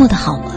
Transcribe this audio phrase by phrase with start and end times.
[0.00, 0.52] 过得好吗？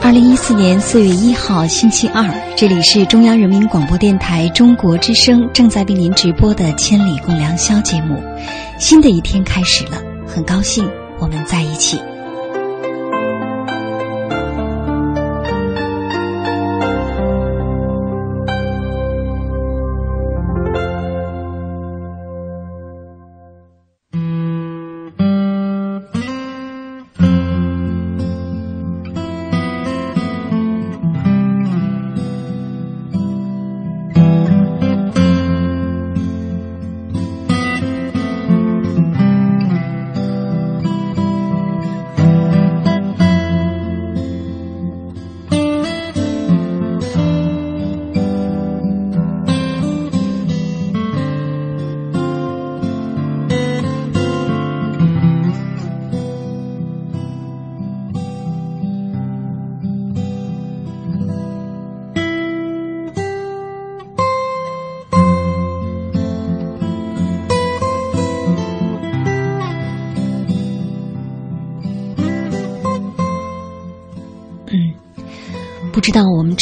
[0.00, 2.24] 二零一四年四月一号星期二，
[2.56, 8.22] 这里是中央人民广播电台中国之声正在为您直播的《千里共良宵》节目。
[8.78, 12.00] 新的一天开始了，很高兴我们在一起。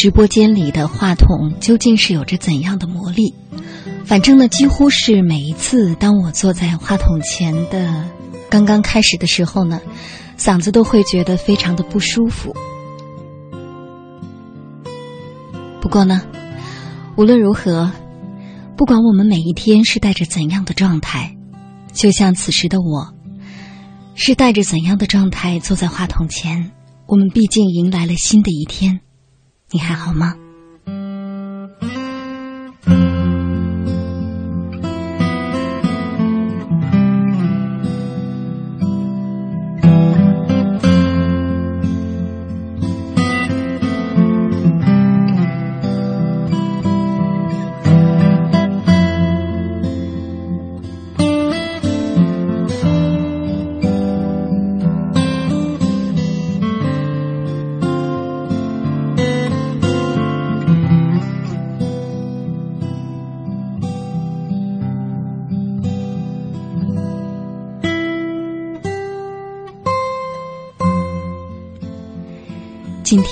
[0.02, 3.32] 直播间里的话筒究竟是有着怎样的魔力？
[4.04, 8.04] 反正呢，几乎是每一次当我坐在话筒前的
[8.50, 9.80] 刚刚开始的时候呢，
[10.36, 12.52] 嗓子都会觉得非常的不舒服。
[15.80, 16.22] 不过呢，
[17.14, 17.92] 无论如何，
[18.76, 21.36] 不管我们每一天是带着怎样的状态，
[21.92, 23.14] 就像此时的我，
[24.16, 26.72] 是带着怎样的状态坐在话筒前，
[27.06, 28.98] 我们毕竟迎来了新的一天。
[29.72, 30.36] 你还好吗？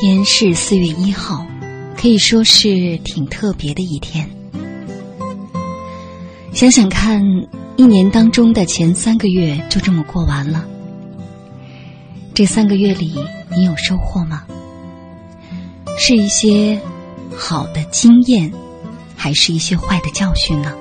[0.03, 1.47] 天是四月一号，
[1.95, 4.27] 可以说是挺特别的一天。
[6.55, 7.23] 想想看，
[7.77, 10.65] 一年当中的前三个月就这么过完了。
[12.33, 13.13] 这三个月里，
[13.55, 14.45] 你有收获吗？
[15.99, 16.81] 是一些
[17.37, 18.51] 好的经验，
[19.15, 20.75] 还是一些坏的教训呢？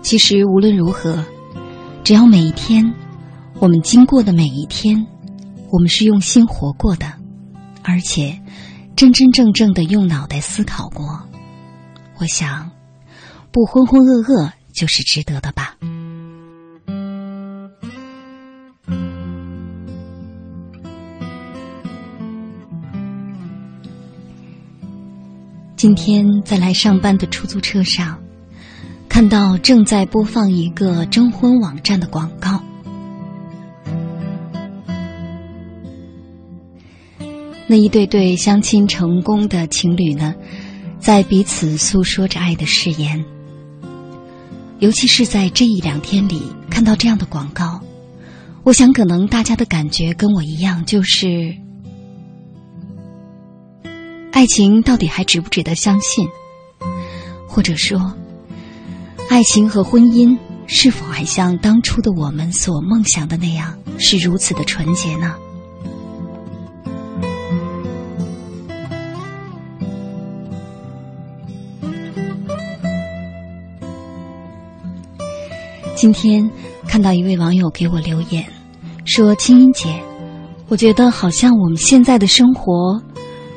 [0.00, 1.22] 其实无论如何，
[2.02, 2.94] 只要每一天，
[3.58, 5.06] 我们经过的每一天。
[5.74, 7.14] 我们是用心活过的
[7.82, 8.40] 而且
[8.94, 11.28] 真真正正的用脑袋思考过。
[12.16, 12.70] 我想
[13.50, 15.74] 不浑浑噩噩就是值得的吧。
[25.74, 28.22] 今天在来上班的出租车上
[29.08, 32.62] 看到正在播放一个征婚网站的广告。
[37.66, 40.34] 那一对对相亲成功的情侣呢，
[41.00, 43.24] 在彼此诉说着爱的誓言。
[44.80, 47.80] 尤其是在这一两天里看到这样的广告，
[48.64, 51.56] 我想可能大家的感觉跟我一样，就是
[54.30, 56.28] 爱情到底还值不值得相信？
[57.48, 58.12] 或者说，
[59.30, 65.34] 爱情和婚姻是否还像当初的我们所梦想的那样，是如此的纯洁呢？
[76.04, 76.50] 今天
[76.86, 78.44] 看到一位网友给我留言，
[79.06, 80.02] 说：“青音姐，
[80.68, 83.02] 我觉得好像我们现在的生活，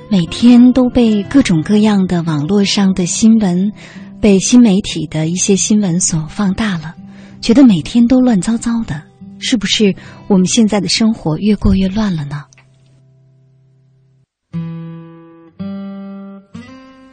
[0.09, 3.73] 每天都被各种各样的网络上的新闻，
[4.21, 6.95] 被新媒体的一些新闻所放大了，
[7.41, 9.03] 觉得每天都乱糟糟的，
[9.39, 9.93] 是不是
[10.29, 12.45] 我们现在的生活越过越乱了呢？”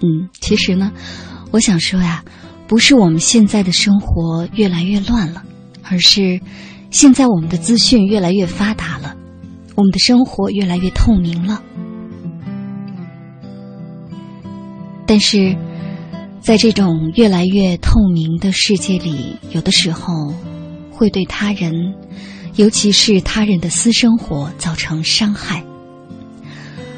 [0.00, 0.92] 嗯，其实呢，
[1.50, 2.22] 我想说呀。
[2.66, 5.42] 不是我们现在的生活越来越乱了，
[5.82, 6.40] 而是
[6.90, 9.14] 现在我们的资讯越来越发达了，
[9.74, 11.62] 我们的生活越来越透明了。
[15.06, 15.54] 但是，
[16.40, 20.32] 在这种越来越透明的世界里，有的时候
[20.90, 21.72] 会对他人，
[22.56, 25.62] 尤其是他人的私生活造成伤害，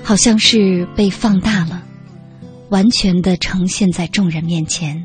[0.05, 1.83] 好像是被放大了，
[2.71, 5.05] 完全的呈现在众人面前。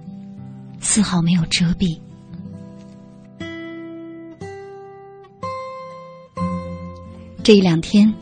[0.81, 1.99] 丝毫没有遮蔽。
[7.43, 8.13] 这一两天，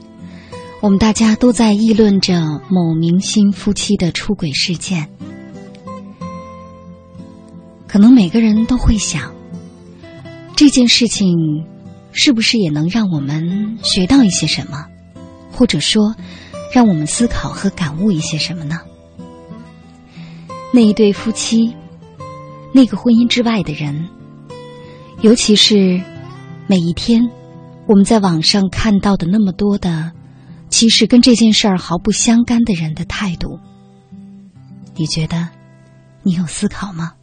[0.82, 5.10] 我们大家都在议论着某明星夫妻的出轨事件。
[7.88, 9.34] 可能每个人都会想，
[10.56, 11.36] 这件事情
[12.12, 14.86] 是不是也能让我们学到一些什么，
[15.52, 16.16] 或者说，
[16.74, 18.80] 让我们思考和感悟一些什么呢？
[20.72, 21.74] 那一对夫妻。
[22.72, 24.10] 那个婚姻之外的人，
[25.22, 26.02] 尤其是
[26.68, 27.30] 每一天
[27.88, 30.12] 我们在网上看到的那么多的，
[30.70, 33.60] 其实跟这件事儿毫不相干的人的态度，
[34.96, 35.50] 你觉得
[36.24, 37.14] 你有思考吗？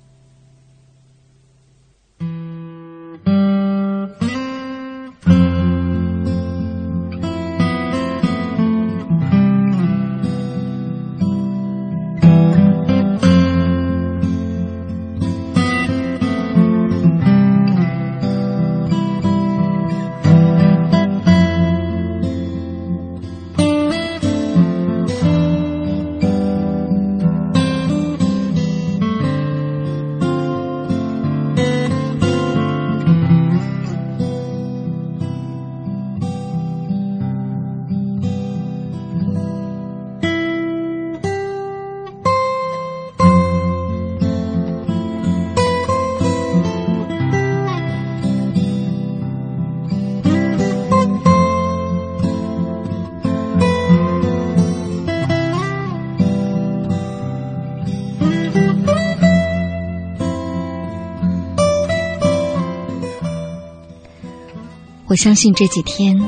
[65.16, 66.20] 相信这几天，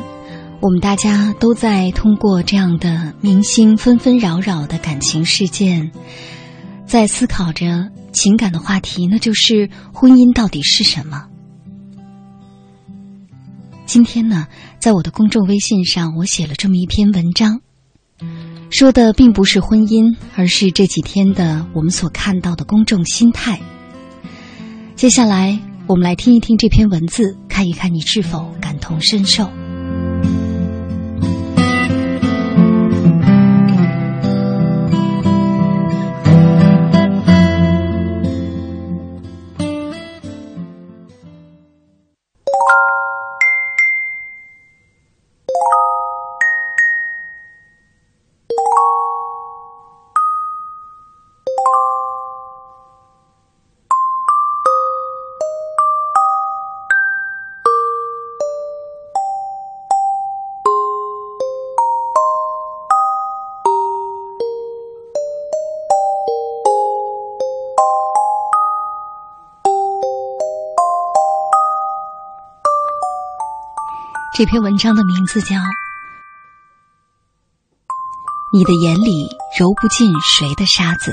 [0.61, 5.93] 我们大家都在通过这样的明星纷纷扰扰的感情事件，
[6.87, 11.27] 在思考着情感的话题，那就是婚姻到底是什么？
[13.87, 14.47] 今天呢，
[14.79, 17.61] 在我的公众微信上，我写了这么一篇文章，
[18.71, 23.61] 说的并不是婚姻，而是这几天的我们所看到的公众心态。
[24.97, 25.68] 接下来。
[25.89, 29.51] 我们来听一听这篇文字，看一看你是否感同身受。
[74.39, 75.57] 这篇文章的名字叫
[78.53, 79.29] 你的眼里
[79.59, 81.13] 揉不进谁的沙子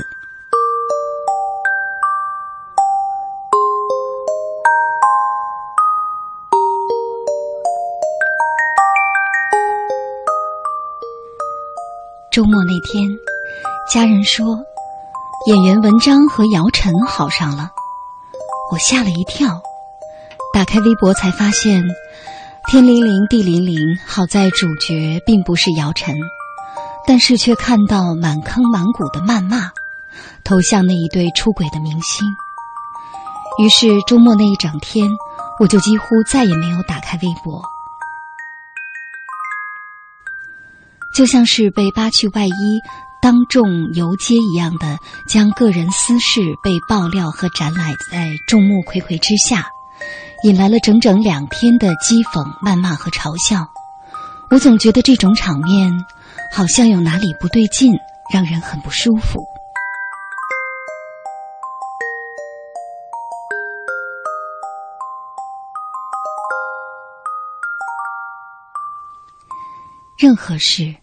[12.30, 13.10] 周末那天
[13.92, 14.46] 家人说
[15.48, 17.72] 演员文章和姚晨好上了。
[18.70, 19.60] 我吓了一跳
[20.54, 21.82] 打开微博才发现
[22.68, 26.16] 天灵灵地灵灵，好在主角并不是姚晨，
[27.06, 29.70] 但是却看到满坑满谷的谩骂，
[30.42, 32.26] 投向那一对出轨的明星。
[33.62, 35.08] 于是周末那一整天，
[35.60, 37.62] 我就几乎再也没有打开微博。
[41.14, 42.80] 就像是被扒去外衣、
[43.22, 49.68] 当众游街一样的，将个人私事被爆料和展览在众目睽睽之下，
[50.46, 53.66] 引来了整整两天的讥讽、谩骂和嘲笑。
[54.48, 55.92] 我总觉得这种场面
[56.52, 57.92] 好像有哪里不对劲，
[58.32, 59.44] 让人很不舒服。
[70.16, 70.94] 任何事。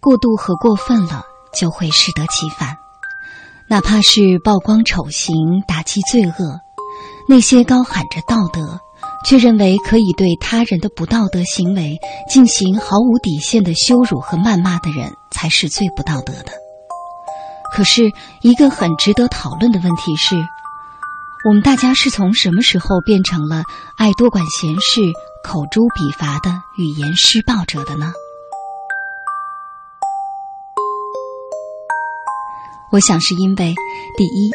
[0.00, 1.22] 过度和过分了，
[1.54, 2.76] 就会适得其反。
[3.70, 6.60] 哪怕是曝光丑行、打击罪恶，
[7.28, 8.80] 那些高喊着道德，
[9.24, 16.52] 却认为可以对他人的不道德行为进行毫无底线的羞辱和谩骂的人，才是最不道德的。
[17.74, 18.12] 可是，
[18.42, 20.36] 一个很值得讨论的问题是：
[21.48, 23.64] 我们大家是从什么时候变成了
[23.96, 25.00] 爱多管闲事、
[25.42, 28.12] 口诛笔伐的语言施暴者的呢？
[32.92, 33.74] 我想是因为，
[34.16, 34.50] 第一，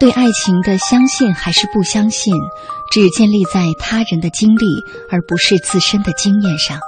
[0.00, 2.34] 对爱情的相信还是不相信，
[2.90, 4.66] 只建立在他人的经历
[5.10, 6.78] 而不是自身的经验上。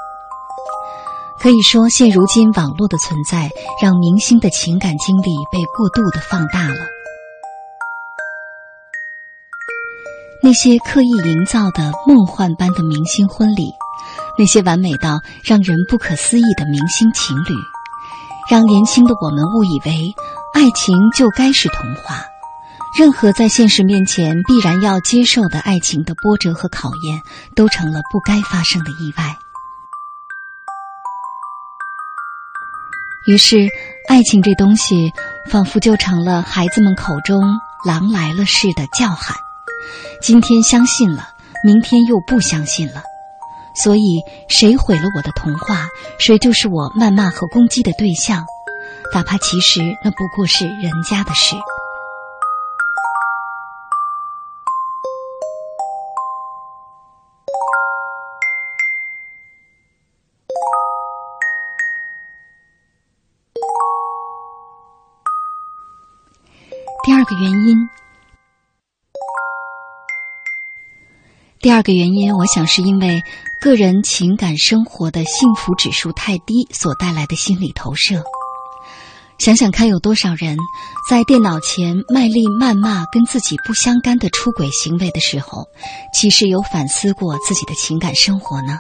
[1.39, 6.81] 可以说，现如今网络的存在，让明星的情感经历被过度的放大了。
[10.43, 13.73] 那些刻意营造的梦幻般的明星婚礼，
[14.39, 17.55] 那些完美到让人不可思议的明星情侣，
[18.51, 20.15] 让年轻的我们误以为。
[20.55, 22.25] 爱情就该是童话，
[22.99, 27.21] 任何在现实面前必然要接受的爱情的波折和考验，
[27.55, 29.37] 都成了不该发生的意外。
[33.27, 33.69] 于是，
[34.09, 35.13] 爱情这东西
[35.51, 37.43] 仿佛就成了孩子们口中
[37.85, 39.37] “狼来了”似的叫喊。
[40.23, 41.29] 今天相信了，
[41.65, 43.03] 明天又不相信了。
[43.75, 45.89] 所以，谁毁了我的童话，
[46.19, 48.47] 谁就是我谩骂和攻击的对象。
[49.13, 51.57] 哪怕其实那不过是人家的事。
[67.27, 67.77] 个原因，
[71.61, 73.21] 第二个原因，我想是因为
[73.61, 78.23] 个人情感生活的幸福指数太低所带来的心理投射。
[79.39, 80.57] 想想看，有多少人
[81.11, 85.67] 在电脑前卖力谩骂跟自己不相干的出轨行为的时候，
[86.15, 88.79] 其实有反思过自己的情感生活呢？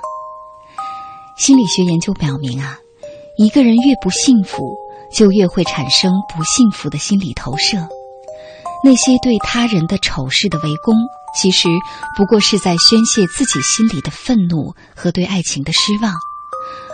[1.36, 2.78] 心理学研究表明啊，
[3.36, 4.78] 一个人越不幸福，
[5.12, 7.86] 就越会产生不幸福的心理投射。
[8.86, 10.94] 那些对他人的丑事的围攻，
[11.36, 11.68] 其实
[12.16, 16.14] 不过是在宣泄自己心里的愤怒和对爱情的失望。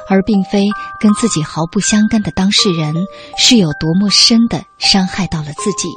[0.09, 0.65] 而并非
[0.99, 2.95] 跟自己毫不相干的当事人
[3.37, 5.91] 是有多么深的伤害到了自己。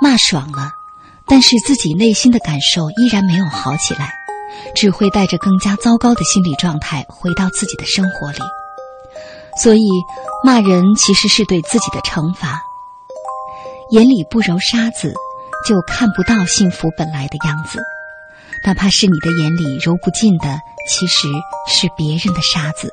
[0.00, 0.70] 骂爽了，
[1.26, 4.12] 但是自己内心的感受依然没有好起来，
[4.76, 8.38] 只会带着更加糟糕的心理状态回到自己的生活里。
[9.60, 9.82] 所以，
[10.44, 12.62] 骂人其实是对自己的惩罚。
[13.92, 15.12] 眼里不揉沙子，
[15.68, 17.78] 就看不到幸福本来的样子。
[18.64, 20.60] 哪怕是你的眼里揉不进的。
[20.88, 21.28] 其实
[21.68, 22.92] 是别人的沙子。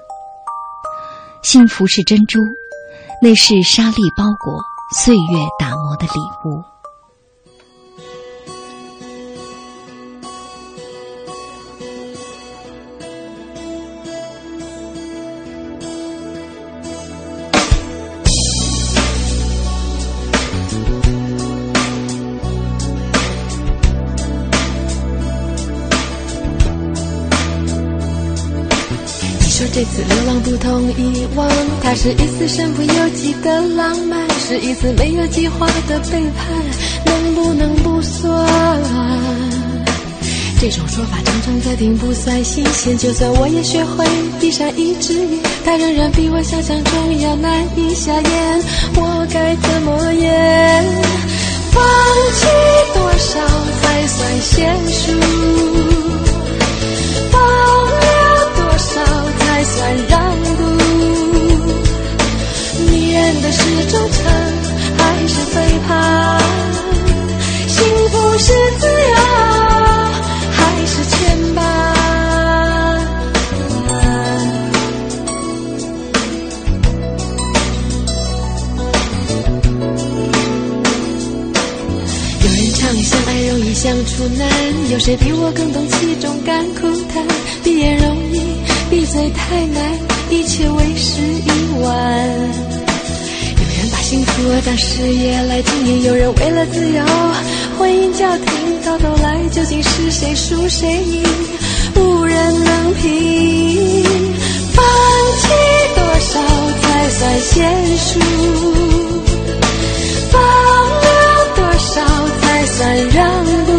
[1.42, 2.38] 幸福是珍珠，
[3.20, 4.62] 那是沙粒包裹、
[4.96, 6.64] 岁月打磨的礼物。
[30.08, 31.50] 流浪不同以往，
[31.82, 36.48] 它是一次身不由己的浪漫，是一次没有计划的背叛，
[37.06, 38.48] 能不能不算？
[40.62, 42.98] 这种说法常常在听，不算新鲜。
[42.98, 44.06] 就算我也学会
[44.42, 48.62] 闭上一只眼，它仍然比我想象中要难以下咽。
[48.96, 50.86] 我该怎么演？
[51.72, 51.82] 放
[52.34, 52.46] 弃
[52.94, 53.40] 多少
[53.82, 56.09] 才算娴熟？
[59.60, 60.18] 还算让
[60.56, 60.64] 步，
[62.90, 63.60] 迷人的是
[63.92, 64.24] 忠诚
[64.98, 66.42] 还是背叛？
[67.68, 69.16] 幸福是自由
[70.54, 71.60] 还是牵绊？
[82.40, 84.48] 有人唱相爱容易相处难，
[84.90, 87.22] 有谁比我更懂其中甘苦谈？
[87.62, 88.29] 闭眼容易，
[88.90, 89.84] 闭嘴太难，
[90.32, 91.90] 一切为时已晚。
[93.56, 97.06] 有人把幸福当事业来经营，有人为了自由，
[97.78, 98.46] 婚姻家庭
[98.84, 101.24] 到头来究竟是谁输谁赢，
[101.98, 104.04] 无人能评。
[104.74, 104.84] 放
[105.38, 105.48] 弃
[105.96, 106.42] 多少
[106.82, 107.62] 才算娴
[107.96, 108.20] 熟？
[110.32, 111.08] 放了
[111.56, 112.02] 多少
[112.42, 113.72] 才算让步？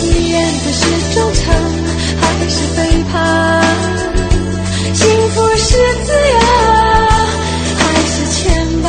[0.00, 0.80] 你愿的是
[1.14, 1.44] 忠诚
[2.20, 2.91] 还是背叛？
[4.94, 6.38] 幸福是自由
[7.76, 8.40] 还是牵
[8.82, 8.86] 绊？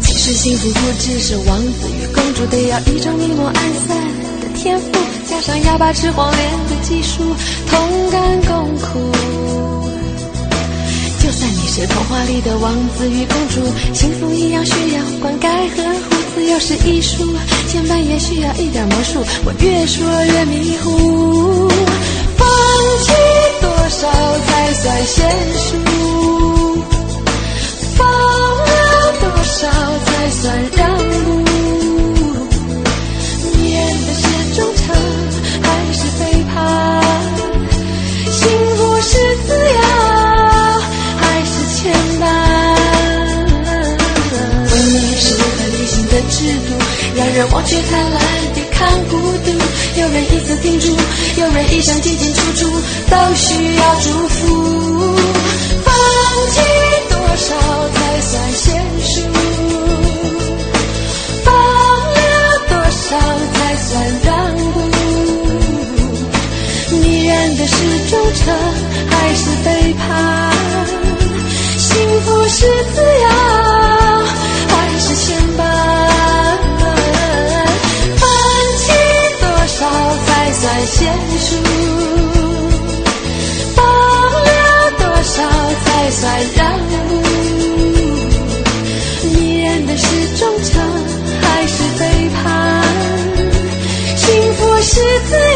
[0.00, 3.54] 其实幸福不只是王子与公主，得要一种明眸暗
[3.86, 3.96] 散
[4.40, 4.86] 的天赋，
[5.28, 7.36] 加上哑巴吃黄连的技术，
[7.68, 9.12] 同甘共苦。
[11.74, 13.62] 是童话里的王子与公主，
[13.94, 16.14] 幸福一样需要灌溉和护。
[16.34, 17.34] 自由是艺术，
[17.66, 19.24] 牵绊也需要一点魔术。
[19.46, 21.70] 我越说越迷糊，
[22.36, 22.46] 放
[23.00, 23.12] 弃
[23.62, 24.06] 多少
[24.44, 25.22] 才算娴
[25.56, 25.78] 熟？
[27.96, 29.70] 放了多少
[30.04, 30.94] 才算让
[31.24, 31.41] 步？
[46.32, 46.72] 制度，
[47.14, 48.16] 让人忘却贪婪，
[48.54, 49.52] 抵抗孤独。
[50.00, 50.96] 有人一次停住，
[51.36, 52.70] 有人一生进进出出，
[53.10, 55.14] 都需要祝福。
[55.84, 55.94] 放
[56.48, 56.58] 弃
[57.10, 57.54] 多少
[57.92, 58.64] 才算娴
[59.04, 59.14] 熟？
[61.44, 62.18] 放了
[62.70, 63.08] 多少
[63.52, 63.90] 才算
[64.24, 64.80] 让步？
[66.90, 67.74] 你愿的是
[68.10, 68.42] 忠诚
[69.10, 70.02] 还是背叛？
[71.76, 71.90] 幸
[72.22, 72.60] 福是
[72.94, 73.28] 自由
[81.02, 81.56] 才算娴熟？
[83.74, 84.50] 放了
[84.98, 85.34] 多少
[85.84, 86.22] 才算
[86.56, 86.90] 让步？
[89.24, 90.04] 你愿的是
[90.38, 90.70] 忠诚
[91.40, 92.00] 还是背
[92.34, 92.40] 叛？
[94.16, 94.90] 幸福是
[95.28, 95.51] 自由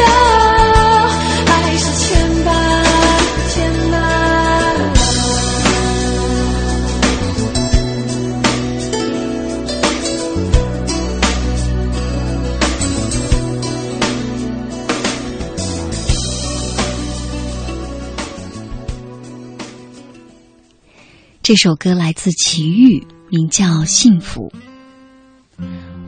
[21.46, 24.52] 这首歌来自齐豫，名叫《幸福》。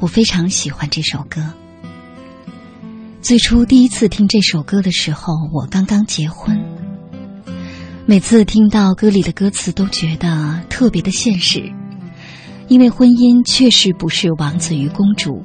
[0.01, 1.41] 我非常喜欢这首歌。
[3.23, 6.61] 最初第一次听这首歌的时候，我刚刚结婚。
[8.05, 11.73] 每次听到歌里的歌词，都觉得特别的现实，
[12.67, 15.45] 因为婚姻确实不是王子与公主，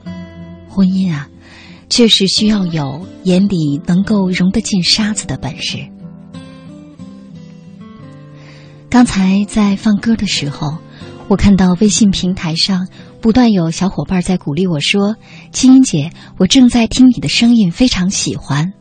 [0.68, 1.30] 婚姻啊，
[1.88, 5.88] 确实需要有眼里能够容得进沙子的本事。
[8.94, 10.78] 刚才在放歌的时候，
[11.28, 12.88] 我看到微信平台上
[13.22, 15.16] 不断有小伙伴在鼓励我说
[15.52, 18.72] ：“青音姐，我正在听你的声音，非常喜欢。”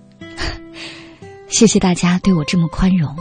[1.48, 3.16] 谢谢大家对我这么宽容。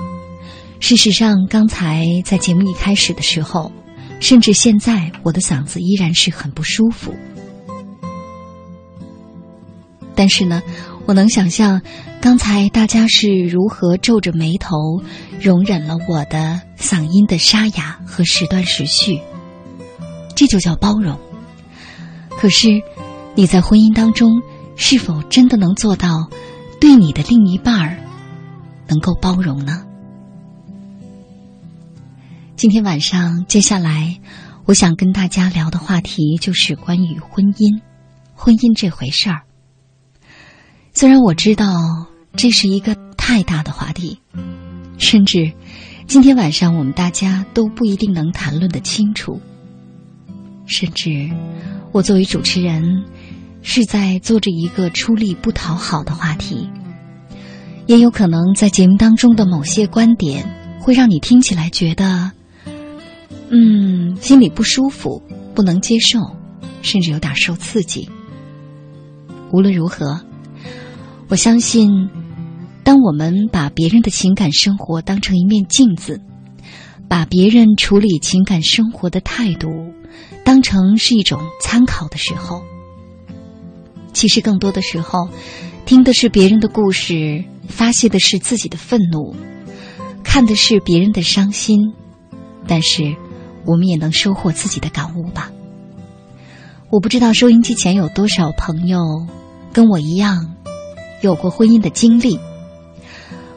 [0.81, 3.71] 事实上，刚才在节目一开始的时候，
[4.19, 7.15] 甚至现在，我的嗓子依然是很不舒服。
[10.13, 10.61] 但是呢，
[11.05, 11.81] 我能想象
[12.21, 15.01] 刚才大家是如何皱着眉头，
[15.41, 19.19] 容忍了我的嗓音的沙哑和时断时续。
[20.35, 21.19] 这就叫包容。
[22.29, 22.67] 可是，
[23.33, 24.43] 你在婚姻当中
[24.75, 26.29] 是否真的能做到
[26.79, 27.97] 对你的另一半儿
[28.87, 29.83] 能够包容呢？
[32.55, 34.19] 今天晚上，接下来
[34.65, 37.81] 我想跟大家聊的话题就是关于婚姻，
[38.35, 39.41] 婚姻这回事儿。
[40.93, 41.65] 虽然我知道
[42.35, 44.19] 这是一个太大的话题，
[44.97, 45.51] 甚至
[46.07, 49.39] 今天晚上我们大家都不一定能谈论的清楚，
[50.65, 51.29] 甚至
[51.91, 53.03] 我作为主持人
[53.61, 56.67] 是在做着一个出力不讨好的话题，
[57.85, 62.31] 也有可能在节目当中的某些观点会让你听起来觉得，
[63.49, 65.21] 嗯，心里不舒服，
[65.53, 66.19] 不能接受，
[66.81, 68.09] 甚至有点受刺激。
[69.51, 70.21] 无论如何，
[71.27, 72.09] 我相信，
[72.91, 76.19] 当我们把别人的情感生活当成一面镜子，
[77.07, 79.69] 把别人处理情感生活的态度
[80.43, 82.61] 当成是一种参考的时候，
[84.11, 85.29] 其实更多的时候，
[85.85, 89.33] 听的是别人的故事，发泄的是自己的愤怒，
[90.21, 91.93] 看的是别人的伤心，
[92.67, 93.15] 但是
[93.65, 95.49] 我们也能收获自己的感悟吧。
[96.89, 98.99] 我不知道收音机前有多少朋友
[99.71, 100.57] 跟我一样
[101.21, 102.37] 有过婚姻的经历，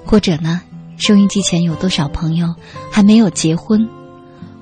[0.05, 0.61] 或者呢，
[0.97, 2.55] 收音机前有多少朋友
[2.93, 3.89] 还没有结婚，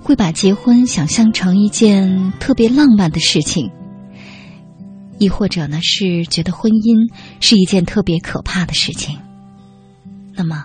[0.02, 3.70] 会把结婚想象成一件特别浪漫的事情，
[5.18, 9.18] 亦或者呢是觉得婚姻是一件特别可怕的事情。
[10.34, 10.64] 那么，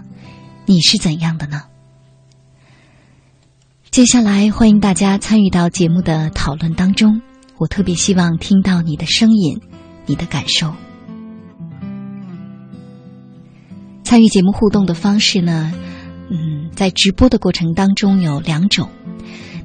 [0.65, 1.63] 你是怎样的呢？
[3.91, 7.21] 接下来欢迎大家参与到节目的讨论当中。
[7.57, 9.59] 我特别希望听到你的声音，
[10.05, 10.73] 你的感受。
[14.07, 15.73] 参与节目互动的方式呢，
[16.29, 18.87] 嗯，在直播的过程当中有两种。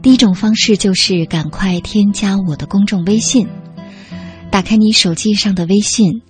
[0.03, 3.47] 第一种方式就是赶快添加我的公众微信，
[4.51, 6.23] 打开你手机上的微信，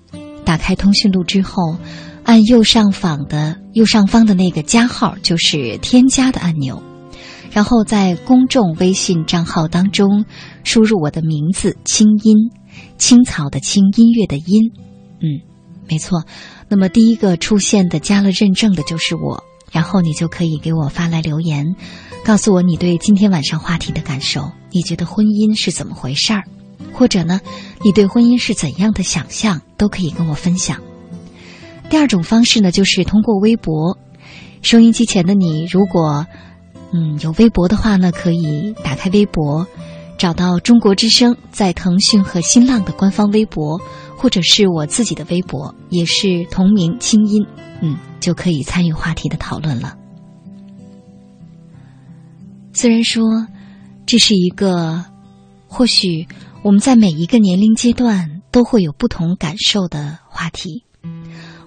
[0.45, 1.79] 打开通讯录之后，
[2.23, 6.83] 按右上方的右上方的那个加号，就是添加的按钮。
[7.51, 10.27] 然后在公众微信账号当中
[10.65, 12.51] 输入我的名字“清音”，
[12.99, 14.71] 青草的青，音乐的音，
[15.23, 15.41] 嗯，
[15.89, 16.25] 没错。
[16.73, 21.77] 那么第一个出现的加了认证的就是我，然后你就可以给我发来留言，
[22.25, 26.45] 告诉我你对今天晚上话题的感受，你觉得婚姻是怎么回事儿，
[26.95, 27.43] 或者呢，
[27.85, 30.81] 你对婚姻是怎样的想象，都可以跟我分享。
[31.91, 33.99] 第二种方式呢，就是通过微博，
[34.63, 36.27] 收音机前的你，如果。
[36.95, 39.67] 嗯，有微博的话呢，可以打开微博，
[40.23, 43.81] 找到中国之声，在腾讯和新浪的官方微博，
[44.17, 47.45] 或者是我自己的微博，也是同名清音，
[47.81, 49.97] 嗯，就可以参与话题的讨论了。
[52.73, 53.49] 虽然说
[54.07, 55.05] 这是一个，
[55.67, 56.29] 或许
[56.63, 60.85] 我们在每一个年龄阶段都会有不同感受的话题，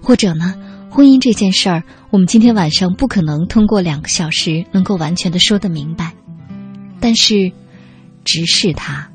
[0.02, 0.54] 或者呢。
[0.88, 6.14] 婚姻这件事儿，我们今天晚上不可能通过两个小时能够完全的说得明白，
[7.00, 7.52] 但是，
[8.26, 9.08] 直视它，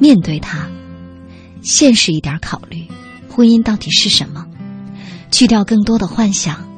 [0.00, 0.68] 面对它，
[1.62, 2.88] 现实一点考虑，
[3.30, 4.46] 婚姻到底是什么？
[5.30, 6.68] 去掉更多的幻想，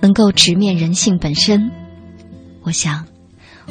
[0.00, 1.70] 能够直面人性本身。
[2.62, 3.04] 我想，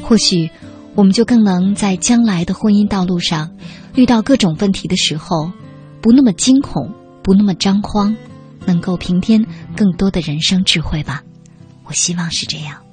[0.02, 0.50] 或许
[0.94, 3.50] 我们就更能在将来的婚姻道路上，
[3.94, 5.50] 遇到各种问题的时候，
[6.02, 6.92] 不那么惊恐，
[7.24, 8.14] 不那么张慌。
[8.66, 11.22] 能够平添更多的人生智慧吧，
[11.84, 12.87] 我希望是这样。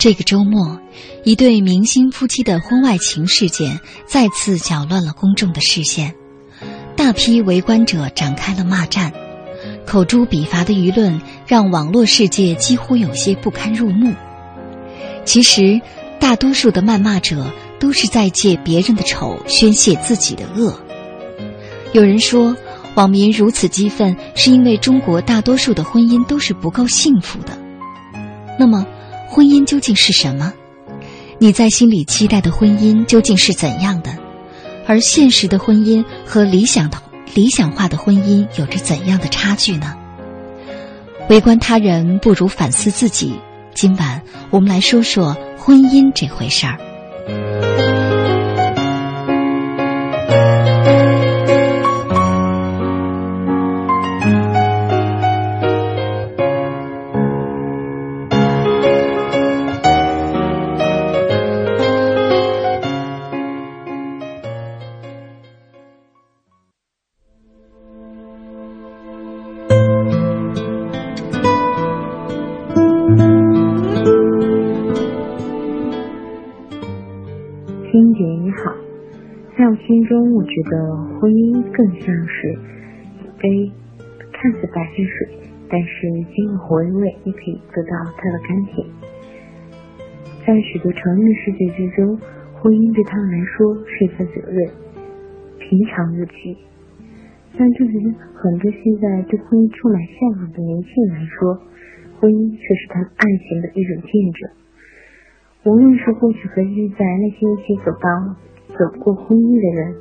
[0.00, 0.80] 这个周末，
[1.24, 6.14] 一对明星夫妻的婚外情事件再次搅乱了公众的视线，
[6.96, 9.12] 大批围观者展开了骂战，
[9.84, 14.14] 口诛笔伐的舆论让网络世界几乎有些不堪入目。
[15.26, 15.78] 其实，
[16.18, 17.44] 大多数的谩骂者
[17.78, 20.80] 都是在借别人的丑宣泄自己的恶。
[21.92, 22.56] 有人说，
[22.94, 27.52] 网民如此激愤，是因为中国大多数的婚姻都是不够幸福的。
[28.58, 28.86] 那么？
[29.32, 30.52] 婚姻究竟是什么？
[31.38, 34.10] 你在心里期待的婚姻究竟是怎样的？
[34.88, 36.98] 而现实的婚姻和理想的、
[37.32, 39.94] 理想化的婚姻有着怎样的差距呢？
[41.28, 43.34] 围观他人不如反思自己。
[43.72, 46.76] 今晚我们来说说婚姻这回事儿。
[81.80, 82.52] 更像是
[83.24, 83.72] 一杯
[84.30, 85.88] 看似白开水，但是
[86.36, 88.86] 经过回味，你可以得到它的甘甜。
[90.44, 92.20] 在许多成人的世界之中，
[92.52, 94.68] 婚姻对他们来说是一份责任，
[95.56, 96.52] 平常无奇。
[97.56, 101.64] 但对于很多现在对婚姻充满向往的年轻人来说，
[102.20, 104.40] 婚姻却是他们爱情的一种见证。
[105.64, 108.36] 无论是过去和现在那些一起走到
[108.68, 109.96] 走过婚姻的人，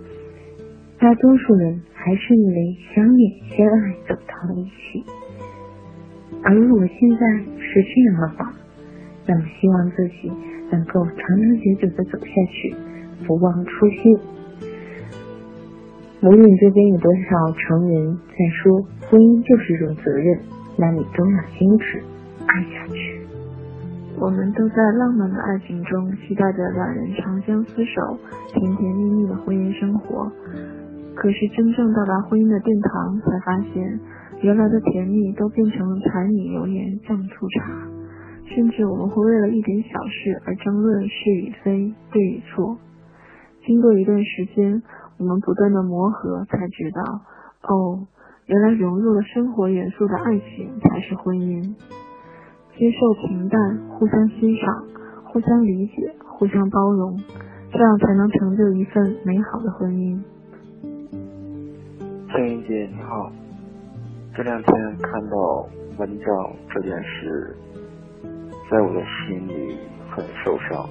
[0.99, 5.05] 大多数人还是因为相恋相爱走到了一起。
[6.43, 8.53] 而如果现在是这样的话，
[9.25, 10.29] 那么希望自己
[10.69, 12.75] 能够长长久久的走下去，
[13.25, 14.19] 不忘初心。
[16.21, 20.37] 无论这边有多少成人在说婚姻就是一种责任，
[20.77, 22.03] 那你都要坚持
[22.45, 23.21] 爱下去。
[24.19, 28.19] 我们都在浪漫的爱情中期待着两人长相厮守、
[28.53, 30.29] 甜甜蜜蜜的婚姻生活，
[31.19, 33.99] 可是真正到达婚姻的殿堂，才发现。
[34.41, 37.75] 原来的甜蜜都变成了柴米油盐酱醋茶，
[38.47, 42.77] 甚至我们会为了一点小事而争论是与非、对与错。
[43.65, 44.81] 经过一段时间，
[45.17, 47.03] 我们不断的磨合，才知道，
[47.67, 48.07] 哦，
[48.45, 51.75] 原来融入了生活元素的爱情才是婚姻。
[52.77, 54.85] 接受平淡，互相欣赏，
[55.25, 57.19] 互相理解，互相包容，
[57.73, 60.17] 这样才能成就一份美好的婚姻。
[62.31, 63.31] 青云姐，你好。
[64.35, 66.27] 这两天看到文章
[66.69, 67.57] 这件事，
[68.69, 69.79] 在我的心里
[70.11, 70.87] 很受伤。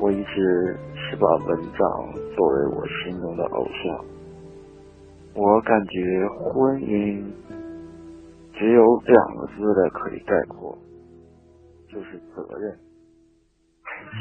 [0.00, 1.88] 我一直是把文章
[2.34, 4.04] 作为我心中的偶像。
[5.34, 7.24] 我感觉婚姻
[8.52, 10.76] 只有两个字的可以概括，
[11.88, 12.76] 就是责任。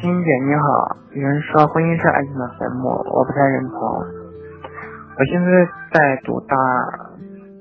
[0.02, 4.25] 欣姐你好，有人说婚姻是爱情的坟墓，我不太认同。
[5.18, 5.48] 我现在
[5.94, 7.00] 在读大二。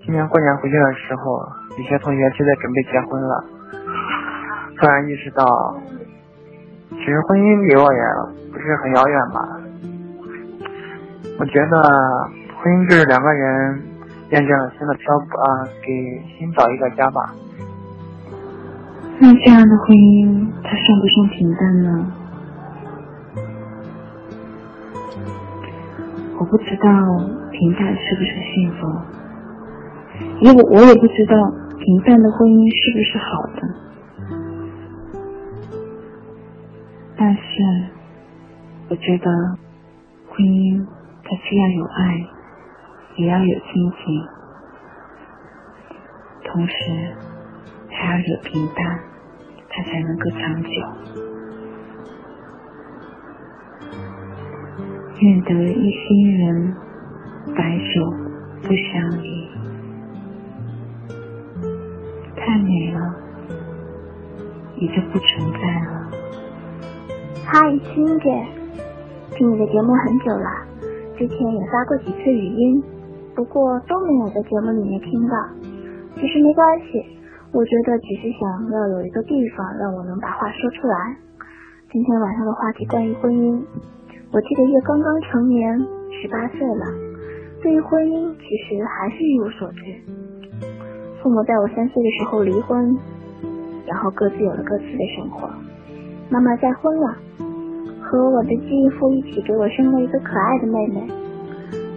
[0.04, 1.46] 今年过年回去的时候，
[1.78, 3.44] 有些同学就在准备结婚了。
[4.76, 5.46] 突然意识到，
[6.90, 8.00] 其实婚姻离我也
[8.52, 9.38] 不是很遥远吧。
[11.38, 11.80] 我觉得
[12.58, 13.82] 婚姻就是两个人
[14.30, 17.32] 验证了新的漂泊啊，给新找一个家吧。
[19.20, 22.12] 那这样的婚姻，它算不算平淡呢？
[26.36, 26.90] 我不知道
[27.58, 28.86] 平淡是不是幸福。
[30.40, 31.34] 因为我也不知道
[31.78, 33.60] 平淡的婚姻是不是好的，
[37.16, 37.40] 但是
[38.90, 39.30] 我觉得
[40.28, 40.86] 婚姻
[41.24, 42.26] 它既要有爱，
[43.16, 44.22] 也要有亲情，
[46.44, 46.72] 同时
[47.88, 48.98] 还要有平淡，
[49.68, 50.68] 它才能够长久。
[55.20, 56.74] 愿得一心人，
[57.52, 58.00] 白首
[58.62, 59.48] 不相离。
[62.37, 63.14] 太美了，
[64.76, 66.11] 也就不存在了。
[67.44, 68.46] 嗨，青姐，
[69.37, 70.48] 听你的节目很久了，
[71.18, 72.83] 之前也发过几次语音，
[73.35, 75.37] 不过都没有在节目里面听到。
[76.16, 77.04] 其实没关系，
[77.52, 81.16] 我觉得只是想要有一个地方让我能把话说出来。
[81.92, 83.62] 今天晚上的话题关于婚姻，
[84.33, 85.78] 我这个月刚刚成年，
[86.20, 86.85] 十八岁了，
[87.64, 89.81] 对于婚姻其实还是一无所知。
[91.22, 92.94] 父母在我三岁的时候离婚，
[93.87, 95.48] 然后各自有了各自的生活。
[96.29, 97.16] 妈妈再婚了，
[98.03, 101.09] 和我的继父一起给我生了一个可爱的妹妹。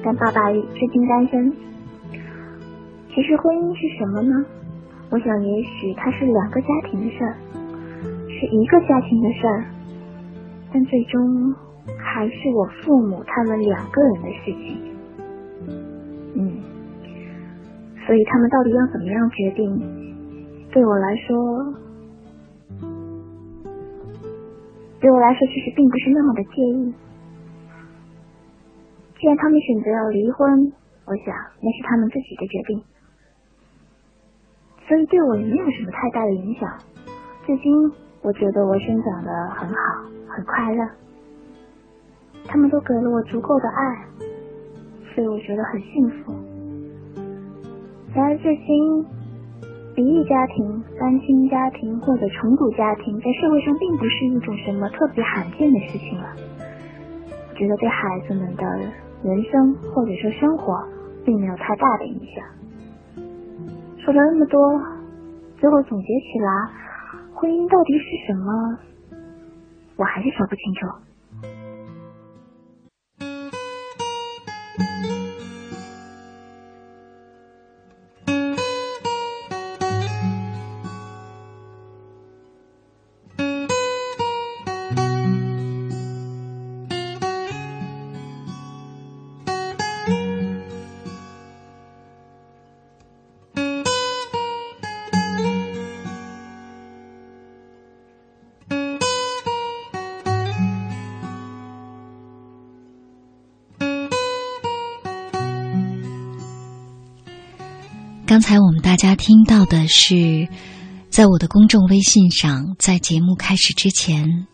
[0.01, 1.51] 但爸爸至今单身。
[3.13, 4.45] 其实婚姻是什么呢？
[5.09, 7.35] 我想，也许它是两个家庭的事儿，
[8.29, 9.65] 是一个家庭的事儿，
[10.71, 11.53] 但最终
[11.99, 14.86] 还是我父母他们两个人的事情。
[16.37, 16.63] 嗯。
[18.05, 19.67] 所以他们到底要怎么样决定？
[20.71, 21.73] 对我来说，
[24.99, 26.93] 对我来说其实并不是那么的介意。
[29.19, 30.71] 既然他们选择要离婚，
[31.05, 32.81] 我想那是他们自己的决定，
[34.87, 36.69] 所以对我也没有什么太大的影响。
[37.45, 40.87] 至今，我觉得我生长的很好，很快乐。
[42.45, 44.05] 他们都给了我足够的爱，
[45.17, 46.31] 所以我觉得很幸福。
[48.13, 49.03] 然而，至今，
[49.95, 56.35] 离异家庭、单亲家庭或者重组家庭，在社会上并不是一种什么特别罕见的事情了。
[57.49, 58.63] 我觉得对孩子们的
[59.23, 60.87] 人生或者说生活，
[61.25, 62.45] 并没有太大的影响。
[63.97, 64.79] 说了那么多，
[65.57, 66.69] 最后总结起来，
[67.33, 68.77] 婚姻到底是什么？
[69.95, 71.06] 我还是说不清楚。
[108.37, 110.47] 刚才我们大家听到的是，
[111.09, 114.45] 在我的公众微信上，在节目开始之前，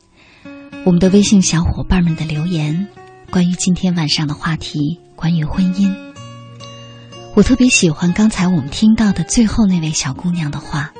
[0.85, 2.87] 我们的微信小伙伴们的留言，
[3.29, 5.93] 关于今天晚上的话题，关于婚姻。
[7.35, 10.93] 我特别喜欢刚才我们听到的最后那位小姑娘的话，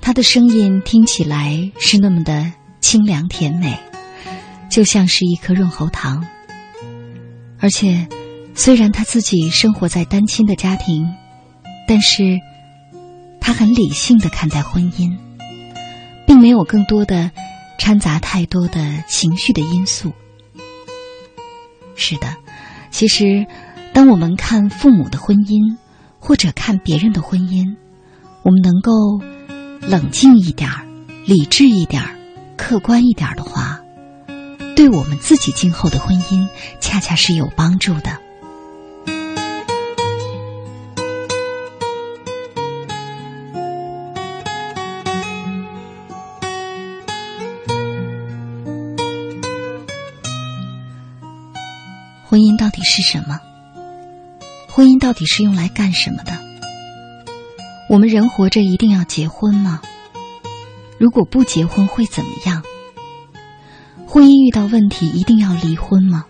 [0.00, 3.76] 她的声音听起来是那么的清凉甜美，
[4.70, 6.24] 就像是一颗润喉糖。
[7.58, 8.06] 而且，
[8.54, 11.12] 虽然她自己生活在单亲的家庭。
[11.86, 12.40] 但是，
[13.40, 15.16] 他很理性的看待婚姻，
[16.26, 17.30] 并没有更多的
[17.78, 20.12] 掺杂太多的情绪的因素。
[21.94, 22.36] 是的，
[22.90, 23.46] 其实，
[23.92, 25.76] 当我们看父母的婚姻，
[26.18, 27.76] 或者看别人的婚姻，
[28.42, 28.90] 我们能够
[29.86, 30.86] 冷静一点儿、
[31.26, 32.16] 理智一点儿、
[32.56, 33.80] 客观一点儿的话，
[34.74, 36.48] 对我们自己今后的婚姻，
[36.80, 38.23] 恰恰是有帮助的。
[52.94, 53.40] 是什么？
[54.68, 56.30] 婚姻到底是用来干什么的？
[57.90, 59.82] 我们人活着一定要结婚吗？
[60.96, 62.62] 如果不结婚会怎么样？
[64.06, 66.26] 婚姻遇到问题一定要离婚吗？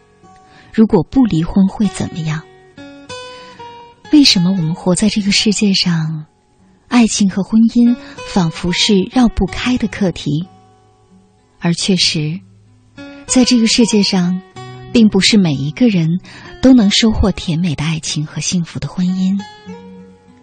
[0.72, 2.40] 如果不离婚会怎么样？
[4.11, 6.24] 为什么我们活在这个世界上，
[6.88, 7.94] 爱情和婚姻
[8.27, 10.48] 仿佛是绕不开的课题？
[11.61, 12.40] 而确实，
[13.27, 14.40] 在这个世界上。
[14.94, 16.20] 并不是每一个人
[16.64, 19.38] 都能收获甜美的爱情和幸福的婚姻，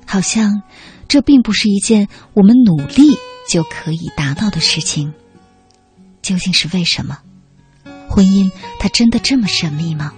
[0.06, 0.62] 好像
[1.08, 3.18] 这并不是一件我们努力
[3.50, 5.16] 就可以达到的事情。
[6.22, 7.18] 究竟是为什么？
[8.08, 10.14] 婚姻它真的这么神秘吗？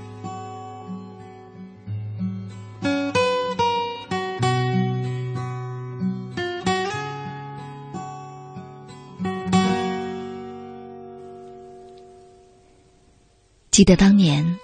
[13.71, 14.59] 记得当年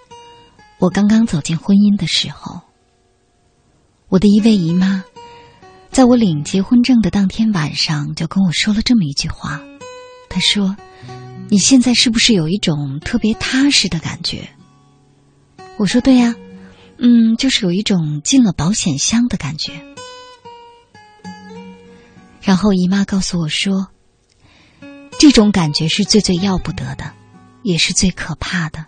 [0.80, 2.62] 我刚刚走进婚姻的时候，
[4.08, 5.04] 我的一位姨妈，
[5.92, 9.60] 在我领结婚证的当天晚上就跟我说了这么一句话。
[10.30, 10.78] 她说
[11.52, 14.48] ：“你现在是不是有一种特别踏实的感觉？”
[15.76, 16.34] 我说：“对呀，
[16.98, 19.84] 嗯，就是有一种进了保险箱的感觉。”
[22.42, 23.90] 然后姨妈告诉我说
[25.20, 27.12] ：“这种感觉是最最要不得的，
[27.64, 28.86] 也是最可怕的。”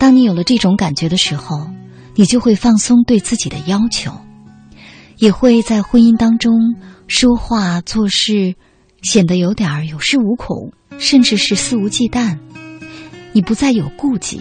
[0.00, 1.68] 当你有了这种感觉的时候，
[2.14, 4.10] 你就会放松对自己的要求，
[5.18, 6.74] 也会在婚姻当中
[7.06, 8.54] 说话做事
[9.02, 12.38] 显得有点有恃无恐，甚至是肆无忌惮。
[13.32, 14.40] 你不再有顾忌，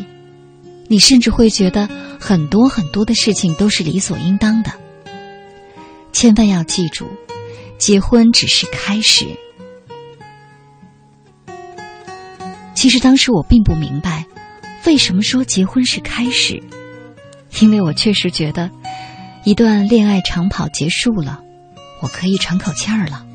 [0.87, 1.89] 你甚至会觉得
[2.21, 4.71] 很多很多的事情都是理所应当的。
[6.13, 7.05] 千万要记住，
[7.77, 9.27] 结婚只是开始。
[12.73, 14.25] 其实当时我并不明白。
[14.85, 16.61] 为什么说结婚是开始？
[17.61, 18.69] 因为我确实觉得，
[19.43, 21.41] 一段恋爱长跑结束了，
[22.01, 23.25] 我可以喘口气儿了。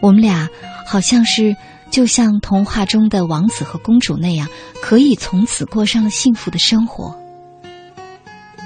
[0.00, 0.48] 我们俩
[0.86, 1.56] 好像是
[1.90, 4.48] 就像童话中的王子和公主那样，
[4.80, 7.16] 可以从此过上了幸福的生活。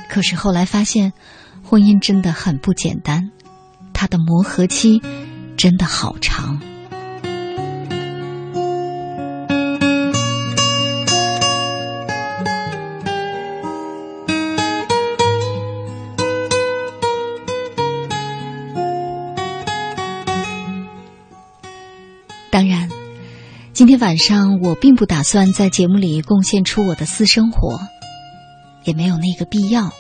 [0.09, 1.13] 可是后来发现，
[1.63, 3.31] 婚姻真的很不简单，
[3.93, 5.03] 它的磨合期
[5.57, 6.61] 真的好长。
[22.57, 22.89] 当然，
[23.75, 27.79] 今天晚上我并不打算在节目里贡献出我的私生活，
[28.83, 29.93] 也没有那个必要。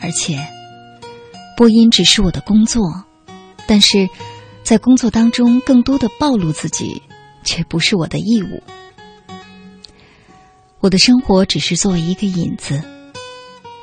[0.00, 0.38] 而且，
[1.56, 3.02] 播音只是我的工作，
[3.66, 4.08] 但是
[4.62, 7.02] 在工作当中更多的暴露自己，
[7.42, 8.62] 却不是我的义务。
[10.78, 12.84] 我的生活只是作为一个引子。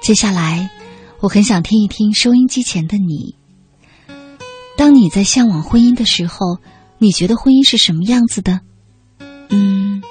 [0.02, 0.70] 接下来，
[1.20, 3.36] 我很想听一听收音机前的你，
[4.78, 6.60] 当你在向往婚姻的时候。
[7.00, 8.60] 你觉得婚姻是什么样子的？
[9.50, 10.02] 嗯，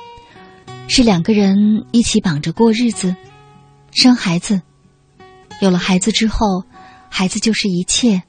[0.89, 3.15] 是两个人一起绑着过日子，
[3.93, 4.63] 生孩子，
[5.61, 6.65] 有了孩子之后，
[7.11, 8.23] 孩子就是一切，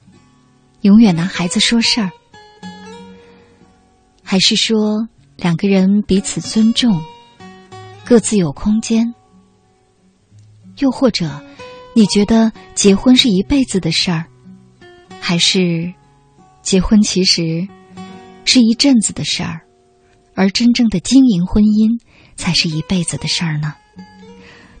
[0.80, 2.10] 永远拿孩子说事儿，
[4.22, 7.00] 还是说两个人彼此尊重，
[8.04, 9.14] 各自有空间？
[10.78, 11.40] 又或者，
[11.94, 14.26] 你觉得结婚是一辈子的事儿，
[15.20, 15.94] 还是
[16.60, 17.68] 结婚其实？
[18.50, 19.60] 是一阵子的事儿，
[20.34, 22.00] 而真正的经营婚姻
[22.34, 23.74] 才是一辈子的事儿呢。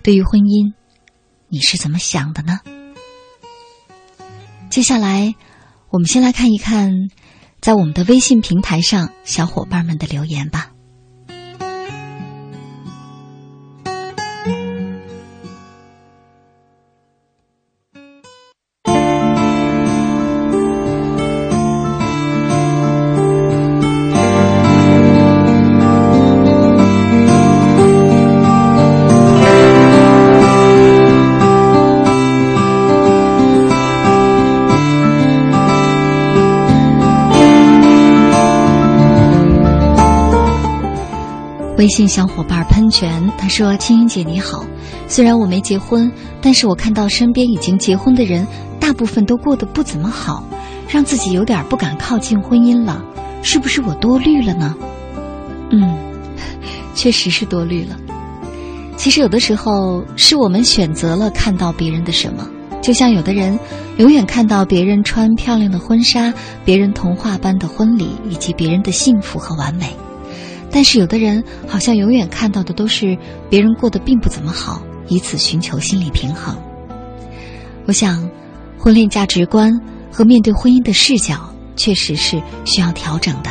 [0.02, 0.72] 对于婚姻，
[1.48, 2.60] 你是怎么想的呢？
[4.70, 5.34] 接下来，
[5.90, 7.10] 我们先来看一看，
[7.60, 10.72] 在我们的微信平台上小伙伴们的留言吧。
[41.88, 44.62] 微信小伙伴喷泉他说：“青音姐你好，
[45.08, 46.12] 虽然我没结婚，
[46.42, 48.46] 但是我看到身边已经结婚的人，
[48.78, 50.44] 大部分都过得不怎么好，
[50.86, 53.02] 让自己有点不敢靠近婚姻了。
[53.42, 54.76] 是不是我多虑了呢？”
[55.72, 55.96] 嗯，
[56.94, 57.96] 确实是多虑了。
[58.98, 62.46] 其实有的时候是我们选择了看到别人的什么，
[62.82, 63.58] 就像有的人
[63.96, 66.34] 永远看到别人穿漂亮的婚纱、
[66.66, 69.96] 别人童话般的婚礼以及别人的幸福和完美。
[70.70, 73.16] 但是有的人好像永远看到的都是
[73.48, 76.56] 别人过得并不怎么好，以此寻求心理平衡。
[77.86, 78.28] 我想，
[78.78, 79.72] 婚恋价值观
[80.12, 83.50] 和面对婚姻的视角确实是需要调整的。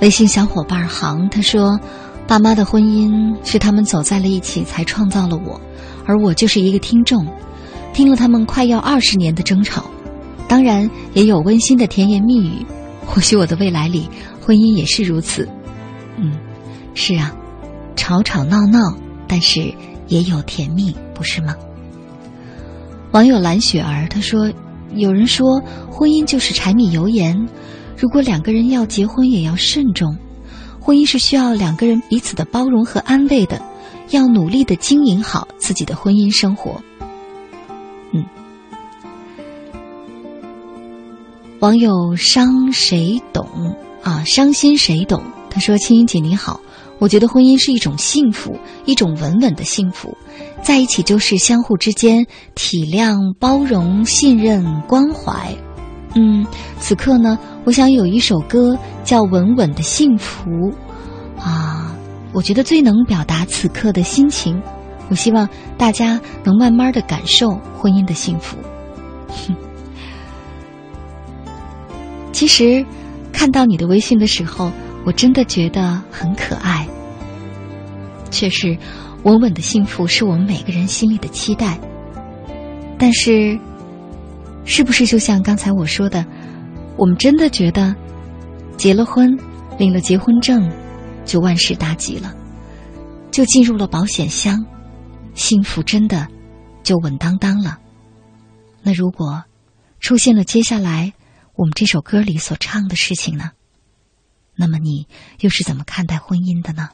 [0.00, 1.78] 微信小伙伴航他说
[2.26, 5.60] ：“爸妈的婚姻是他们走在了一起才创造了我，
[6.06, 7.26] 而我就是一个听众。”
[8.00, 9.84] 听了他们快要二十年的争吵，
[10.48, 12.64] 当然也有温馨的甜言蜜语。
[13.04, 14.08] 或许我的未来里，
[14.40, 15.46] 婚姻也是如此。
[16.16, 16.32] 嗯，
[16.94, 17.36] 是啊，
[17.96, 18.96] 吵吵闹闹，
[19.28, 19.70] 但是
[20.08, 21.54] 也有甜蜜，不是吗？
[23.12, 24.50] 网友蓝雪儿他说
[24.96, 27.46] ：“有人说婚姻就是柴米油盐，
[27.98, 30.16] 如果两个人要结婚，也要慎重。
[30.80, 33.60] 婚姻是需要两个人彼此的包容和安慰的，
[34.08, 36.82] 要努力的经营好自己的婚姻生活。”
[41.60, 43.46] 网友伤谁懂
[44.02, 44.24] 啊？
[44.24, 45.22] 伤心谁懂？
[45.50, 46.58] 他说：“青音姐你好，
[46.98, 50.16] 我觉得婚姻是一种幸福，一种稳稳的幸福，
[50.62, 55.54] 在一起就是相互之间体谅、包容、信任、关怀。
[56.14, 56.46] 嗯，
[56.78, 60.50] 此刻呢，我想有一首歌叫《稳稳的幸福》
[61.38, 61.94] 啊，
[62.32, 64.58] 我觉得最能表达此刻的心情。”
[65.10, 65.46] 我希望
[65.76, 68.56] 大家能慢慢的感受婚姻的幸福。
[69.28, 69.54] 哼
[72.32, 72.84] 其实，
[73.32, 74.72] 看到你的微信的时候，
[75.04, 76.86] 我真的觉得很可爱。
[78.30, 78.76] 确实，
[79.24, 81.78] 稳稳的幸福是我们每个人心里的期待。
[82.98, 83.58] 但是，
[84.64, 86.24] 是不是就像刚才我说的，
[86.96, 87.94] 我们真的觉得
[88.76, 89.38] 结了婚，
[89.78, 90.70] 领了结婚证，
[91.24, 92.34] 就万事大吉了，
[93.30, 94.64] 就进入了保险箱？
[95.34, 96.26] 幸福真的
[96.82, 97.78] 就稳当当了。
[98.82, 99.42] 那如果
[99.98, 101.12] 出现了接下来
[101.60, 103.50] 我们这首歌里所唱的事情呢？
[104.54, 105.06] 那么你
[105.40, 106.88] 又是怎么看待婚姻的呢？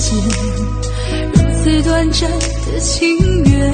[0.00, 0.18] 间
[1.34, 3.72] 如此短暂的情缘。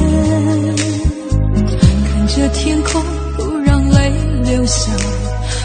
[2.04, 3.00] 看着天空
[3.36, 4.12] 不让泪
[4.44, 4.90] 流下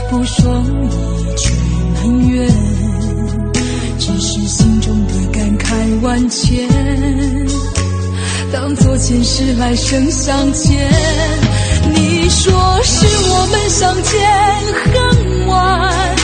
[0.10, 1.54] 不说一句
[1.96, 2.48] 埋怨
[3.98, 6.68] 只是心中的感慨万千。
[8.54, 10.88] 当作前世来生相欠
[11.94, 12.52] 你说
[12.84, 14.20] 是我们相见
[14.84, 16.16] 恨晚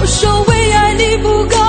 [0.00, 1.65] 我说为爱你不够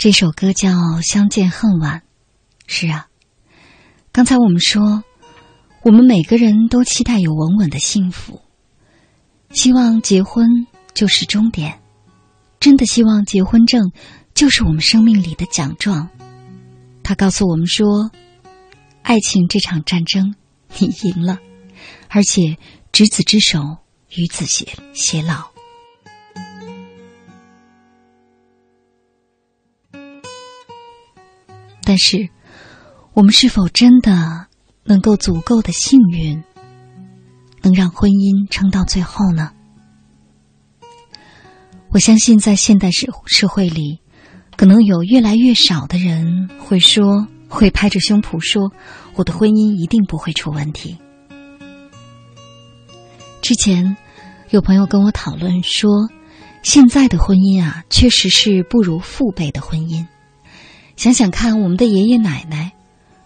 [0.00, 0.70] 这首歌叫
[1.02, 1.98] 《相见恨晚》，
[2.66, 3.08] 是啊，
[4.12, 5.04] 刚才我们说，
[5.82, 8.40] 我们每个人都期待有稳稳的幸福，
[9.50, 11.82] 希望结婚就是终点，
[12.60, 13.92] 真的希望结婚证
[14.32, 16.08] 就是我们生命里的奖状。
[17.02, 18.10] 他告诉我们说，
[19.02, 20.34] 爱情这场战争
[20.78, 21.40] 你赢了，
[22.08, 22.56] 而且
[22.90, 23.76] 执子之手，
[24.16, 25.49] 与子偕偕老。
[31.82, 32.28] 但是，
[33.14, 34.46] 我们是否真的
[34.84, 36.42] 能够足够的幸运，
[37.62, 39.52] 能让婚姻撑到最后呢？
[41.90, 44.00] 我相信，在现代社社会里，
[44.56, 48.70] 可能有越来越少的人会说，会拍着胸脯说，
[49.16, 50.98] 我的婚姻一定不会出问题。
[53.42, 53.96] 之前
[54.50, 55.90] 有朋友跟我讨论说，
[56.62, 60.06] 现在的婚姻啊，确实是不如父辈的婚姻。
[61.00, 62.72] 想想看，我们的爷爷奶奶，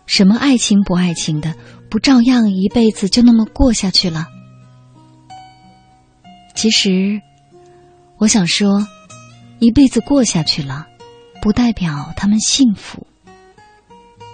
[0.07, 1.57] 什么爱情不爱情的，
[1.91, 4.29] 不照样一辈子就那么过下去了？
[6.55, 7.21] 其实，
[8.19, 8.87] 我想说，
[9.59, 10.87] 一辈子过下去了，
[11.43, 13.09] 不代表他们幸福。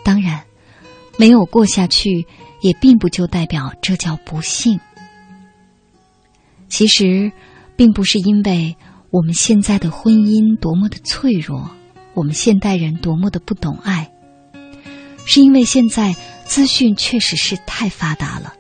[0.05, 0.43] 当然，
[1.19, 2.27] 没有过下去，
[2.61, 4.79] 也并不就代表这叫不幸。
[6.69, 7.33] 其实，
[7.75, 8.77] 并不是因为
[9.09, 11.71] 我们现在的婚姻多么的脆弱。
[12.15, 14.11] 我们现代人多么的不懂爱，
[15.25, 18.55] 是因为现在资讯确实是太发达了，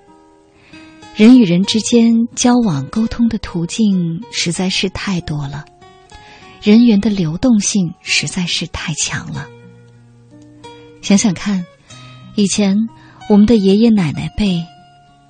[1.16, 5.64] 人与人之间交往沟通的途径实在是太多了，
[6.62, 9.46] 人员的流动性实在是太强了。
[11.02, 11.66] 想想看，
[12.36, 12.76] 以前
[13.28, 14.64] 我们的爷爷奶奶辈，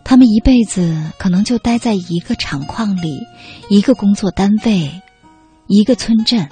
[0.05, 3.21] 他们一辈子可能就待在一个厂矿里，
[3.69, 4.91] 一个工作单位，
[5.67, 6.49] 一个村镇。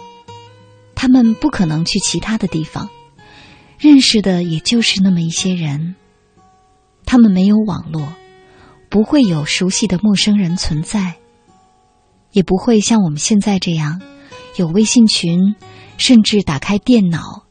[1.01, 2.91] 他们不可能去其他的地方，
[3.79, 5.95] 认识的也就是那么一些人。
[7.07, 8.13] 他们没有网络，
[8.91, 11.15] 不会有熟悉的陌生人存在，
[12.33, 14.03] 也不会像我们现在这样
[14.57, 15.55] 有微信群，
[15.99, 17.45] 甚至打开电脑，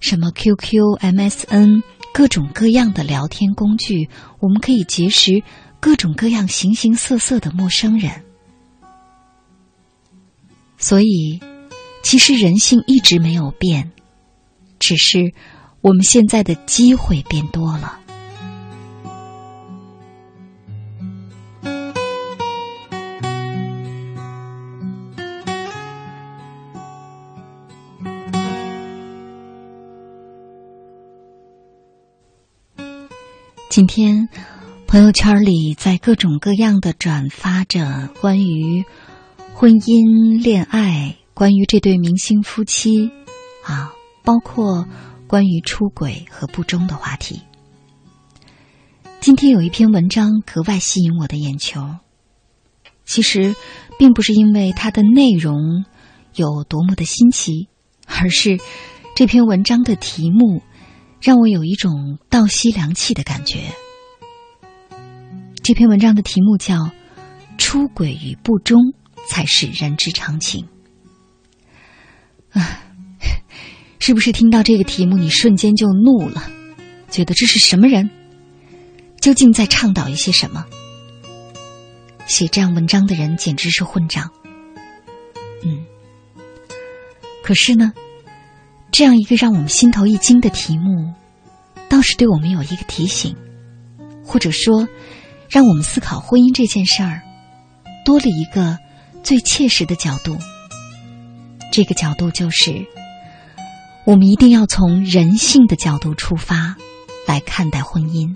[0.00, 1.82] 什么 QQ、MSN，
[2.14, 4.08] 各种各样的聊天工具，
[4.40, 5.42] 我们可以结识
[5.78, 8.24] 各种各样形形色色的陌生人。
[10.78, 11.38] 所以。
[12.04, 13.90] 其实人性一直没有变，
[14.78, 15.32] 只是
[15.80, 17.98] 我们现在的机会变多了。
[33.70, 34.28] 今天
[34.86, 38.84] 朋友圈里在各种各样的转发着关于
[39.52, 41.16] 婚姻、恋爱。
[41.34, 43.10] 关于这对明星夫妻，
[43.64, 44.86] 啊，包括。
[45.26, 47.40] 关于出轨和不忠的话题。
[49.20, 51.96] 今天有一篇文章格外吸引我的眼球，
[53.04, 53.56] 其实
[53.98, 55.86] 并不是因为它的内容
[56.34, 57.68] 有多么的新奇，
[58.06, 58.60] 而是
[59.16, 60.62] 这篇文章的题目
[61.20, 63.72] 让我有一种倒吸凉气的感觉。
[65.64, 66.76] 这篇文章的题目叫
[67.56, 68.78] 《出轨与不忠
[69.26, 70.66] 才是人之常情》。
[72.54, 72.80] 啊，
[73.98, 76.50] 是不是听到这个题目，你瞬间就怒了？
[77.10, 78.10] 觉得这是什么人？
[79.20, 80.64] 究竟在倡导一些什么？
[82.26, 84.30] 写这样文章的人简直是混账。
[85.64, 85.84] 嗯，
[87.42, 87.92] 可是呢，
[88.90, 91.12] 这样一个让我们心头一惊的题目，
[91.88, 93.36] 倒是对我们有一个提醒，
[94.24, 94.88] 或者说。
[95.50, 97.22] 让我们思考婚姻这件事儿，
[98.04, 98.76] 多了一个
[99.22, 100.36] 最切实的角度。
[101.74, 102.86] 这个角度就是，
[104.04, 106.76] 我们一定要从人性的角度出发
[107.26, 108.32] 来看待婚姻，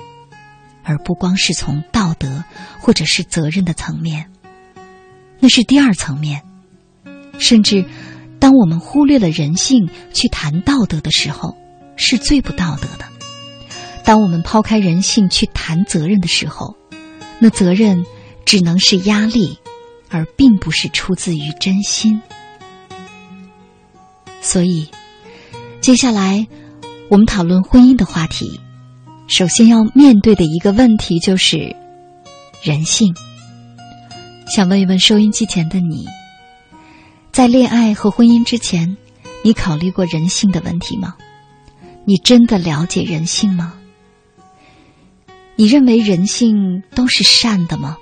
[0.82, 2.42] 而不光是从道德
[2.80, 4.28] 或者是责任的层面。
[5.38, 6.42] 那是第二层面。
[7.38, 7.84] 甚至，
[8.40, 11.56] 当我们忽略了人性去谈道德的时候，
[11.94, 13.04] 是最不道德的。
[14.02, 16.74] 当我们抛开人性去谈责任的时候，
[17.38, 18.04] 那责任
[18.44, 19.60] 只能是压力，
[20.08, 22.20] 而并不是出自于真心。
[24.40, 24.88] 所以，
[25.80, 26.46] 接下来
[27.10, 28.60] 我们讨论婚姻的话题，
[29.26, 31.74] 首先要面对的一个问题就是
[32.62, 33.14] 人性。
[34.46, 36.06] 想问一问收音机前的你，
[37.30, 38.96] 在恋爱和婚姻之前，
[39.44, 41.14] 你考虑过人性的问题吗？
[42.06, 43.74] 你真的了解人性吗？
[45.56, 47.98] 你认为人性都是善的吗？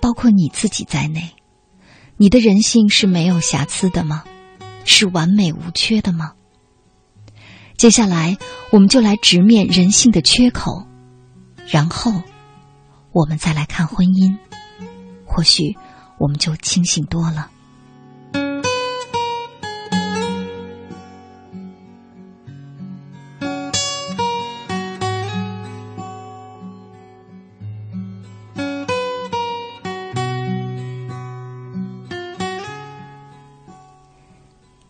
[0.00, 1.30] 包括你自己在内，
[2.16, 4.24] 你的人性是没有瑕疵的吗？
[4.86, 6.32] 是完美无缺的吗？
[7.76, 8.38] 接下来，
[8.70, 10.86] 我们就来直面人性的缺口，
[11.68, 12.12] 然后
[13.12, 14.34] 我们再来看婚姻，
[15.26, 15.76] 或许
[16.18, 17.50] 我们就清醒多了。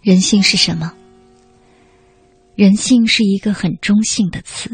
[0.07, 0.93] 人性是什么？
[2.55, 4.71] 人性是一个很中性的词。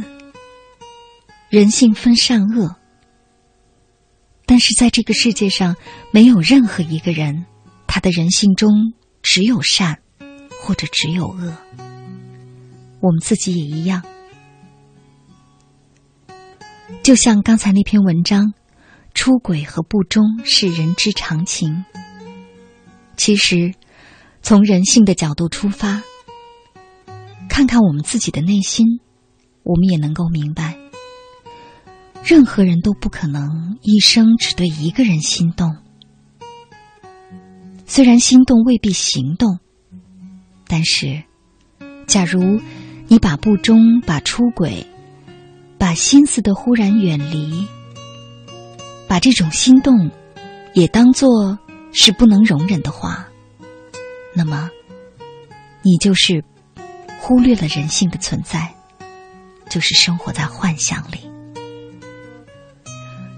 [1.48, 2.76] 人性分善恶，
[4.44, 5.76] 但是在这个世界上，
[6.10, 7.46] 没有任何一个人，
[7.86, 10.02] 他的人性中只有善，
[10.60, 11.56] 或者只有恶。
[13.00, 14.02] 我们自己也一样。
[17.02, 18.52] 就像刚才那篇文章，
[19.14, 21.86] 出轨和不忠是人之常情。
[23.16, 23.72] 其实。
[24.42, 26.02] 从人性的角度出发，
[27.48, 28.84] 看看我们自己的内心，
[29.62, 30.76] 我们也能够明白，
[32.24, 35.76] 任何人都不可能一生只对一个人心动。
[37.86, 39.58] 虽然心动未必行动，
[40.66, 41.22] 但是，
[42.06, 42.60] 假如
[43.06, 44.86] 你把不忠、把出轨、
[45.78, 47.66] 把心思的忽然远离，
[49.06, 50.10] 把这种心动
[50.74, 51.58] 也当做
[51.92, 53.28] 是不能容忍的话。
[54.34, 54.70] 那么，
[55.82, 56.42] 你就是
[57.18, 58.74] 忽略了人性的存在，
[59.68, 61.18] 就是生活在幻想里。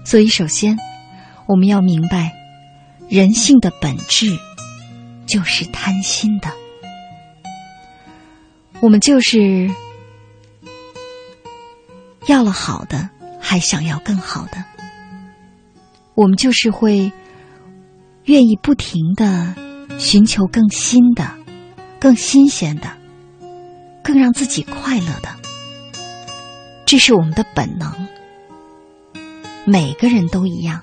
[0.05, 0.77] 所以，首先
[1.47, 2.31] 我们要明白，
[3.09, 4.37] 人性的本质
[5.25, 6.51] 就是贪心的。
[8.79, 9.69] 我们就是
[12.27, 14.63] 要了好的，还想要更好的。
[16.13, 17.11] 我们就是会
[18.23, 19.55] 愿意不停的。
[19.97, 21.29] 寻求更新的、
[21.99, 22.91] 更新鲜的、
[24.03, 25.29] 更让自己快乐的，
[26.85, 28.07] 这是我们的本能。
[29.65, 30.81] 每个人都一样，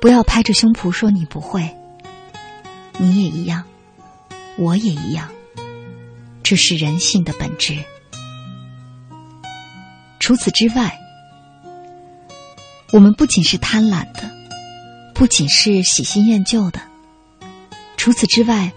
[0.00, 1.74] 不要拍着胸脯说你不会。
[2.98, 3.64] 你也一样，
[4.56, 5.30] 我也一样，
[6.42, 7.76] 这是人性的本质。
[10.18, 10.98] 除此之外，
[12.90, 14.30] 我们不仅是贪婪的，
[15.14, 16.80] 不仅是喜新厌旧的。
[17.96, 18.72] 除此之外，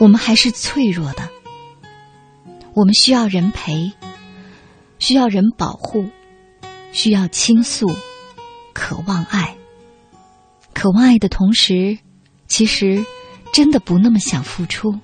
[0.00, 1.28] 我们还是脆弱的。
[2.74, 3.92] 我们需要人陪，
[4.98, 6.08] 需要人保护，
[6.92, 7.90] 需要倾诉，
[8.74, 9.56] 渴望爱。
[10.74, 11.98] 渴望爱的同时，
[12.48, 13.04] 其实
[13.52, 14.98] 真的不那么想付出。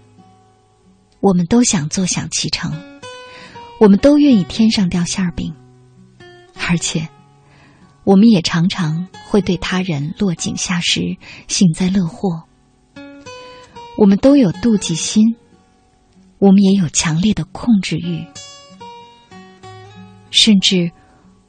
[1.21, 2.73] 我们都想坐享其成，
[3.79, 5.55] 我们都愿意天上掉馅儿饼，
[6.57, 7.09] 而且，
[8.05, 11.17] 我们也常常会对他人落井下石，
[11.49, 12.43] 幸灾乐祸。
[13.97, 15.37] 我们都有妒忌心，
[16.39, 18.27] 我们也有强烈的控制欲，
[20.31, 20.91] 甚至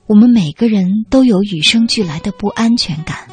[0.06, 3.28] 我们每个人都有与生俱来的不安全感。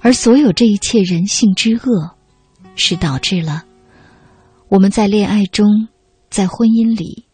[0.00, 2.16] 而所有这一切人性之恶，
[2.76, 3.64] 是导致了
[4.68, 5.88] 我们在恋爱中，
[6.30, 7.26] 在婚姻里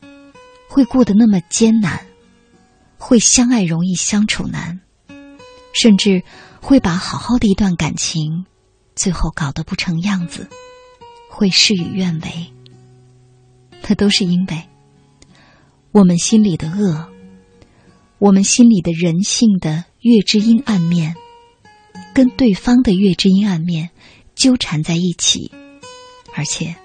[0.69, 2.01] 会过得那么艰难，
[2.99, 4.81] 会相爱容易相处难，
[5.73, 6.25] 甚至
[6.61, 8.47] 会把好好的一段感情，
[8.95, 10.49] 最后搞得不成样子，
[11.31, 12.53] 会事与愿违。
[13.89, 14.63] 那都是因为
[15.91, 17.09] 我们心里的恶，
[18.19, 21.15] 我们心里的人性的月之阴暗面。
[22.15, 23.89] 跟对方的月之阴暗面
[24.35, 25.51] 纠缠在一起，
[26.35, 26.77] 而且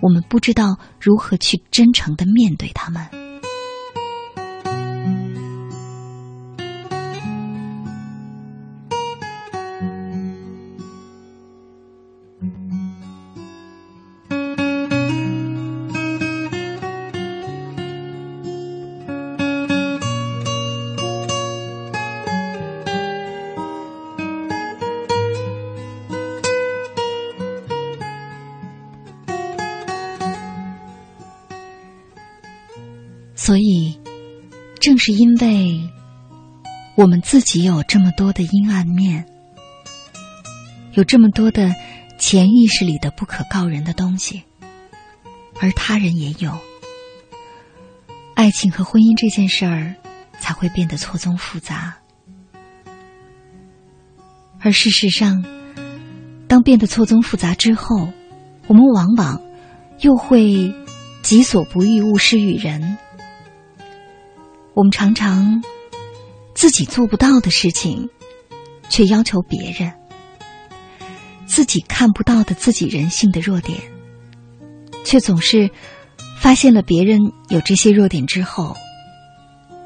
[0.00, 3.08] 我们不知道如何去真诚的面对他们。
[35.04, 35.90] 是因为
[36.94, 39.26] 我们自己有这么多的阴暗面，
[40.92, 41.74] 有这么多的
[42.20, 44.44] 潜意识里的不可告人的东西，
[45.60, 46.56] 而他人也有，
[48.36, 49.92] 爱情和婚姻这件事儿
[50.38, 51.96] 才会变得错综复杂。
[54.60, 55.44] 而事实上，
[56.46, 58.08] 当变得错综复杂之后，
[58.68, 59.42] 我们往往
[59.98, 60.72] 又会
[61.22, 62.98] 己所不欲，勿施于人。
[64.74, 65.62] 我们常常
[66.54, 68.08] 自己做不到的事情，
[68.88, 69.92] 却要求别人；
[71.46, 73.78] 自己看不到的自己人性的弱点，
[75.04, 75.70] 却总是
[76.40, 78.74] 发现了别人有这些弱点之后，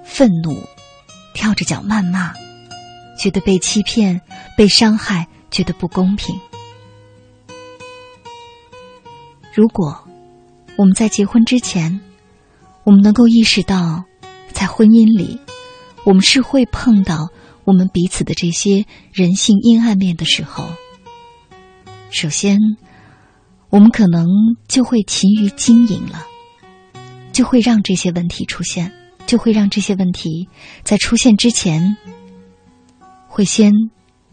[0.04, 0.62] 愤怒，
[1.34, 2.32] 跳着脚谩骂，
[3.18, 4.20] 觉得被欺骗、
[4.56, 6.38] 被伤害，觉得不公平。
[9.52, 10.06] 如果
[10.76, 12.00] 我们在结婚之前，
[12.84, 14.04] 我们能够意识到。
[14.58, 15.38] 在婚姻里，
[16.06, 17.28] 我们是会碰到
[17.64, 20.66] 我们彼此的这些人性阴暗面的时候。
[22.10, 22.58] 首先，
[23.68, 24.26] 我们可能
[24.66, 26.24] 就会勤于经营了，
[27.34, 28.90] 就会让这些问题出现，
[29.26, 30.48] 就会让这些问题
[30.82, 31.98] 在出现之前，
[33.28, 33.70] 会先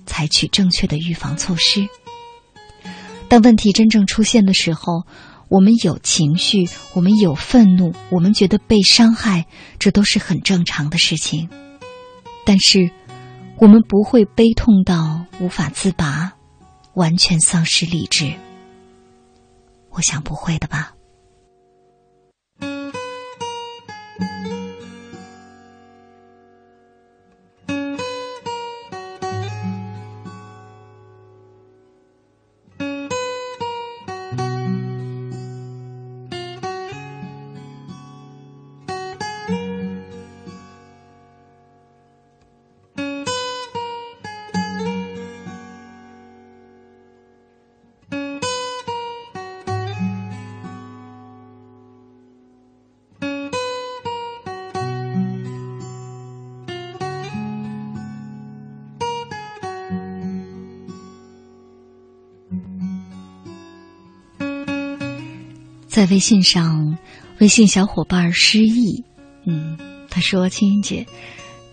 [0.06, 1.86] 采取正确的预防措施。
[3.28, 5.06] 当问题真正出现的时候。
[5.54, 9.46] 我们有情绪，我们有愤怒，我们觉得被伤害，
[9.78, 11.48] 这都是很正常的事情。
[12.44, 12.90] 但是，
[13.58, 16.34] 我们不会悲痛到无法自拔，
[16.96, 18.34] 完全丧失理智。
[19.92, 20.96] 我想不会的吧。
[65.94, 66.98] 在微信上，
[67.38, 69.06] 微信小伙伴失忆，
[69.46, 69.78] 嗯，
[70.10, 71.06] 他说：“青音姐，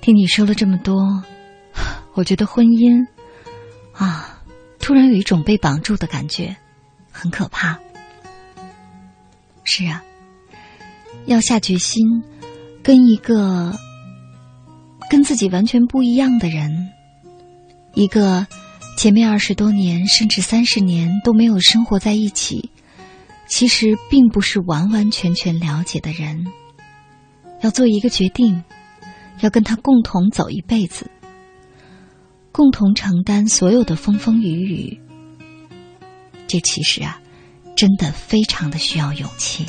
[0.03, 1.25] 听你说了这么多，
[2.13, 3.03] 我觉得婚姻
[3.95, 4.43] 啊，
[4.79, 6.55] 突然有一种被绑住的感觉，
[7.11, 7.79] 很可怕。
[9.65, 10.05] 是啊，
[11.25, 12.23] 要下决心
[12.83, 13.75] 跟一个
[15.09, 16.91] 跟自己完全不一样的人，
[17.95, 18.47] 一个
[18.99, 22.71] 前面二十多年甚至三十年都没有生活在一起。”
[23.51, 26.47] 其实并不是完完全全了解的人，
[27.63, 28.63] 要做一个决定，
[29.41, 31.11] 要跟他共同走一辈子，
[32.53, 35.01] 共同承担所有的风风雨雨。
[36.47, 37.21] 这其实啊，
[37.77, 39.67] 真的非常的需要勇气。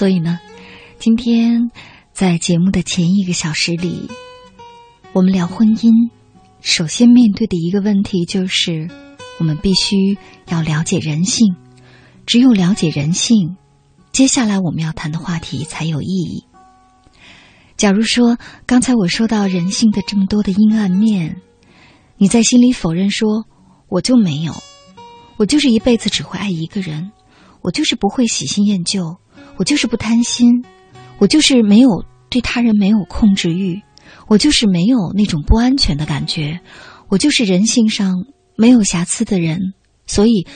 [0.00, 0.40] 所以呢，
[0.98, 1.70] 今天
[2.10, 4.08] 在节目的前一个小时里，
[5.12, 6.08] 我们聊婚姻，
[6.62, 8.88] 首先面对的一个问题就是，
[9.38, 10.16] 我们必须
[10.48, 11.54] 要了解人性。
[12.24, 13.58] 只有了解人性，
[14.10, 16.46] 接下来我们要谈的话题才有意义。
[17.76, 21.42] 假如说刚才我说到人性的这么多的阴暗面，
[22.16, 23.44] 你在心里否认说，
[23.86, 24.54] 我就没有，
[25.36, 27.12] 我就是一辈子只会爱一个人，
[27.60, 29.18] 我就是不会喜新厌旧，
[29.60, 30.64] 我就是不贪心，
[31.18, 33.82] 我就是没有对他人没有控制欲，
[34.26, 36.60] 我就是没有那种不安全的感觉，
[37.10, 38.24] 我就是人性上
[38.56, 39.74] 没有瑕疵的人，
[40.06, 40.46] 所以。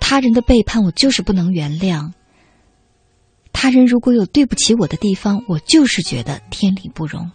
[0.00, 2.12] 他人的背叛，我就是不能原谅。
[3.52, 7.30] 他人如果有对不起我的地方，我就是觉得天理不容。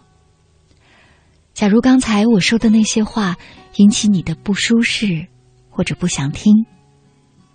[1.52, 3.36] 假如刚才我说的那些话
[3.76, 5.28] 引起你的不舒适
[5.68, 6.66] 或者不想听，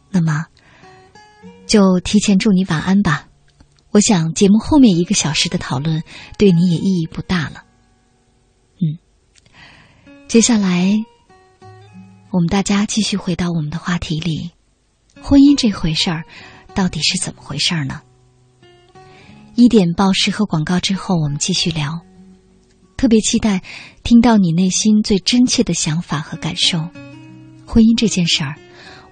[0.09, 0.45] 那么
[1.65, 3.27] 就提前祝你晚安吧。
[3.91, 6.03] 我想节目后面一个小时的讨论
[6.37, 7.63] 对你也意义不大了。
[8.81, 8.99] 嗯，
[10.27, 10.93] 接下来
[12.31, 14.51] 我们大家继续回到我们的话题里。
[15.21, 16.23] 婚姻这回事儿，
[16.73, 18.01] 到底是怎么回事儿呢？
[19.55, 21.99] 一点报时和广告之后，我们继续聊。
[22.95, 23.61] 特别期待
[24.03, 26.79] 听到你内心最真切的想法和感受。
[27.65, 28.55] 婚姻这件事儿，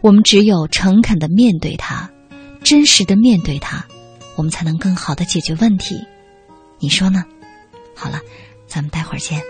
[0.02, 2.10] 我们只有诚恳的面对它，
[2.64, 3.86] 真实的面对它，
[4.38, 6.08] 我们才能更好的解决问题。
[6.80, 7.26] 你说呢？
[7.96, 8.22] 好了，
[8.68, 9.42] 咱们待会儿见。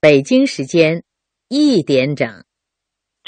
[0.00, 1.04] 北京时间
[1.48, 2.42] 一点整，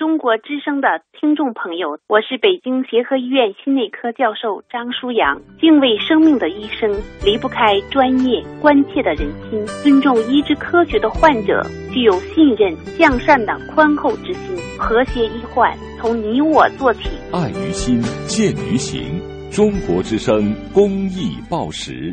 [0.02, 5.40] 中国之声的听众朋友，我是北京协和医院心内科教授张舒阳。
[5.60, 6.90] 敬畏生命的医生
[7.24, 17.08] 离不开专业、关切的人心，尊重医之科学的患者具有信任、向善的宽厚之心，和谐医患从你我做起。
[17.32, 19.20] 爱于心，见于行。
[19.52, 22.12] 中国之声公益报时。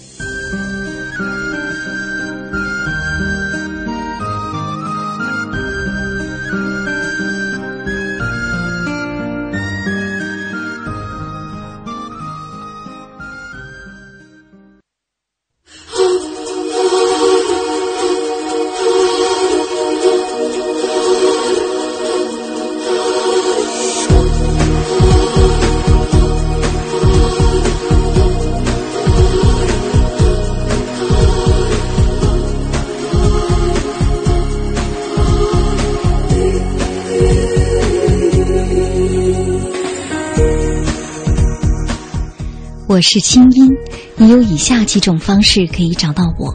[42.91, 43.73] 我是清音，
[44.17, 46.53] 你有以下几种方式可以找到我：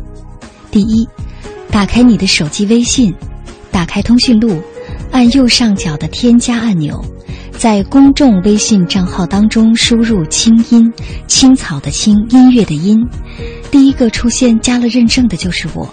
[0.70, 1.08] 第一，
[1.70, 3.14] 打开你的手机微信，
[3.70, 4.60] 打开通讯录，
[5.10, 7.02] 按右上角的添加按钮，
[7.52, 10.92] 在公众微信账号当中输入“清音”，
[11.26, 12.98] 青草的青，音乐的音，
[13.70, 15.88] 第一个出现加了认证的就是我，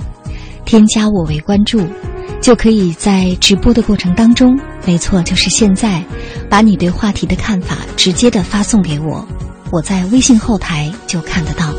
[0.66, 1.80] 添加我为关注，
[2.41, 6.04] 就可以在直播的过程当中，没错，就是现在，
[6.50, 9.26] 把你对话题的看法直接的发送给我。
[9.74, 11.74] 我在微信后台就看得到，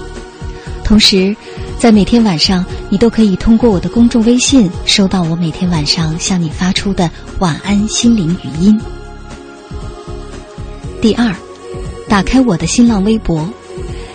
[0.83, 1.37] 同时，
[1.79, 8.81] 在每天晚上，你都可以通过我的公众微信收到我每天晚上向你发出的晚安心灵语音。
[11.01, 11.33] 第二，
[12.09, 13.49] 打开我的新浪微博，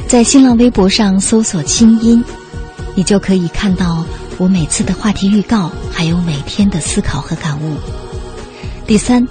[0.10, 2.22] 在新浪微博上搜索“清音”，
[2.96, 4.04] 你就可以看到
[4.38, 7.78] 我每次的话题预告，还有每天的思考和感悟。
[8.86, 9.26] 第三，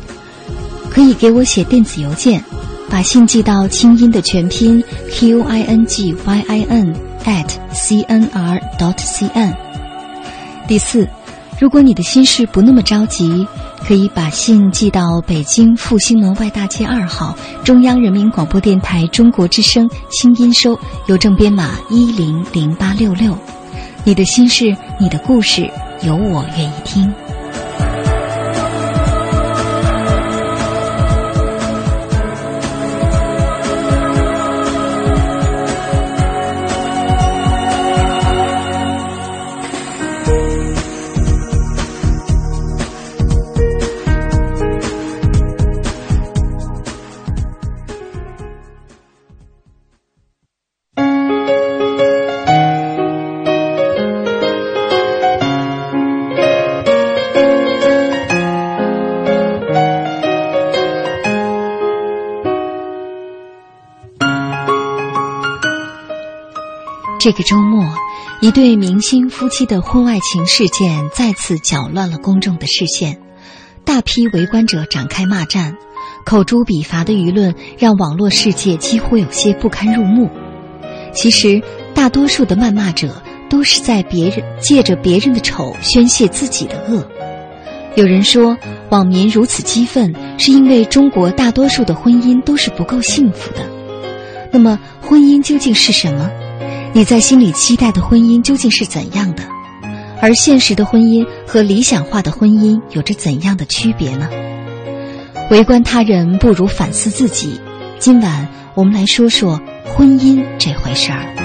[0.89, 2.43] 可以给我写电子邮件，
[2.91, 9.55] 把信寄到清音的全拼 q i n g y i n at c n r dot c n。
[10.67, 11.09] 第四，
[11.61, 13.47] 如果你的心事不那么着急。
[13.81, 17.35] 可以把信寄到北京复兴门外大街二号
[17.65, 23.39] 中央人民广播电台中国之声清音收，邮政编码一零零八六六。
[24.05, 25.71] 你的心事，你的故事，
[26.03, 27.28] 有我愿意听。
[67.29, 67.85] 这个周末，
[68.41, 73.21] 一对明星夫妻的婚外情事件再次搅乱了公众的视线，
[73.85, 75.77] 大批围观者展开骂战，
[76.25, 80.31] 口诛笔伐的舆论让网络世界几乎有些不堪入目。
[81.13, 81.61] 其实，
[81.93, 87.07] 大多数的谩骂者都是在别人借着别人的丑宣泄自己的恶。
[87.95, 88.57] 有人说，
[88.89, 93.61] 网民如此激愤，是因为中国大多数的婚姻都是不够幸福的。
[94.51, 96.31] 那么，婚姻究竟是什么？
[96.99, 99.45] 你在心里期待的婚姻究竟是怎样的？
[100.21, 104.29] 而现实的婚姻和理想化的婚姻有着怎样的区别呢？
[105.49, 107.61] 围观他人不如反思自己。
[108.01, 111.38] 今晚我们来说说婚姻这回事儿。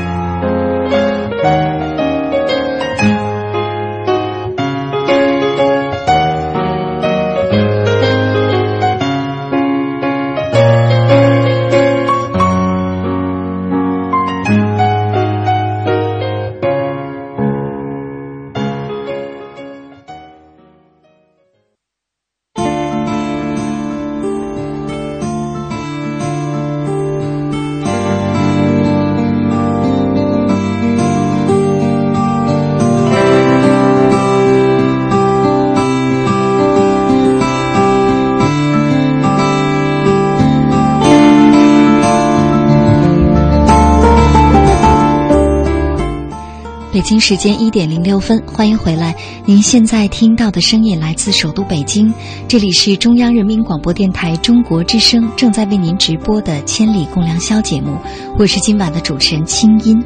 [47.04, 49.14] 北京时间一点零六分，欢迎回来。
[49.44, 52.14] 您现在听到的声音来自首都北京，
[52.48, 57.98] 这里是中央人民广播电台中国之声正在为您直播的《千里共良宵》节目。
[58.40, 60.02] 我是今晚的主持人清音。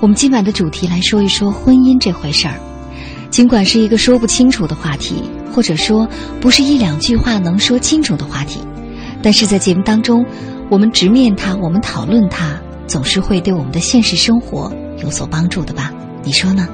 [0.00, 2.54] 我们今晚的主题来说一说婚姻这回事儿。
[3.28, 5.16] 尽管是一个说不清楚的话题，
[5.52, 6.08] 或者说
[6.40, 8.60] 不是一两句话能说清楚的话题，
[9.22, 10.24] 但是在节目当中，
[10.70, 14.72] 我们直面它，我们讨论它，总是会对我们的现实生活
[15.02, 15.92] 有所帮助的吧。
[16.22, 16.68] 你说呢？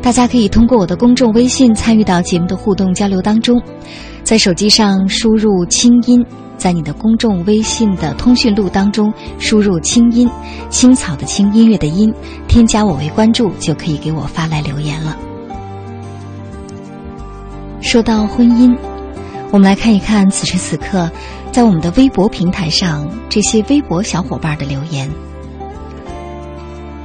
[0.00, 3.60] 大家可以通过我的公众微信参与到节目的互动交流当中，
[4.22, 6.24] 在手机上输入“清音”，
[6.56, 10.30] 在你的公众微信的通讯录当中输入“清音”，
[10.70, 12.14] 青草的青，音乐的音，
[12.46, 15.16] 添加我为关注，就可以给我发来留言了。
[17.80, 18.74] 说到婚姻，
[19.50, 21.10] 我们来看一看此时此刻
[21.50, 25.10] 在我们的微博平台上这些微博小伙伴的留言。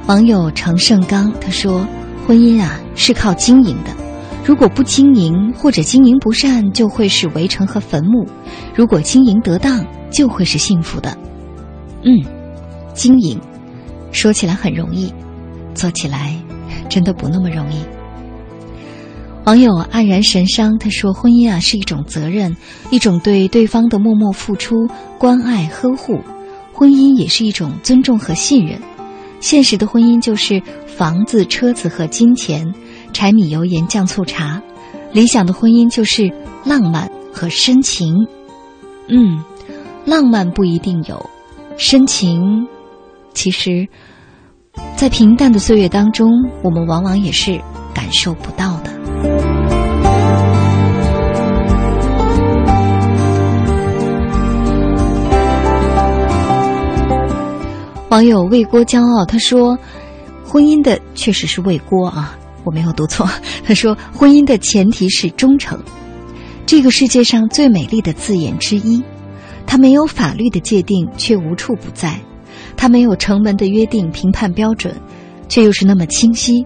[0.06, 1.86] 网友程胜刚他说
[2.28, 3.90] ：“婚姻啊是靠经营的，
[4.44, 8.22] 如果不经营或者经营不善，就会是围城和坟墓；
[8.74, 11.16] 如果经营得当，就会是幸福的。”
[12.04, 12.22] 嗯，
[12.92, 13.40] 经营
[14.12, 15.10] 说起来很容易，
[15.74, 16.36] 做起来
[16.90, 17.82] 真的不那么容易。
[19.44, 22.54] 网友黯然神伤他说：“婚姻啊是一种责任，
[22.90, 24.86] 一种对对方的默默付出、
[25.18, 26.18] 关爱呵护；
[26.74, 28.78] 婚姻也是一种尊重和信任。”
[29.44, 32.74] 现实的婚姻就是房子、车子和金钱，
[33.12, 34.58] 柴米油盐酱醋茶；
[35.12, 36.32] 理想的婚姻就是
[36.64, 38.14] 浪漫和深情。
[39.06, 39.44] 嗯，
[40.06, 41.28] 浪漫不一定有，
[41.76, 42.66] 深情，
[43.34, 43.86] 其实，
[44.96, 46.30] 在平淡的岁月当中，
[46.62, 47.60] 我们往往也是
[47.92, 48.93] 感受不到的。
[58.14, 59.76] 网友为锅骄傲，他说
[60.46, 63.28] ：“婚姻的确实是为锅啊，我没有读错。”
[63.66, 65.82] 他说：“婚姻的前提是忠诚，
[66.64, 69.02] 这个世界上最美丽的字眼之一，
[69.66, 72.12] 它它没有法律的界定，却无处不在；
[72.76, 74.94] 它没有成文的约定、评判标准，
[75.48, 76.64] 却又是那么清晰。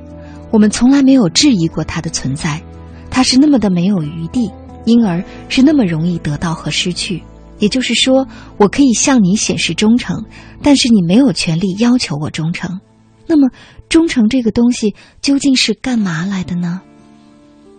[0.51, 2.61] 我们从来没有质疑过它的存在，
[3.09, 4.51] 它是那么的没有余地，
[4.85, 7.23] 因而是那么容易得到和失去。
[7.59, 10.25] 也就是说，我可以向你显示忠诚，
[10.63, 12.81] 但是你没有权利要求我忠诚。
[13.27, 13.51] 那么，
[13.89, 16.81] 忠诚这个东西究竟是干嘛来的呢？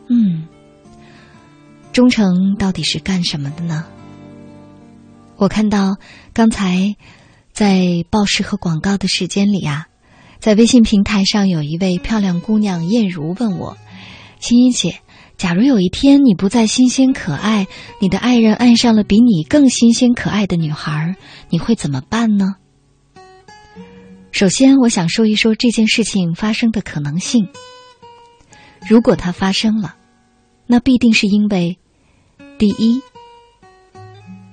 [0.10, 0.48] 嗯，
[1.94, 3.86] 忠诚到底是干什么的呢？
[5.38, 5.96] 我看到
[6.34, 6.96] 刚才
[7.54, 9.88] 在报时和广告的时间里啊，
[10.40, 13.78] 在微信平台上有一位漂亮姑娘燕如问我
[14.40, 15.00] ：“欣欣姐。”
[15.40, 17.66] 假如有一天你不再新鲜可爱，
[18.02, 21.16] 你的爱人爱上了比你更新鲜可爱的女孩，
[21.50, 22.58] 你会怎么办呢？
[24.32, 27.48] 首先，我想说一说这件事情发生的可能性。
[28.86, 29.96] 如果它发生了，
[30.68, 31.80] 那必定是因为，
[32.58, 33.02] 第一，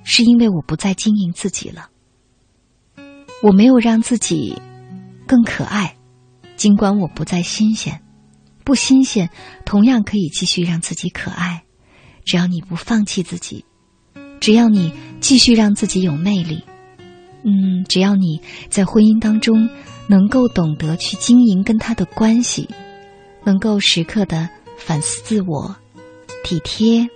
[0.05, 1.89] 是因为我不再经营自己了，
[3.43, 4.55] 我没有让自己
[5.27, 5.97] 更可爱，
[6.55, 8.01] 尽管我不再新鲜。
[8.67, 9.29] 不新鲜，
[9.63, 11.63] 同样可以继续让自己可爱。
[12.25, 13.63] 只要你不放弃自己，
[14.41, 14.91] 只要你
[15.21, 16.65] 继续让自己有魅力，
[17.45, 19.69] 嗯，只要你在婚姻当中
[20.09, 22.67] 能够懂得去经营跟他的关系，
[23.45, 25.73] 能够时刻的反思自我，
[26.43, 27.07] 体贴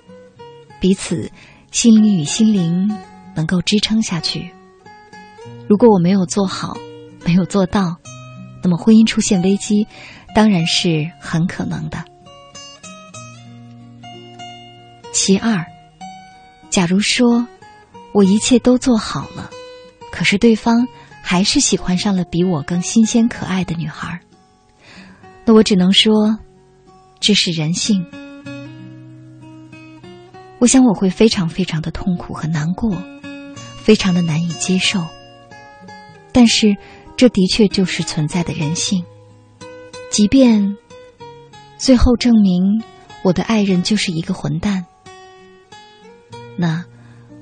[0.80, 1.30] 彼此，
[1.70, 2.90] 心灵与心灵
[3.36, 4.52] 能够支撑下去。
[5.68, 6.78] 如果我没有做好，
[7.26, 7.98] 没有做到，
[8.64, 9.86] 那么婚姻出现危机。
[10.34, 12.04] 当然是很可能的。
[15.14, 15.66] 其二，
[16.70, 17.48] 假如说
[18.14, 19.50] 我一切都做好了，
[20.12, 20.88] 可是对方
[21.22, 24.20] 还是喜欢上了比我更新鲜可爱的女孩，
[25.46, 26.40] 那我只能说
[27.20, 28.06] 这是人性。
[30.60, 33.02] 我想我会非常非常的痛苦和难过，
[33.84, 35.06] 非常的难以接受。
[36.32, 36.78] 但是
[37.18, 39.04] 这的确就是存在的人性。
[40.12, 40.78] 即便
[41.78, 42.84] 最后证明
[43.24, 44.86] 我的爱人就是一个混蛋，
[46.58, 46.84] 那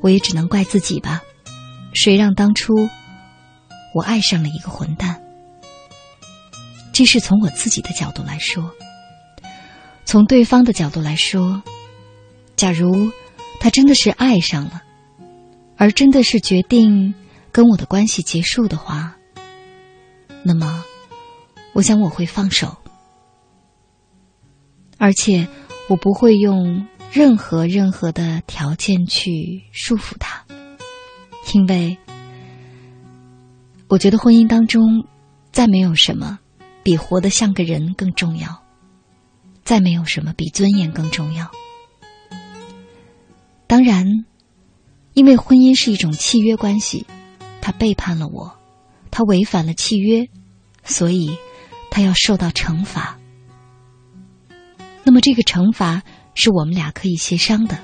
[0.02, 1.24] 我也只能怪自己吧。
[1.94, 2.76] 谁让当初
[3.96, 5.20] 我爱上了一个混蛋？
[6.94, 8.72] 这是从我自己的角度来说，
[10.06, 11.64] 从对方的角度来说，
[12.56, 13.12] 假如
[13.60, 14.84] 他真的是爱上了，
[15.76, 17.16] 而真的是决定
[17.52, 19.18] 跟我的关系结束的话，
[20.44, 20.86] 那么。
[21.74, 22.76] 我想我会放手，
[24.98, 25.48] 而且
[25.88, 30.44] 我不会用任何任何的条件去束缚他，
[31.54, 31.98] 因为
[33.88, 35.08] 我觉得婚姻当中
[35.52, 36.40] 再没有什么
[36.84, 38.62] 比活得像个人更重要，
[39.64, 41.50] 再没有什么比尊严更重要。
[43.68, 44.26] 当然，
[45.14, 47.06] 因为婚姻是一种契约关系，
[47.62, 48.58] 他背叛了我，
[49.12, 50.28] 他违反了契约，
[50.84, 51.38] 所以。
[51.92, 53.20] 他要受到惩罚，
[55.04, 56.04] 那么这个惩罚
[56.36, 57.78] 是我们俩可以协商的。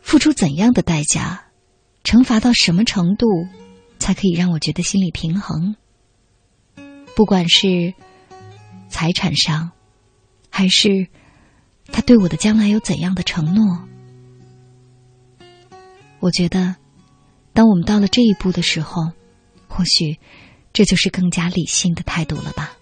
[0.00, 1.44] 付出怎样的代价，
[2.04, 3.26] 惩罚到什么程度，
[3.98, 5.76] 才可以让我觉得心理平衡？
[7.16, 7.94] 不管是
[8.88, 9.70] 财产上，
[10.50, 11.08] 还是
[11.86, 13.88] 他对我的将来有怎样的承诺，
[16.20, 16.76] 我觉得，
[17.52, 19.12] 当我们到了这一步的时候，
[19.68, 20.18] 或许。
[20.72, 22.76] 这就是更加理性的态度了吧？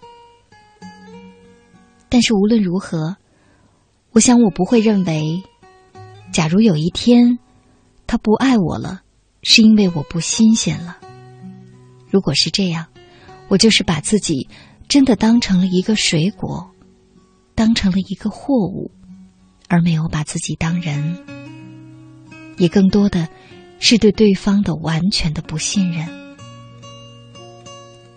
[2.09, 3.17] 但是无论如何，
[4.11, 5.43] 我想我不会认为，
[6.31, 7.39] 假如有一天
[8.07, 9.01] 他不爱我了，
[9.43, 10.97] 是因为我不新鲜了。
[12.09, 12.87] 如果是这样，
[13.47, 14.47] 我就是把自己
[14.87, 16.71] 真的当成了一个水果，
[17.55, 18.91] 当成了一个货物，
[19.67, 21.17] 而没有把自己当人，
[22.57, 23.27] 也更多的
[23.79, 26.30] 是对对方的完全的不信任。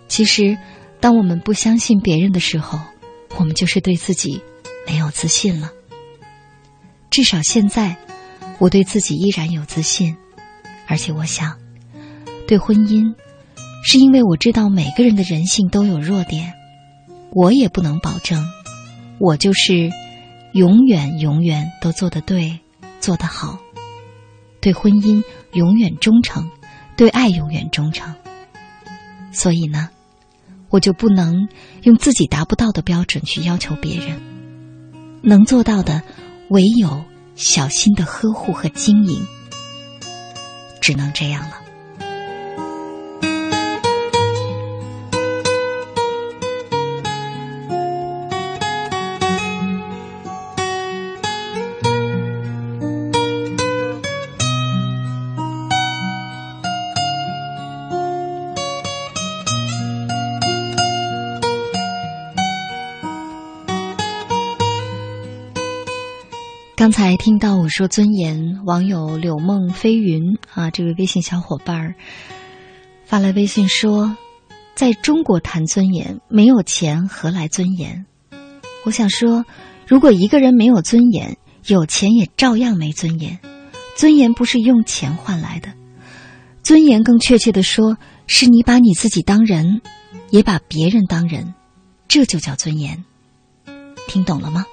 [0.07, 0.57] 其实，
[0.99, 2.79] 当我们不相信别人的时候，
[3.37, 4.41] 我们就是对自己
[4.87, 5.71] 没有自信了。
[7.09, 7.97] 至少现在，
[8.59, 10.15] 我对自己依然有自信，
[10.87, 11.57] 而且我想，
[12.47, 13.15] 对婚姻，
[13.83, 16.53] 是因为我知道每个人的人性都有弱点，
[17.31, 18.45] 我也不能保证，
[19.19, 19.91] 我就是
[20.53, 22.59] 永远永远都做得对，
[22.99, 23.59] 做得好，
[24.61, 25.23] 对婚姻
[25.53, 26.49] 永远忠诚，
[26.95, 28.13] 对爱永远忠诚。
[29.31, 29.89] 所以呢。
[30.75, 31.47] 我就不能
[31.83, 34.19] 用自己达不到的标准去要求别人，
[35.23, 36.01] 能做到的
[36.49, 37.01] 唯有
[37.33, 39.25] 小心的呵护和经营，
[40.81, 41.61] 只能这样了。
[66.85, 71.95] 刚才听到我说尊严，网友柳梦飞云啊，这位微信小伙伴儿
[73.05, 74.15] 发来微信说，
[74.75, 78.05] 在中国谈尊严，没有钱何来尊严？
[78.83, 79.45] 我想说，
[79.87, 83.39] 如果一个人没有尊严，有钱也照样没尊严。
[83.97, 85.69] 尊严不是用钱换来的，
[86.61, 87.97] 尊严更确切的说，
[88.27, 89.81] 是你把你自己当人，
[90.29, 91.55] 也把别人当人，
[92.07, 93.03] 这就叫尊严。
[94.07, 94.67] 听懂了吗？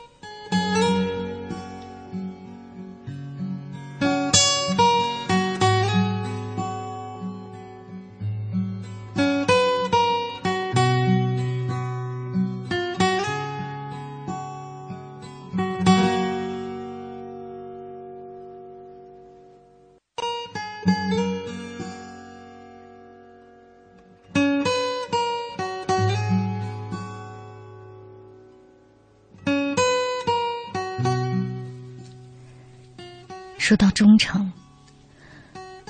[33.72, 34.52] 说到忠诚，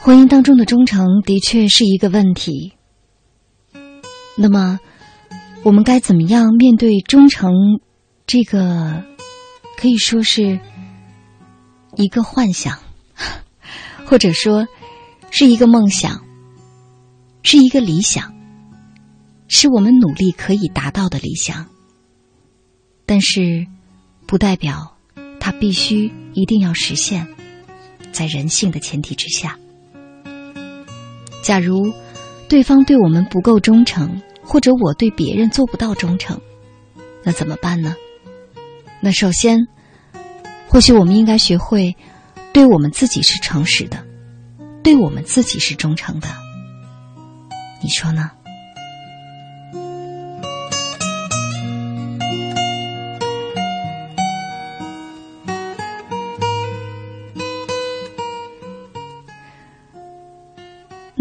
[0.01, 2.75] 婚姻当中的忠诚的确是一个问题。
[4.37, 4.79] 那么，
[5.65, 7.51] 我们该怎么样面对忠诚
[8.25, 9.03] 这个
[9.77, 10.61] 可以说是
[11.97, 12.79] 一个幻想，
[14.07, 14.69] 或者说
[15.33, 16.23] 是一个梦想，
[17.43, 18.33] 是一个理想，
[19.49, 21.67] 是我们努力可以达到的理想。
[23.07, 23.67] 但是，
[24.29, 24.97] 不代表
[25.41, 27.27] 它必须一定要实现。
[28.13, 29.59] 在人性的前提之下，
[31.43, 31.93] 假如
[32.49, 36.41] 对方对我们不够忠诚，或者我对别人做不到忠诚，
[37.25, 37.97] 那怎么办呢？
[39.01, 39.67] 那首先，
[40.69, 41.97] 或许我们应该学会
[42.53, 44.05] 对我们自己是诚实的，
[44.85, 46.29] 对我们自己是忠诚的。
[47.83, 48.31] 你说呢？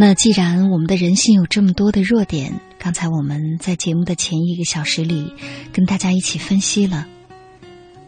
[0.04, 5.32] 那既然我们的人性有这么多的弱点，刚才我们在节目的前一个小时里
[5.72, 7.06] 跟大家一起分析了，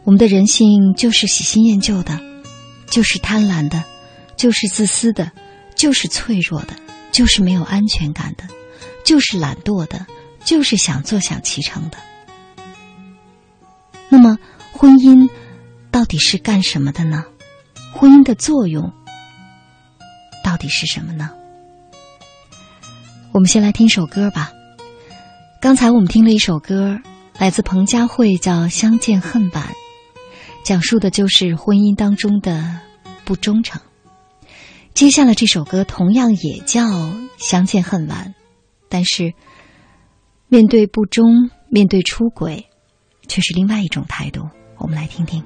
[0.03, 2.19] 我们的人性就是喜新厌旧的，
[2.89, 3.83] 就是贪婪的，
[4.35, 5.31] 就是自私的，
[5.75, 6.73] 就是脆弱的，
[7.11, 8.45] 就是没有安全感的，
[9.05, 10.07] 就是懒惰的，
[10.43, 11.97] 就是想坐享其成的。
[14.09, 14.39] 那么，
[14.71, 15.29] 婚姻
[15.91, 17.23] 到底是干什么的呢？
[17.93, 18.91] 婚姻的作用
[20.43, 21.29] 到底是什么呢？
[23.33, 24.51] 我们先来听首歌吧。
[25.59, 26.99] 刚才我们听了一首歌，
[27.39, 29.63] 来自彭佳慧，叫《相见恨晚》，
[30.63, 32.79] 讲述的就是婚姻当中的
[33.25, 33.81] 不忠诚。
[34.93, 36.85] 接下来这首歌同样也叫
[37.37, 38.27] 《相见恨晚》，
[38.87, 39.33] 但是
[40.47, 42.67] 面对不忠、面对出轨，
[43.27, 44.47] 却是另外一种态度。
[44.77, 45.43] 我们来听听。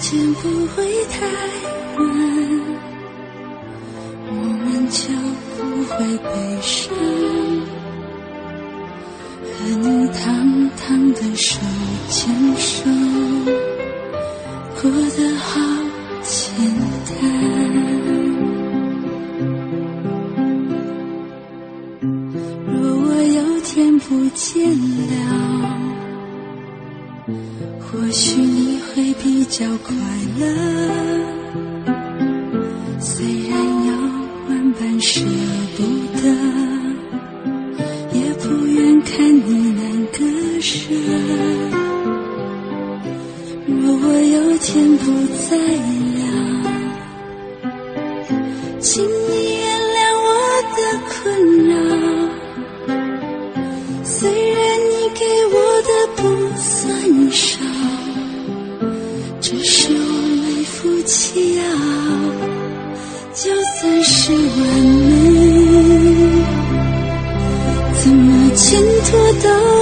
[0.00, 1.26] 时间不会太
[1.96, 2.06] 晚，
[4.28, 5.00] 我们就
[5.56, 6.30] 不会悲
[6.62, 6.94] 伤。
[9.42, 9.50] 和
[9.80, 11.58] 你堂堂的手
[12.08, 12.88] 牵手，
[14.80, 15.50] 过得好
[16.22, 16.32] 简
[17.08, 17.12] 单。
[22.68, 22.72] 若
[23.02, 24.70] 我有天不见
[25.10, 25.12] 了，
[27.80, 29.94] 或许你会比较快
[30.40, 30.44] 乐。
[32.98, 33.56] 虽然
[33.86, 33.92] 有
[34.48, 35.20] 万般舍
[35.76, 35.84] 不
[36.16, 36.22] 得，
[38.12, 40.18] 也不愿看你难割
[40.60, 40.92] 舍。
[43.68, 44.66] 若我有天
[44.96, 45.04] 不
[45.48, 45.56] 在
[46.18, 46.20] 了，
[48.80, 49.04] 请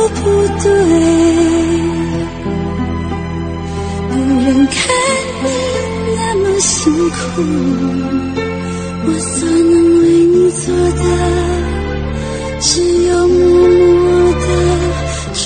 [0.08, 0.18] 不
[0.62, 0.64] 对。
[4.08, 4.12] 不
[4.44, 4.74] 忍看
[5.42, 5.46] 你
[6.16, 7.14] 那么辛苦，
[9.04, 9.72] 我所能
[10.02, 11.02] 为你做的，
[12.60, 12.68] 只
[13.04, 14.42] 有默默的
[15.34, 15.40] 祝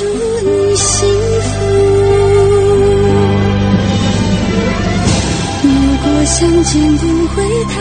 [0.48, 0.88] 你幸
[1.40, 1.48] 福。
[5.62, 5.68] 如
[6.02, 7.74] 果相见不会太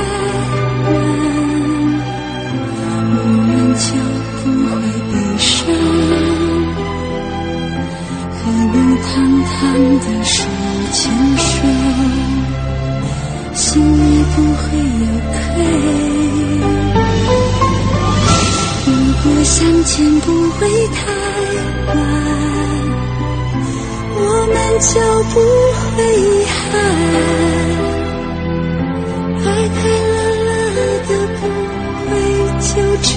[19.60, 20.98] 相见不会太
[21.88, 21.92] 晚，
[24.16, 24.18] 我
[24.54, 24.94] 们就
[25.34, 25.36] 不
[25.84, 26.58] 会遗憾。
[29.36, 29.44] 快
[29.76, 29.78] 快
[30.08, 30.18] 乐
[30.76, 30.80] 乐
[31.10, 31.42] 的不
[32.06, 32.10] 会
[32.62, 32.72] 纠
[33.04, 33.12] 缠，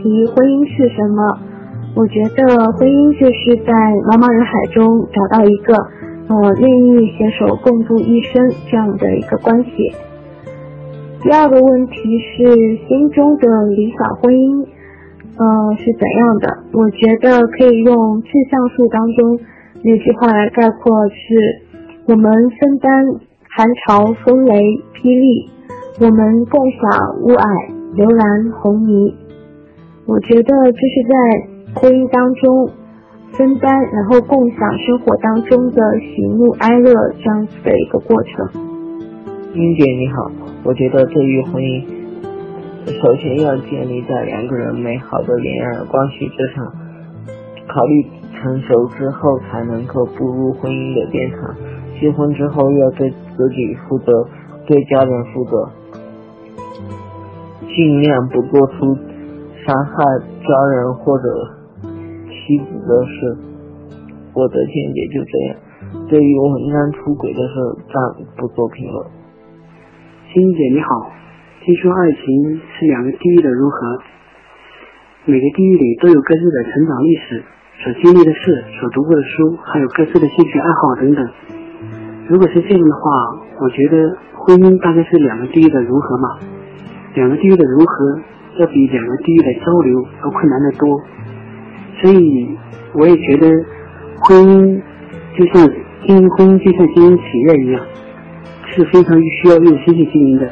[0.00, 1.38] 题，婚姻是什么？
[1.94, 3.72] 我觉得婚姻就是在
[4.06, 5.74] 茫茫人海中找到一个，
[6.30, 9.92] 呃，愿意携手共度一生这样的一个关系。
[11.22, 13.46] 第二个问题是心中的
[13.76, 14.64] 理想婚姻，
[15.36, 16.62] 呃，是怎样的？
[16.72, 19.38] 我觉得可以用《致橡树》当中
[19.82, 21.34] 那句话来概括，是
[22.06, 23.04] 我们分担
[23.50, 24.54] 寒潮、风雷、
[24.94, 25.50] 霹雳。
[26.00, 26.80] 我们共享
[27.20, 27.44] 雾霭、
[27.94, 29.12] 流岚、红霓。
[30.10, 31.14] 我觉得这是在
[31.80, 32.66] 婚姻当中
[33.30, 36.90] 分担，然后共享生活当中的喜怒哀乐
[37.22, 38.50] 这样子的一个过程。
[39.54, 40.26] 英姐你好，
[40.64, 41.86] 我觉得对于婚姻，
[43.00, 46.66] 首先要建立在两个人美好的恋爱关系之上，
[47.68, 48.04] 考虑
[48.34, 51.54] 成熟之后才能够步入婚姻的殿堂。
[52.00, 54.26] 结婚之后要对自己负责，
[54.66, 55.70] 对家人负责，
[57.68, 58.98] 尽量不做出
[59.66, 61.24] 伤害家人或者
[62.28, 63.36] 妻子的事。
[64.32, 65.56] 我的见解就这样。
[66.08, 67.54] 对于文章出轨的事，
[67.90, 69.06] 暂不做评论。
[70.32, 71.10] 欣姐你好，
[71.64, 73.98] 听说爱情是两个地狱的融合，
[75.26, 77.42] 每个地狱里都有各自的成长历史、
[77.82, 81.28] 所经历的事、所读过的书，还有各自的兴趣爱好等等。
[82.28, 83.00] 如果是这样的话，
[83.58, 86.38] 我觉得婚姻大概是两个地狱的融合嘛。
[87.14, 88.20] 两个地狱的融合
[88.60, 91.00] 要比两个地域的交流要困难得多，
[92.00, 92.56] 所以
[92.92, 93.48] 我也觉得
[94.20, 94.82] 婚姻
[95.38, 95.66] 就像
[96.06, 97.82] 经营婚姻就像经营企业一样，
[98.66, 100.46] 是非常需要用心去经营的。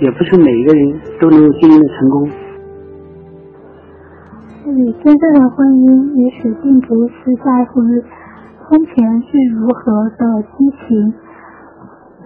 [0.00, 2.30] 也不是每一个人都能够经营的成功。
[4.64, 7.14] 与真正的婚姻，也许并不是
[7.44, 7.80] 在乎
[8.64, 11.12] 婚前是如何的激情，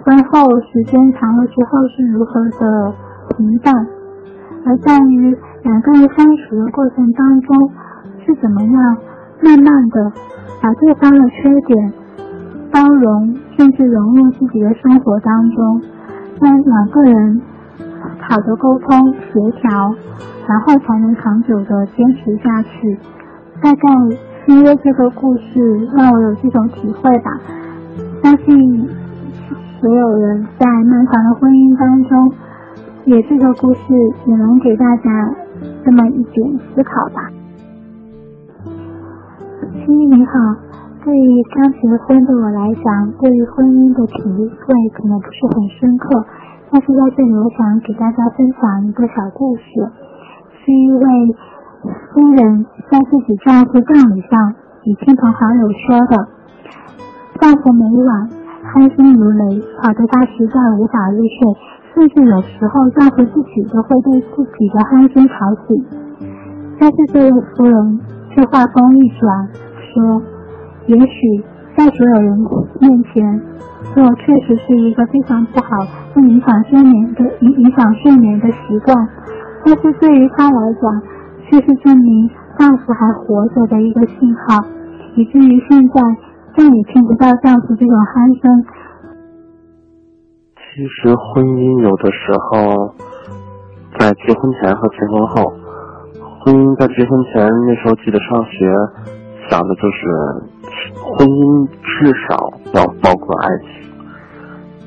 [0.04, 2.94] 婚后时间长了之后是如何的
[3.36, 3.74] 平淡，
[4.64, 7.70] 而在于两个人相处的过程当中
[8.24, 8.96] 是怎么样
[9.42, 10.12] 慢慢的
[10.62, 11.92] 把对方的缺点
[12.72, 15.82] 包容，甚至融入自己的生活当中，
[16.40, 17.40] 让两个人
[18.20, 19.94] 好的沟通协调。
[20.46, 22.98] 然后才能长久的坚持下去。
[23.62, 23.88] 大概
[24.46, 27.30] 因为这个故事让我有这种体会吧。
[28.22, 28.86] 相信
[29.80, 32.30] 所有人在漫长的婚姻当中，
[33.06, 33.80] 也这个故事
[34.26, 35.34] 也能给大家
[35.84, 37.28] 这么一点思考吧。
[39.84, 40.32] 亲你好，
[41.04, 46.24] 对于刚结婚的我来讲，对于婚姻的体会可能不是很深刻，
[46.70, 49.62] 但是在这里我想给大家分享一个小故事。
[50.64, 51.04] 是一位
[52.08, 54.54] 夫人在自己丈夫葬礼上
[54.84, 56.26] 与亲朋好友说的
[57.38, 58.30] ：“丈夫每晚
[58.72, 61.52] 鼾声如雷，吵得她实在无法入睡，
[61.94, 65.34] 甚至有时候丈夫自己都会被自己的鼾声吵
[65.66, 65.84] 醒。”
[66.78, 68.00] 但是这位夫人
[68.34, 69.48] 却话锋一转，
[69.94, 70.22] 说
[70.90, 71.44] ：“也许
[71.76, 72.36] 在所有人
[72.80, 73.40] 面前，
[73.94, 75.68] 这确实是一个非常不好、
[76.12, 78.96] 会影响睡眠的影影响睡眠的习惯。”
[79.64, 81.02] 但是对于她来讲，
[81.48, 84.66] 却是证明丈夫还活着的一个信号，
[85.14, 86.02] 以至于现在
[86.56, 88.64] 再也听不到丈夫这种鼾声。
[90.74, 92.90] 其实婚姻有的时候，
[93.96, 95.54] 在结婚前和结婚后，
[96.42, 98.66] 婚姻在结婚前那时候记得上学，
[99.48, 100.02] 想的就是
[100.98, 103.86] 婚姻至少要包括爱情，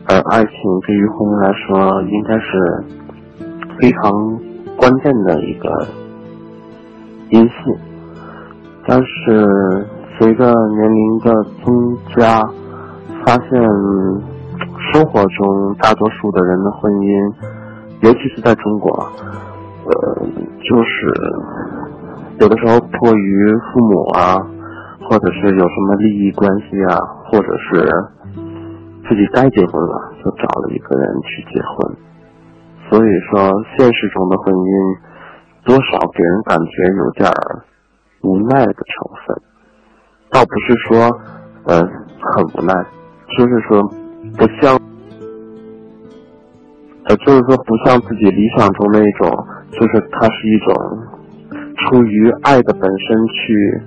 [0.09, 0.51] 而爱情
[0.85, 2.51] 对于婚姻来说应该是
[3.79, 4.11] 非常。
[4.77, 5.87] 关键的一个
[7.31, 7.75] 因素，
[8.85, 9.87] 但是
[10.19, 11.33] 随着年龄的
[11.65, 12.43] 增加，
[13.25, 13.59] 发现
[14.93, 17.33] 生活中大多数的人的婚姻，
[18.01, 18.91] 尤其是在中国，
[19.85, 19.93] 呃，
[20.63, 21.13] 就是
[22.39, 24.37] 有的时候迫于父母啊，
[25.09, 27.85] 或者是有什么利益关系啊，或者是
[29.07, 31.95] 自己该结婚了，就找了一个人去结婚。
[32.89, 34.97] 所以说，现实中的婚姻
[35.65, 37.31] 多少给人感觉有点
[38.21, 39.41] 无奈的成分，
[40.31, 41.19] 倒不是说
[41.65, 41.83] 呃
[42.21, 42.73] 很无奈，
[43.37, 43.89] 就是说
[44.37, 44.79] 不像，
[47.05, 50.73] 呃就是说不像自己理想中那种，就是它是一种
[51.75, 53.81] 出于爱的本身去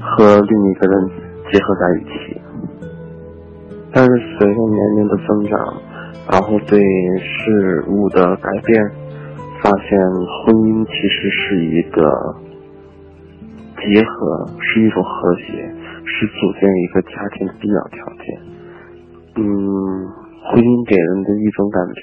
[0.00, 1.10] 和另一个人
[1.50, 2.40] 结合在一起，
[3.92, 5.74] 但是随着年龄的增长。
[6.32, 6.80] 然后对
[7.18, 8.82] 事物的改变，
[9.60, 12.00] 发现婚姻其实是一个
[13.76, 15.42] 结合，是一种和谐，
[16.06, 18.53] 是组建一个家庭的必要条件。
[19.36, 22.00] 嗯，婚姻给人的一种感觉，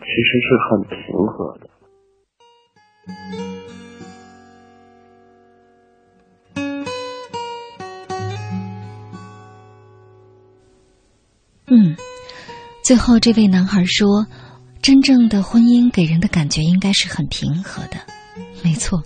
[0.00, 1.64] 其实是很平和的。
[11.66, 11.96] 嗯。
[12.84, 14.26] 最后，这位男孩说
[14.82, 17.96] ：“真正的婚姻给人的感觉应该是很平和的。
[18.62, 19.02] 没错，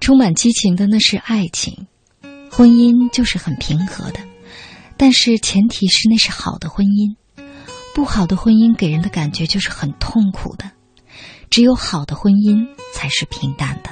[0.00, 1.86] 充满激情的那是爱情，
[2.50, 4.18] 婚姻就是很平和的。
[5.02, 7.16] 但是前提是那是好的婚姻，
[7.92, 10.70] 不好的婚姻给人的感觉就是很痛苦的。
[11.50, 13.90] 只有好的婚姻才是平淡的。”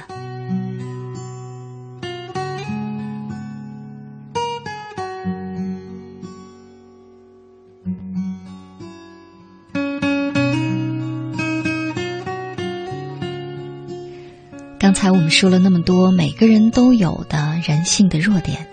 [14.79, 18.65] 刚才我们说了那么多，每个人都有的人性的弱点。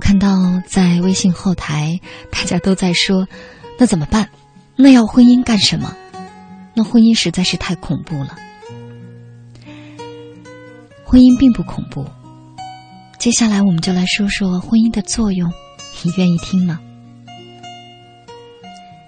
[0.00, 2.00] 我看到在微信后台，
[2.32, 3.28] 大家都在说
[3.76, 4.30] ：“那怎么办？
[4.74, 5.94] 那要婚姻干什么？
[6.72, 8.34] 那婚姻实在是太恐怖了。”
[11.04, 12.06] 婚姻并不恐怖。
[13.18, 15.52] 接下来我们就来说说婚姻的作用，
[16.02, 16.80] 你愿意听吗？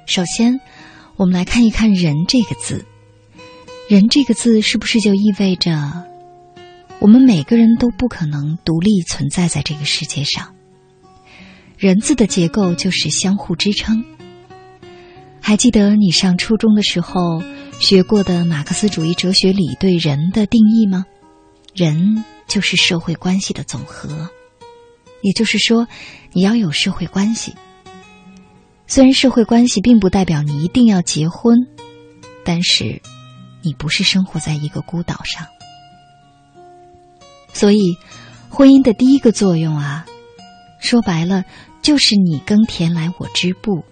[0.05, 0.61] 首先，
[1.17, 2.85] 我们来看一看“人”这个字
[3.89, 6.05] ，“人”这个字是不是就意味着？
[6.99, 10.55] 我们每个人都不可能独立存在在这个世界上。
[11.83, 14.05] 人字的结构就是相互支撑。
[15.41, 17.43] 还记得你上初中的时候
[17.81, 21.05] 学过的马克思主义哲学里对人的定义吗？
[21.75, 24.31] 人就是社会关系的总和。
[25.23, 25.89] 也就是说，
[26.33, 27.57] 你要有社会关系。
[28.87, 31.67] 虽然社会关系并不代表你一定要结婚，
[32.45, 33.03] 但是
[33.61, 35.49] 你不是生活在一个孤岛上。
[37.53, 37.97] 所以，
[38.51, 40.07] 婚姻的第一个作用啊，
[40.79, 41.45] 说白了
[41.83, 43.85] 就是你耕田来我织布，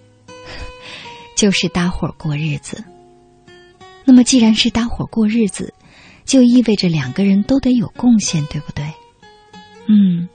[1.37, 2.85] 就是搭伙过日子。
[4.05, 5.75] 那么，既然是搭伙过日子，
[6.25, 8.85] 就意味着两个人都得有贡献，对不对？
[9.87, 10.29] 嗯，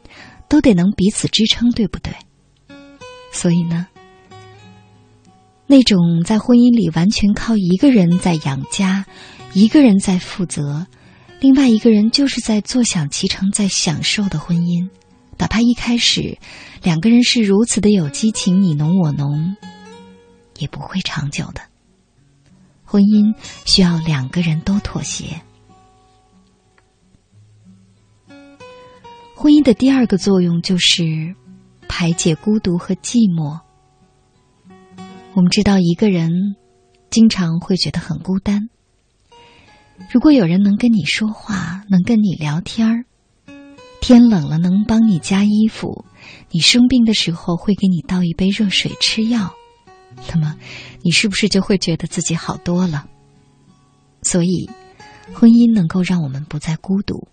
[0.48, 2.14] 都得能彼此支撑，对不对？
[3.32, 3.88] 所以呢，
[5.68, 9.06] 那种在婚姻里完全靠一个人在养家，
[9.54, 10.86] 一个人在负责，
[11.40, 14.88] 另外一个人就是在坐享其成、在享受的婚姻，
[15.38, 16.38] 哪怕一开始
[16.82, 19.56] 两个人是如此的有激情，你侬我侬，
[20.58, 21.62] 也不会长久的。
[22.84, 23.36] 婚姻
[23.66, 25.42] 需要两个人都妥协。
[29.36, 31.36] 婚姻的第二个作用就是
[31.88, 33.60] 排解孤独和寂寞。
[35.34, 36.56] 我们知道，一个人
[37.10, 38.70] 经常会觉得很孤单。
[40.10, 43.06] 如果有人能跟你说话，能跟你聊天儿，
[44.08, 46.06] 天冷了能帮你加衣服，
[46.52, 49.52] 你生病的时候会给你倒一杯热水吃药。
[50.32, 50.56] 那么，
[51.02, 53.08] 你是不是就会觉得自己好多了？
[54.22, 54.70] 所以，
[55.34, 57.28] 婚姻能够让我们不再孤独，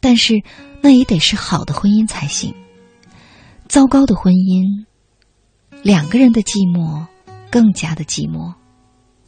[0.00, 0.42] 但是
[0.80, 2.52] 那也得是好的婚姻才行。
[3.68, 4.86] 糟糕的婚姻，
[5.84, 7.06] 两个人的寂寞
[7.48, 8.54] 更加的寂寞，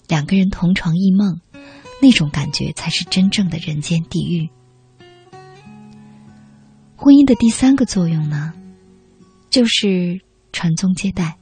[0.08, 1.40] 两个人同床异梦，
[2.02, 4.50] 那种感觉才是真正的人间地狱。
[7.00, 8.52] 婚姻的第三个作用呢，
[9.50, 10.20] 就是
[10.52, 11.38] 传宗接代。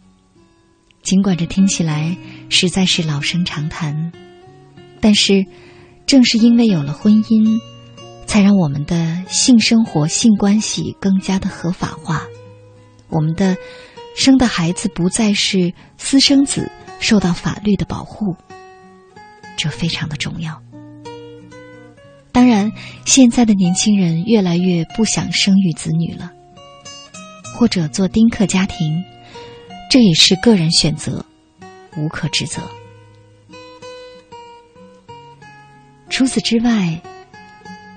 [1.02, 2.14] 尽管这听起来
[2.50, 4.12] 实在是老生常谈，
[5.00, 5.46] 但是
[6.04, 7.58] 正是因为有了婚姻，
[8.26, 12.26] 才让我们的性生活、性关系更加的合法化。
[13.08, 13.56] 我们的
[14.14, 16.70] 生的孩子不再是私生子，
[17.00, 18.36] 受到法律的保护，
[19.56, 20.65] 这非常的重要。
[22.36, 22.70] 当然，
[23.06, 26.30] 现在的年轻人越来越不想生育子女了，
[27.54, 29.02] 或者做丁克家庭。
[29.88, 31.24] 这也是个人选择，
[31.96, 32.60] 无可指责。
[36.10, 37.00] 除此之外，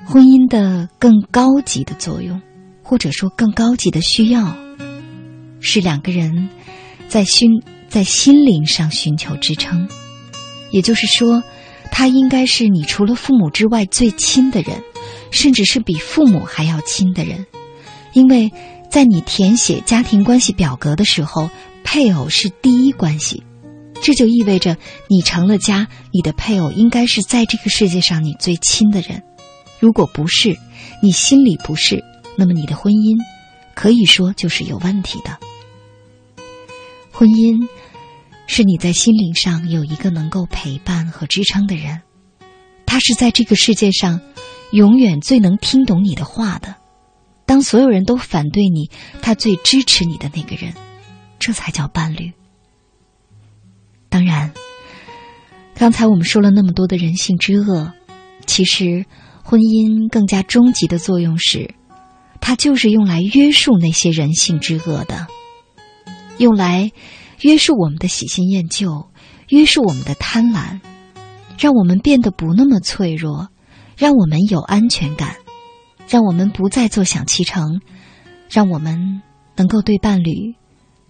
[0.06, 2.42] 婚姻的更高级的作用，
[2.82, 4.56] 或者说更高级的需要，
[5.60, 6.48] 是两个人
[7.10, 7.50] 在心
[7.90, 9.90] 在心灵上寻求支撑。
[10.72, 11.44] 也就是说，
[11.92, 14.84] 他应该是你除了父母之外最亲的人，
[15.32, 17.46] 甚至是比父母还要亲的人，
[18.14, 18.52] 因为
[18.90, 21.50] 在你填写家庭关系表格的时候。
[21.82, 23.42] 配偶是第一关系，
[24.00, 29.24] 这就意味着你成了家，你的配偶应该是在这个世界上你最亲的人。
[29.80, 30.56] 如果不是，
[31.02, 32.04] 你心里不是，
[32.36, 33.18] 那么你的婚姻
[33.74, 35.36] 可以说就是有问题的。
[37.12, 37.68] 婚姻
[38.52, 42.02] 是你在心灵上有一个能够陪伴和支撑的人，
[42.88, 44.22] 他是在这个世界上
[44.72, 46.76] 永远最能听懂你的话的。
[47.46, 48.90] 当所有人都反对你，
[49.22, 50.74] 他最支持你的那个人。
[51.38, 52.34] 这才叫伴侣。
[54.10, 54.52] 当然，
[55.76, 57.94] 刚才我们说了那么多的人性之恶，
[58.48, 59.06] 其实
[59.44, 61.76] 婚姻更加终极的作用是，
[62.42, 65.28] 它就是用来约束那些人性之恶的，
[66.40, 66.92] 用来
[67.42, 69.10] 约束我们的喜新厌旧，
[69.50, 70.80] 约束我们的贪婪，
[71.58, 73.50] 让我们变得不那么脆弱，
[73.98, 75.36] 让我们有安全感，
[76.08, 77.82] 让我们不再坐享其成，
[78.50, 79.22] 让我们
[79.56, 80.56] 能够对伴侣。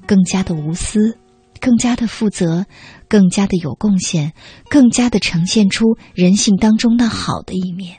[0.08, 1.20] 更加的无私，
[1.60, 2.66] 更加的负责，
[3.08, 4.34] 更加的有贡献，
[4.70, 7.98] 更加的呈现出人性当中那好的一面。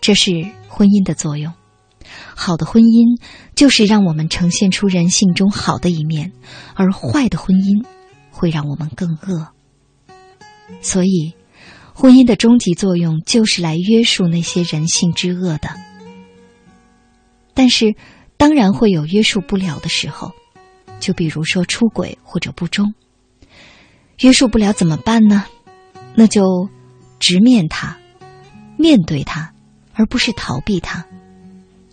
[0.00, 0.32] 这是
[0.68, 1.52] 婚姻的作用。
[2.34, 3.20] 好的婚姻
[3.56, 6.30] 就是让我们呈现出人性中好的一面，
[6.74, 7.84] 而坏的婚姻
[8.30, 9.48] 会让我们更恶。
[10.80, 11.34] 所以，
[11.92, 15.70] 婚姻的终极作用就是来约束那些人性之恶的。
[17.52, 17.96] 但是。
[18.38, 20.30] 当然会有约束不了的时候，
[21.00, 22.92] 就比如说出轨或者不忠。
[24.20, 25.46] 约束不了怎么办呢？
[26.14, 26.68] 那就
[27.18, 27.96] 直面他，
[28.76, 29.54] 面对他，
[29.94, 31.06] 而不是逃避他。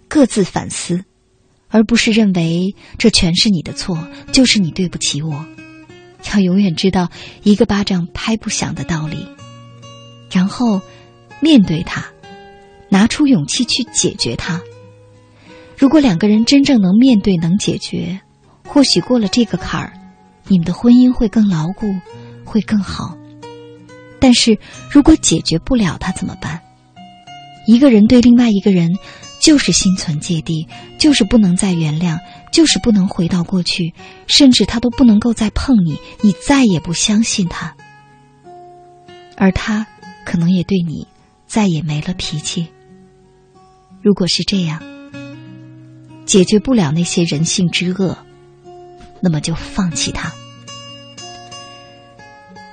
[0.09, 1.05] 各自反思，
[1.73, 5.43] 而不是认为这全是你的错，就是你对不起我。
[6.31, 7.09] 要永远知道
[7.41, 9.27] 一个巴掌拍不响的道理，
[10.31, 10.79] 然后
[11.39, 12.05] 面对他，
[12.89, 14.61] 拿出勇气去解决他。
[15.75, 18.21] 如果两个人真正能面对、能解决，
[18.67, 19.93] 或许过了这个坎儿，
[20.47, 21.93] 你们的婚姻会更牢固，
[22.45, 23.17] 会更好。
[24.19, 24.59] 但是
[24.91, 26.61] 如果解决不了，他怎么办？
[27.65, 28.91] 一个人对另外一个人，
[29.41, 30.67] 就是心存芥蒂，
[31.03, 32.17] 就是不能再原谅，
[32.49, 33.93] 就是不能回到过去，
[34.25, 37.75] 甚至他都不能够再碰你，你再也不相信他。
[39.35, 39.85] 而他
[40.23, 41.05] 可能也对你
[41.45, 42.69] 再也没了脾气。
[44.01, 44.81] 如果是这样，
[46.25, 48.17] 解决不了那些人性之恶，
[49.19, 50.31] 那么就放弃他。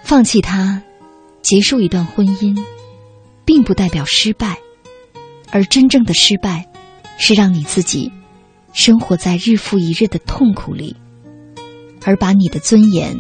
[0.05, 0.81] 放弃他，
[1.43, 2.65] 结束一段婚姻，
[3.44, 4.57] 并不代表失败，
[5.51, 6.69] 而真正的失败，
[7.19, 8.12] 是让你自己
[8.72, 10.97] 生活在日复一日的痛苦里，
[12.05, 13.16] 而把你的尊严、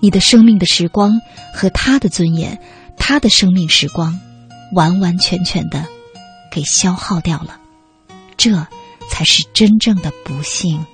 [0.00, 1.20] 你的生命的时光
[1.54, 2.60] 和他的尊严、
[2.96, 4.18] 他的生命时光，
[4.74, 5.86] 完完全全的
[6.52, 7.58] 给消耗掉了。
[8.36, 8.66] 这
[9.08, 10.84] 才是真正的不幸。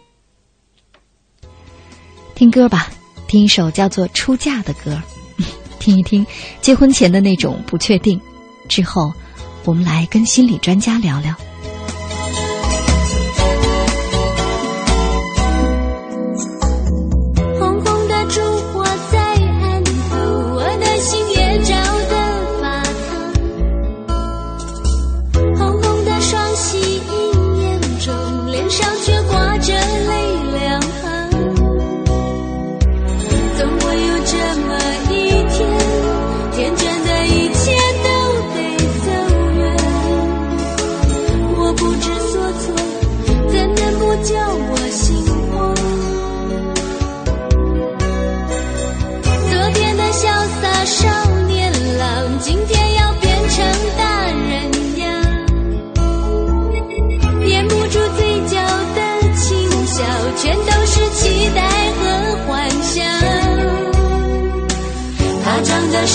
[2.35, 2.91] 听歌吧。
[3.27, 5.03] 听一首叫做《出嫁》的歌，
[5.81, 6.25] 听一听
[6.61, 8.21] 结婚前的那种不确定。
[8.69, 9.13] 之后，
[9.65, 11.35] 我们来跟心理专家聊聊。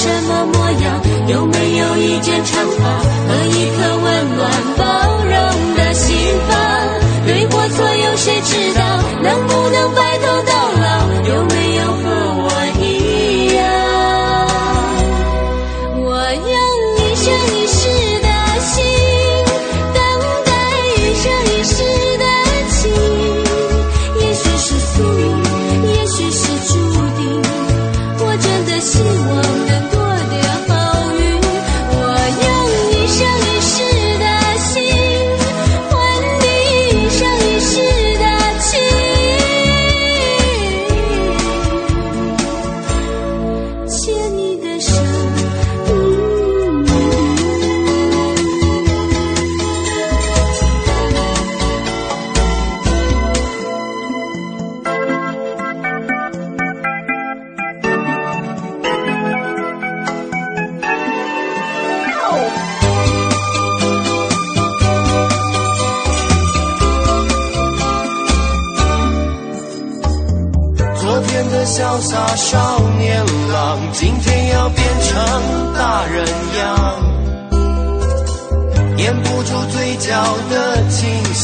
[0.01, 1.01] 什么模样？
[1.27, 3.98] 有没有一件长发和一颗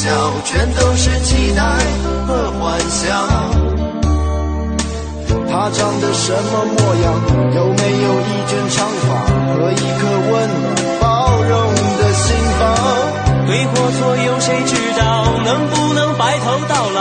[0.05, 0.11] 笑，
[0.45, 1.63] 全都是期待
[2.27, 3.03] 和幻想。
[5.49, 7.05] 他长得什么模样？
[7.55, 9.07] 有没有一卷长发
[9.55, 10.63] 和一颗温暖
[11.01, 11.05] 包
[11.41, 11.53] 容
[11.97, 12.61] 的心房？
[13.47, 15.03] 对或错，有谁知道？
[15.43, 16.99] 能不能白头到老？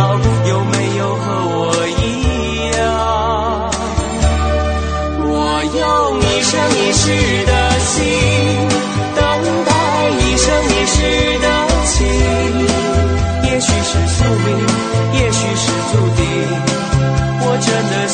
[0.49, 1.25] 有没有和
[1.57, 1.61] 我
[2.01, 2.01] 一
[2.75, 2.81] 样？
[5.29, 5.33] 我？
[5.75, 5.83] 用
[6.21, 7.03] 一生一世
[7.47, 7.54] 的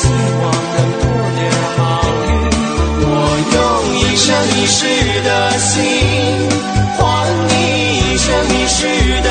[0.01, 0.05] 希
[0.41, 1.05] 望能多
[1.37, 1.41] 点
[1.77, 1.79] 好
[2.27, 2.29] 运。
[3.05, 3.09] 我
[3.55, 3.57] 用
[3.97, 4.79] 一生一世
[5.27, 5.29] 的
[5.59, 5.69] 心，
[6.97, 7.01] 换
[7.49, 7.51] 你
[7.99, 8.79] 一生一世
[9.23, 9.29] 的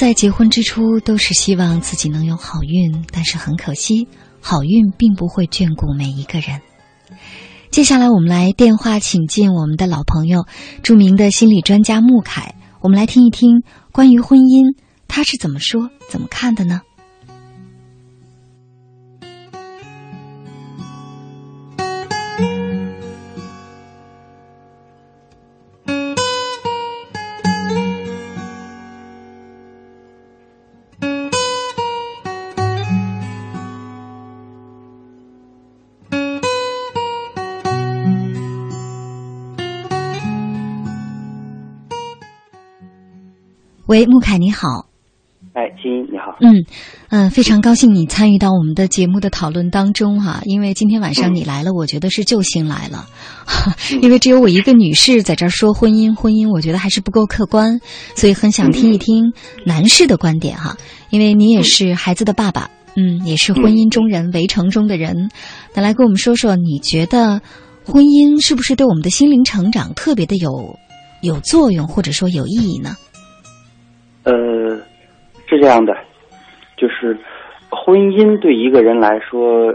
[0.00, 4.08] 在结婚之初都是希望自己能有好运，但是很可惜，
[4.40, 6.62] 好运并不会眷顾每一个人。
[7.70, 10.46] 接下来，我们来电话请进我们的老朋友，
[10.82, 13.62] 著名的心理专家穆凯，我们来听一听
[13.92, 14.74] 关于婚姻，
[15.06, 16.80] 他是怎么说、怎么看的呢？
[43.90, 44.86] 喂，穆凯，你好。
[45.52, 46.36] 哎，金你好。
[46.40, 46.64] 嗯
[47.08, 53.08] 嗯、呃非常高兴你参与到我们的节目的讨论当中哈、因为今天晚上你来了，我觉得是救星来了，
[54.00, 57.80] 因为只有我一个女士在这儿说婚姻，婚姻我觉得还是不够客观，
[58.14, 59.32] 所以很想听一听
[59.64, 60.76] 男士的观点哈、
[61.10, 65.32] 因为你也是孩子的爸爸，嗯，也是婚姻中人、围城中的人，
[65.74, 67.42] 那来跟我们说说，你觉得
[67.84, 70.78] 婚姻是不是对我们的心灵成长特别的有
[71.22, 72.94] 有作用，或者说有意义呢？
[74.24, 74.76] 呃，
[75.48, 75.96] 是这样的，
[76.76, 77.16] 就是
[77.70, 79.74] 婚姻对一个人来说，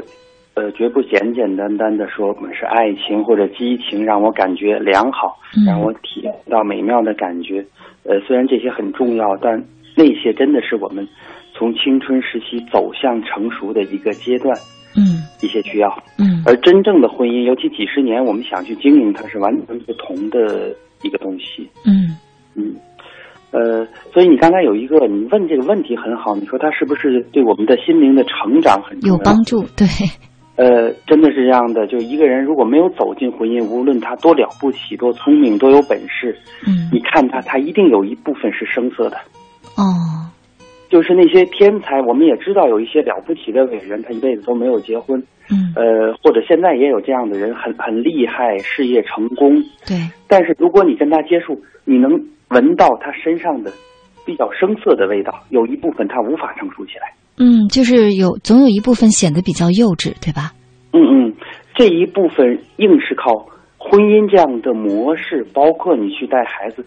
[0.53, 7.65] 呃，绝不简简单单的说我们是爱情或者激情，让我感觉良好，让我体验到美妙的感觉。
[8.03, 9.63] 呃，虽然这些很重要，但
[9.95, 11.07] 那些真的是我们
[11.53, 14.55] 从青春时期走向成熟的一个阶段。
[14.97, 15.89] 嗯，一些需要。
[16.17, 20.73] 嗯，而真正的婚姻，尤其几十年，我们想去经营它，是完全不同的
[21.03, 21.69] 一个东西。
[21.85, 22.15] 嗯
[22.55, 22.73] 嗯，
[23.55, 29.87] 呃，所以你刚才有一个，你问这个问题很好，你说它是不是对我们的心灵的成长很有帮助，对，
[30.57, 31.87] 呃，真的是这样的。
[31.87, 36.37] 就一个人如果没有走进婚姻，无论他多了不起、多聪明、多有本事，
[36.67, 39.15] 嗯，你看他，他一定有一部分是生涩的。
[39.77, 40.27] 哦，
[40.89, 45.23] 就是那些天才，我们也知道有一些了不起的伟人，他一辈子都没有结婚。
[45.49, 49.61] 嗯，呃，或者现在也有这样的人，很很厉害，事业成功。
[49.87, 49.95] 对，
[50.27, 52.11] 但是如果你跟他接触，你能
[52.49, 53.71] 闻到他身上的
[54.25, 57.13] 比较生涩的味道，有一部分他无法成熟起来。
[57.37, 60.53] 嗯，就是有总有一部分显得比较幼稚，对吧？
[60.93, 61.33] 嗯嗯，
[61.75, 63.45] 这一部分硬是靠
[63.77, 66.85] 婚姻这样的模式，包括你去带孩子，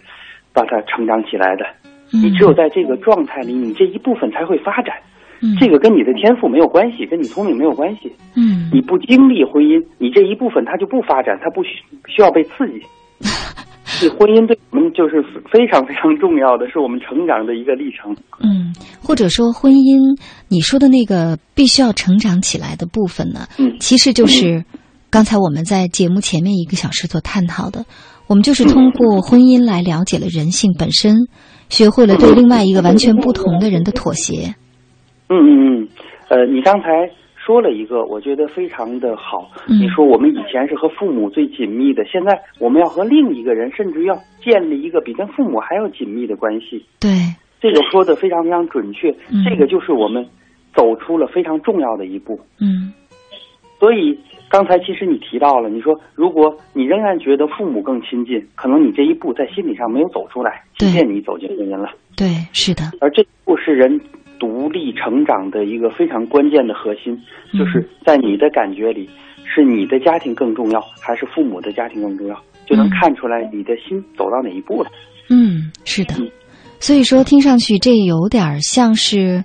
[0.54, 1.66] 把他成长起来的。
[2.10, 4.96] 你只有在这个状态里，你这一部分才会发展。
[5.42, 8.10] 嗯，这个跟你的天赋没有关系，跟你聪明没有关系。
[8.34, 11.70] 嗯，你不经历婚姻，你这一部分它就不发展，它不需
[12.08, 12.80] 需要被刺激。
[14.00, 15.22] 这婚姻对我们就是
[15.52, 18.14] 非常非常重要的，是我们成长的一个历程。
[18.40, 18.72] 嗯，
[19.02, 20.18] 或者说婚姻，
[20.48, 24.64] 你说的那个必须要成长起来的部分呢，嗯，其实就是
[25.10, 27.84] 刚才我们在节目前面一个小时所探讨的，
[28.28, 31.26] 我们就是通过婚姻来了解了人性本身，
[31.68, 34.54] 学会了对另外一个完全不同的人的妥协。
[35.28, 35.50] 嗯嗯
[35.82, 35.88] 嗯，
[36.28, 36.86] 呃，你刚才
[37.48, 39.50] 说了一个，我觉得非常的好。
[39.68, 44.14] 嗯你说我们以前是和父母最紧密的，现在我们要和另一个人，甚至要
[44.44, 46.84] 建立一个比跟父母还要紧密的关系。
[47.00, 47.08] 对，
[47.58, 49.08] 这个说的非常非常准确。
[49.32, 50.26] 嗯这个就是我们
[50.74, 52.38] 走出了非常重要的一步。
[52.60, 52.92] 嗯
[53.80, 54.18] 所以
[54.50, 61.88] 刚才其实你提到了，你说如果你仍然觉得父母更亲近，可能你这一步在心理上没有走出来，即便你走进婚姻了。
[62.14, 63.98] 对，是的，而这一步是人
[64.38, 67.12] 独立成长的一个非常关键的核心，
[67.52, 67.58] 嗯。
[67.58, 69.08] 就是在你的感觉里，
[69.44, 72.36] 是你的家庭更重要，还是父母的家庭更重要，
[72.66, 74.90] 就能看出来你的心走到哪一步了。
[75.30, 76.14] 嗯，是的。
[76.80, 79.42] 所以说，听上去这有点像是，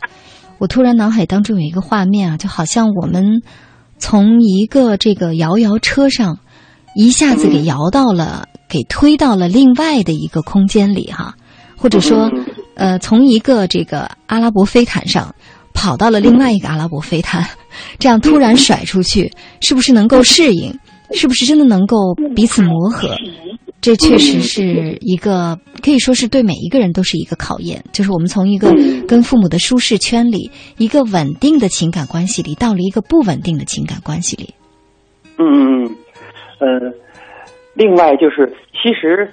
[0.60, 3.42] 我突然脑海当中有一个画面啊，就好像我们
[3.98, 6.38] 从一个这个摇摇车上，
[6.96, 11.34] 一下子给摇到了，给推到了另外的一个空间里哈，
[11.76, 12.30] 或者说，
[12.76, 15.34] 呃，从一个这个阿拉伯飞毯上
[15.74, 17.48] 跑到了另外一个阿拉伯飞毯，
[18.00, 20.74] 这样突然甩出去，是不是能够适应？
[21.12, 23.16] 是不是真的能够彼此磨合？
[23.82, 28.74] 这确实是一个可以说是对每一个人都是一个考验，就是我们从一个
[29.08, 34.56] 跟父母的舒适圈里，一个稳定的情感关系里，到了一个不稳定的情感关系里。
[35.38, 35.96] 嗯嗯嗯，
[36.60, 36.94] 呃，
[37.76, 39.30] 另外就是，其实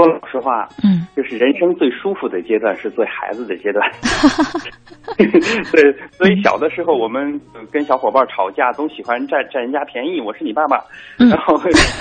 [0.00, 3.86] 说老实话，嗯，就是人生最舒服的阶段是做孩子的阶段。
[5.18, 10.78] 对，所以小的时候我们呃跟小伙伴吵架，总喜欢占占人家便宜，我是你爸爸。
[11.18, 11.56] 嗯然后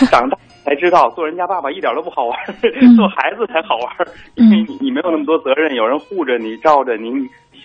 [0.09, 2.37] 长大才知道，做人家爸爸一点都不好玩，
[2.81, 7.09] 嗯 做孩子才好玩，因为你你没有那么多责任，有人护着你，罩着你，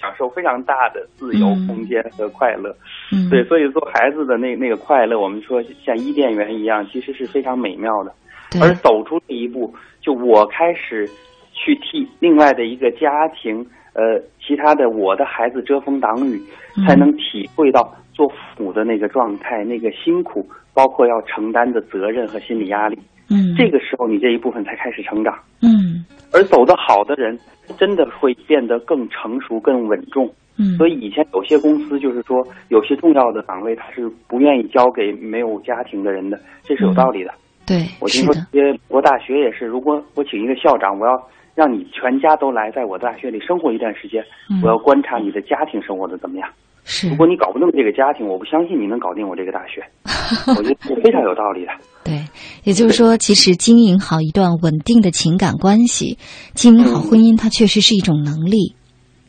[0.01, 2.75] 享受非常大的自由嗯空间和快乐。
[3.13, 8.13] 嗯，对，所以做孩子的那那个快乐，我们说像伊甸园一样，其实是非常美妙的。
[8.61, 11.09] 而走出这一步，就我开始
[11.53, 13.65] 去替另外的一个家庭，
[13.95, 16.41] 呃，其他的我的孩子遮风挡雨，
[16.77, 22.99] 嗯才能体会到做父母的那个状态、那个辛苦，包括要承担的责任和心理压力。
[23.31, 25.35] 嗯，这个时候你这一部分才开始成长。
[25.63, 27.39] 嗯而走得好的人，
[27.79, 30.31] 真的会变得更成熟、更稳重。
[30.59, 37.33] 嗯所以以前有些公司就是说，有些重要的岗位他是不愿意交给没有家庭的人的，这是有道理的。
[37.67, 41.13] 对，我听说是的，一些美国大学也是，如果我请一个校长，我要
[41.55, 46.49] 让你全家都来在我大学里生活一段时间，嗯我要观察你的家庭生活的怎么样。
[46.87, 49.83] 是如果你搞不定这个家庭，我不相信你能搞定我这个大学。
[50.59, 51.73] 我觉得是非常有道理的。
[52.05, 52.21] 对，
[52.65, 56.19] 也就是说，其实经营好一段稳定的情感关系，
[56.53, 58.75] 经营好婚姻，它确实是一种能力，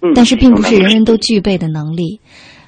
[0.02, 2.20] 嗯，但是并不是人人都具备的能力。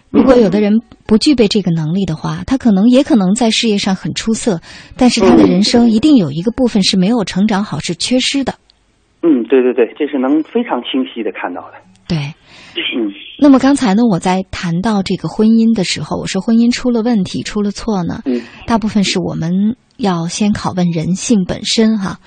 [0.10, 4.62] 如果有的人不具备这个能力的话，他可能也可能在事业上很出色，
[4.96, 8.56] 但是他的人生一定有一个部分是没有成长好，是缺失的。
[9.22, 11.78] 嗯，对对对，这是能非常清晰的看到的。
[12.08, 12.18] 对。
[12.80, 22.20] 嗯那么刚才呢，我在谈到这个婚姻的时候，我说婚姻出了问题、出了错呢，嗯大部分是我们要先拷问人性本身哈。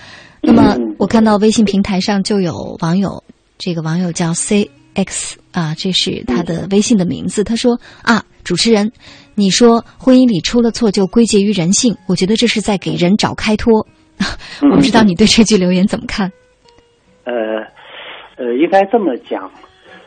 [0.43, 3.23] 那么我看到微信平台上就有网友，
[3.59, 7.45] 这个网友叫 C X 啊，这是他的微信的名字。
[7.45, 8.91] 他说啊，主持人，
[9.35, 13.87] 你说婚姻里出了错就归结于人性，我觉得这是在给人找开脱。
[14.71, 16.31] 我不知道你对这句留言怎么看？
[17.25, 17.33] 呃
[18.37, 19.51] 呃，应该这么讲，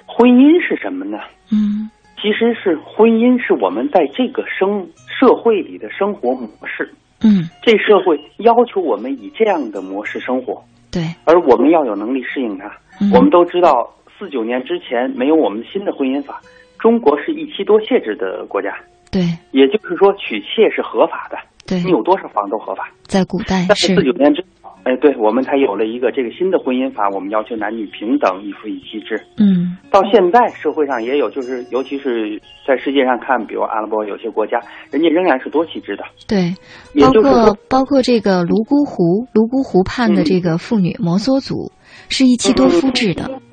[0.05, 1.17] 婚姻是什么呢？
[1.51, 1.89] 嗯
[2.21, 4.87] 其实是婚姻是我们在这个生
[5.19, 6.89] 社会里的生活模式。
[7.21, 12.71] 嗯，这社会要求我们以这样的模式生活，对，而我们要有能力适应它。
[13.01, 13.93] 嗯我们都知道，
[14.23, 16.39] 四九年之前没有我们新的婚姻法，
[16.79, 18.73] 中国是一妻多妾制的国家，
[19.11, 19.21] 对
[19.51, 21.37] 也就是说娶妾是合法的，
[21.67, 22.89] 对你，有多少房都合法。
[23.03, 29.21] 在古代但是是四九年之后，哎，对我们才有了一个这个新的婚姻法，我们要求男女平等，一夫一妻制。
[29.37, 34.57] 嗯到现在社会上也有，就是尤其是在世界上看，比如阿拉伯有些国家，
[34.89, 36.03] 人家仍然是多妻制的。
[36.27, 36.55] 对，
[37.01, 41.71] 包括包括这个泸沽湖泸沽湖畔的这个妇女摩梭族，
[42.09, 43.29] 是一妻多夫制的。
[43.51, 43.52] 嗯，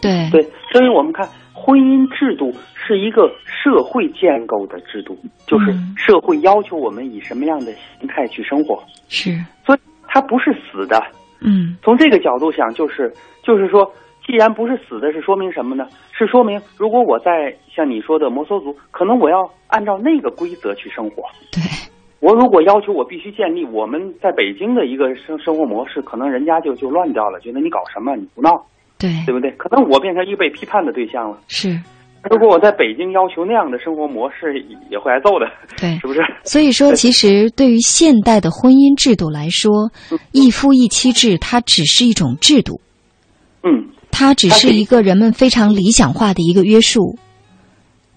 [0.00, 0.30] 对。
[0.30, 0.42] 对，
[0.72, 5.16] 所以我们看婚姻制度是一个社会建构的制度，
[5.46, 5.94] 就是嗯。
[5.96, 9.30] 社会要求我们以什么样的形态去生活，是，
[9.64, 11.02] 所以它不是死的。
[11.40, 11.76] 嗯。
[11.82, 13.12] 从这个角度想，就是
[13.42, 13.90] 就是说，
[14.26, 15.86] 既然不是死的，是说明什么呢？
[16.12, 21.24] 是说明如果我在像你说的摩梭族，可能我要按照那个规则去生活。
[21.52, 21.60] 对，
[22.20, 28.50] 我如果要求我必须建立我们在北京的一个生生活模式，可能人家就就乱掉了，觉得你搞什么，你不闹，
[28.98, 29.50] 对对不对？
[29.52, 31.38] 可能我变成一个被批判的对象了。
[31.48, 31.78] 是，
[32.30, 34.58] 如果我在北京要求那样的生活模式，
[34.90, 35.46] 也会挨揍的，
[35.76, 36.20] 对 是不是？
[36.44, 39.90] 所以说，其实对于现代的婚姻制度来说，
[40.32, 42.80] 一夫一妻制它只是一种制度，
[43.62, 47.16] 嗯，它只是一个人们非常理想化的一个约束。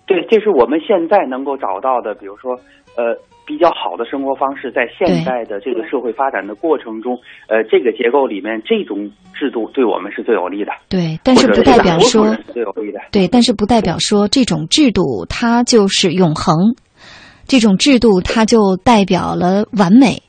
[0.07, 2.53] 对，这是我们现在能够找到的，比如说，
[2.95, 3.15] 呃，
[3.49, 7.17] 比较好的生活方式，在现代的这个社会发展的过程中，
[7.47, 10.71] 呃，这个结构里面，这种制度对我们是最有利的。
[10.87, 12.99] 对，但是不代表说最有利的。
[13.11, 16.75] 对，但是不代表说这种制度它就是永恒，
[17.47, 20.21] 这种制度它就代表了完美，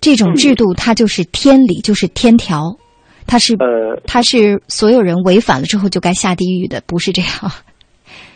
[0.00, 2.76] 这种制度它就是天理，就是天条，
[3.26, 7.30] 它是呃它是所有人违反了之后就该下地狱的，不是这样。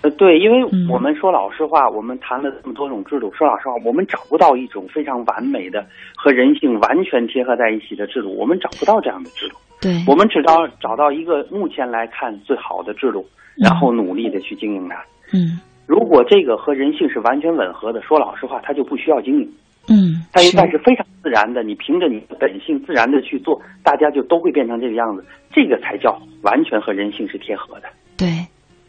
[0.07, 5.85] 呃，对，因为嗯我们说老实话，我们谈了这么多种制度，说老实话，我们找不到一种非常完美的
[6.15, 9.57] 和人性完全贴合在一起的制度，我们找不到这样的制度。
[9.81, 13.27] 对，我们只到找到一个目前来看最好的制度，
[13.57, 14.97] 然后努力的去经营它。
[15.35, 19.53] 嗯如果这个和人性是完全吻合的，说老实话，它就不需要经营，
[19.89, 21.63] 嗯，它应该是非常自然的。
[21.63, 27.89] 你凭着你的本性自然的去做，大家就都会变成这个样子，这个才叫完全和人性是贴合的。
[28.17, 28.29] 对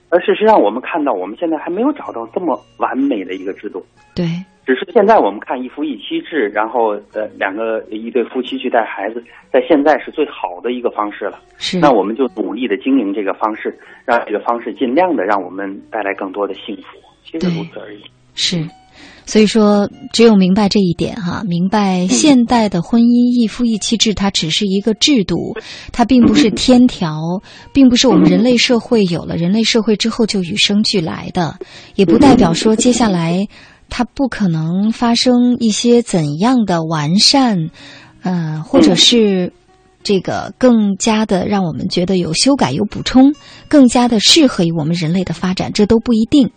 [0.10, 3.86] 而事实上，我们看到我们现在还没有找到这么完美的一个制度，
[4.16, 4.26] 对
[4.66, 11.40] 只是现在我们看一夫一妻制，然后呃两个一对夫妻去带孩子，在现在是最好的一个方式了。
[11.58, 16.98] 是那我们就努力的经营这个方式，让这个方式尽量的让我们带来更多的幸福。
[17.24, 18.04] 其实如此而已。
[18.34, 18.58] 是。
[19.28, 25.54] 所以说，只有明白这一点哈，明白现代的婚姻一夫一妻制，它只是一个制度，
[25.92, 27.20] 它并不是天条，
[27.74, 31.60] 并不是我们人类社会有了人类社会之后就与生俱来的，
[31.96, 33.48] 也不代表说接下来
[33.90, 37.70] 它不可能发生一些怎样的完善，
[38.22, 39.52] 呃，或者是
[40.08, 43.34] 这个更加的让我们觉得有修改、有补充，
[43.68, 46.50] 更加的适合于我们人类的发展，这都不一定。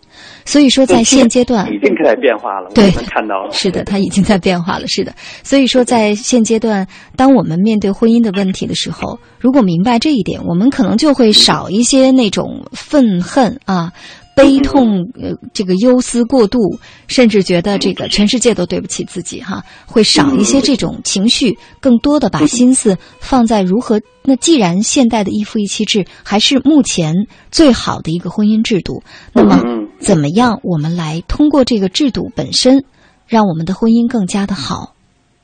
[0.45, 3.53] 所以说，在现阶段已经在变化了，对我们看到了。
[3.53, 4.87] 是的，它已经在变化了。
[4.87, 5.13] 是的，
[5.43, 6.87] 所以说在现阶段，
[7.17, 13.93] 当我们面对婚姻的问题的时候，如果明白这一点，我们可能就会少一些那种愤恨啊、
[14.41, 24.01] 悲痛，呃，这个忧思过度，甚至觉得这个全世界都对不起自己哈，会少一些这种情绪，更多的把心思放在如何。
[24.23, 27.15] 那既然现代的一夫一妻制还是目前
[27.51, 29.03] 最好的一个婚姻制度，
[29.35, 29.63] 那么
[29.99, 32.85] 怎么样我们来通过这个制度本身，
[33.27, 34.95] 让我们的婚姻更加的好？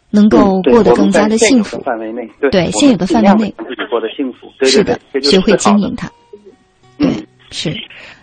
[0.08, 1.82] 能够过得更加的幸福。
[1.84, 4.48] 范围内，对现有的范围内，自己过得幸福。
[4.64, 6.10] 是的，学会经营它。
[6.96, 7.76] 对，是。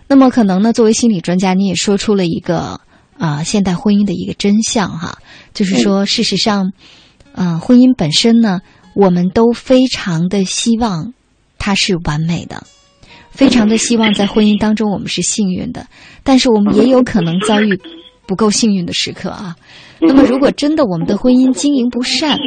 [0.07, 2.80] 那么可能呢，作为心理专家，你也说出了一个
[3.17, 5.17] 啊，现代婚姻的一个真相哈，
[5.53, 6.71] 就是说，事实上，
[7.34, 8.61] 嗯，婚姻本身呢，
[8.95, 11.13] 我们都非常的希望
[11.57, 12.63] 它是完美的，
[13.31, 15.88] 非常的希望在婚姻当中我们是幸运的，
[16.23, 17.80] 但是我们也有可能遭遇
[18.27, 19.55] 不够幸运的时刻啊。
[19.99, 22.38] 那么，如果真的我们的婚姻经营不善，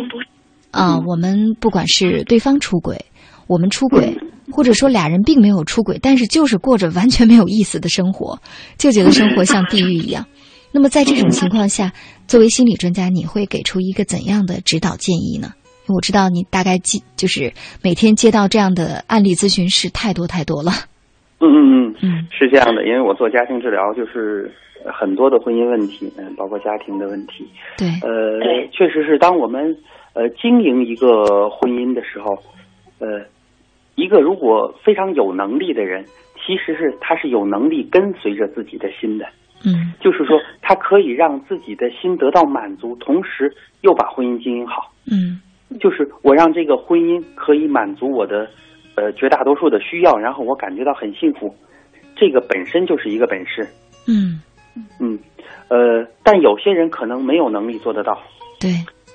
[0.70, 3.06] 啊，我们不管是对方出轨，
[3.46, 4.14] 我们出轨，
[4.56, 8.38] 或者说俩人并没有出轨，但是就是过着完全没有意思的生活，
[8.78, 10.24] 就觉得生活像地狱一样。
[10.72, 11.92] 那么，在这种情况下，
[12.26, 15.48] 作为心理专家，你会给出一个怎样的指导建议呢？
[15.88, 17.52] 我知道你大概记就是
[17.82, 20.72] 每天接到这样的案例咨询是太多太多了。
[21.38, 24.50] 嗯嗯嗯，是这样的，因为我做家庭治疗就是。
[25.00, 27.44] 很多的婚姻问题，嗯，包括家庭的问题，
[27.76, 28.38] 对，呃，
[28.70, 29.76] 确实是当我们
[30.12, 32.30] 呃经营一个婚姻的时候，
[33.00, 33.18] 呃，
[33.96, 36.04] 一个如果非常有能力的人，
[36.36, 39.26] 其实是他是有能力跟随着自己的心的，
[39.64, 45.40] 嗯，就是说他可以让自己的心得到满足，同时又把婚姻经营好，嗯，
[45.80, 48.48] 就是我让这个婚姻可以满足我的
[48.94, 51.52] 呃绝大多数的需要，然后我感觉到很幸福，
[52.14, 53.66] 这个本身就是一个本事，
[54.06, 54.40] 嗯。
[55.00, 55.18] 嗯，
[55.68, 58.20] 呃，但有些人可能没有能力做得到。
[58.60, 58.68] 对，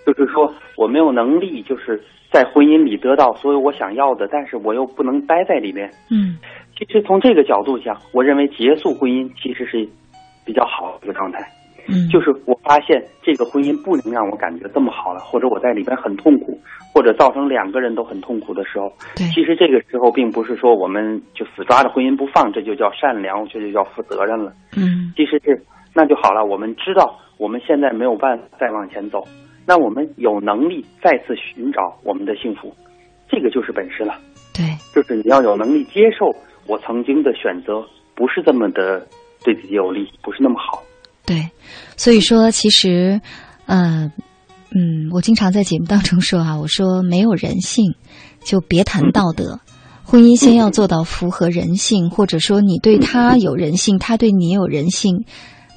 [0.06, 2.02] 就是说我没有能力，就是
[2.32, 5.90] 在婚姻里得到所有我想要的，但是我又不能待在里面。
[6.10, 6.38] 嗯，
[6.78, 9.88] 其实从这个角度讲，我认为结束婚姻其实是
[10.45, 11.40] 比较好的一个状态。
[11.88, 16.56] 嗯，就是我发现这个婚姻不能让我感觉这么好了，或者我在里边很痛苦，
[16.94, 24.53] 或者造成两个人都很痛苦的时候，对，其实这个时候并不是说我们就死抓着婚姻不放，这就叫善良，这就叫负责任了。
[24.78, 25.60] 嗯，其实是
[25.95, 26.45] 那就好了。
[26.45, 29.23] 我们知道我们现在没有办法再往前走，
[29.66, 32.74] 那我们有能力再次寻找我们的幸福，
[33.30, 34.20] 这个就是本事了。
[34.54, 36.36] 对，就是你要有能力接受
[36.68, 37.82] 我曾经的选择
[38.16, 39.08] 不是这么的
[39.44, 40.84] 对自己有利，不是那么好。
[41.26, 41.50] 对，
[41.96, 43.22] 所以说其实，
[43.68, 44.12] 嗯
[44.72, 47.96] 嗯，我经常在节目当中说啊，我说没有人性，
[48.44, 49.60] 就别谈道德。
[50.04, 55.24] 婚姻先要做到符合人性，或者说你对他有人性，他对你有人性。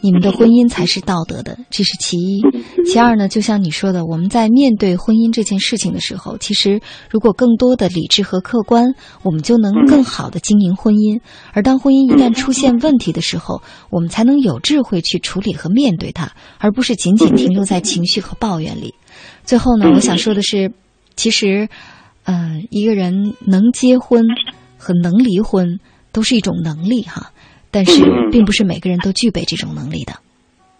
[0.05, 2.43] 你们的婚姻才是道德的，这是其一。
[2.85, 6.79] 其二呢，就像你说的，我们在面对婚姻这件事情的时候，其实
[7.09, 11.23] 如果更多的理智和客观，我们就能更好的经营婚姻。
[11.55, 18.93] 而当婚姻一旦出现问题的时候，我们才能有智慧去处理和面对它，而不是仅仅停留在情绪和抱怨里。
[19.47, 20.71] 最后呢，我想说的是，
[21.17, 21.71] 其实，
[22.25, 24.23] 呃，一个人能结婚
[24.77, 25.81] 和能离婚
[26.13, 27.31] 都是一种能力哈。
[27.75, 30.13] 但是，并不是每个人都具备这种能力的。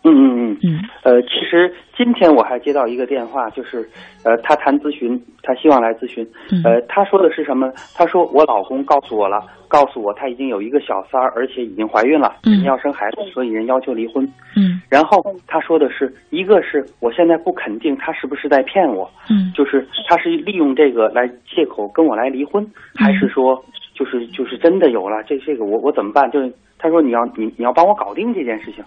[0.07, 0.81] 嗯嗯嗯嗯。
[1.03, 3.89] 呃，其实今天我还接到一个电话，就是
[4.23, 6.25] 呃，他谈咨询，他希望来咨询。
[6.63, 7.73] 呃，他说的是什么？
[7.97, 14.25] 他说我老公告诉我了，告诉我他已经有一个小三儿，而且已经怀孕了，要生孩子，所以人要求离婚。
[14.55, 14.81] 嗯。
[14.91, 19.11] 然后他说的是一个是我现在不肯定他是不是在骗我。
[19.31, 19.51] 嗯。
[19.57, 22.65] 就是他是利用这个来借口跟我来离婚，
[22.95, 23.65] 还是说
[23.95, 25.23] 就是就是真的有了？
[25.27, 26.31] 这这个我我怎么办？
[26.31, 26.53] 就是。
[26.85, 28.85] 他说：“你要你你要帮我搞定这件事情。”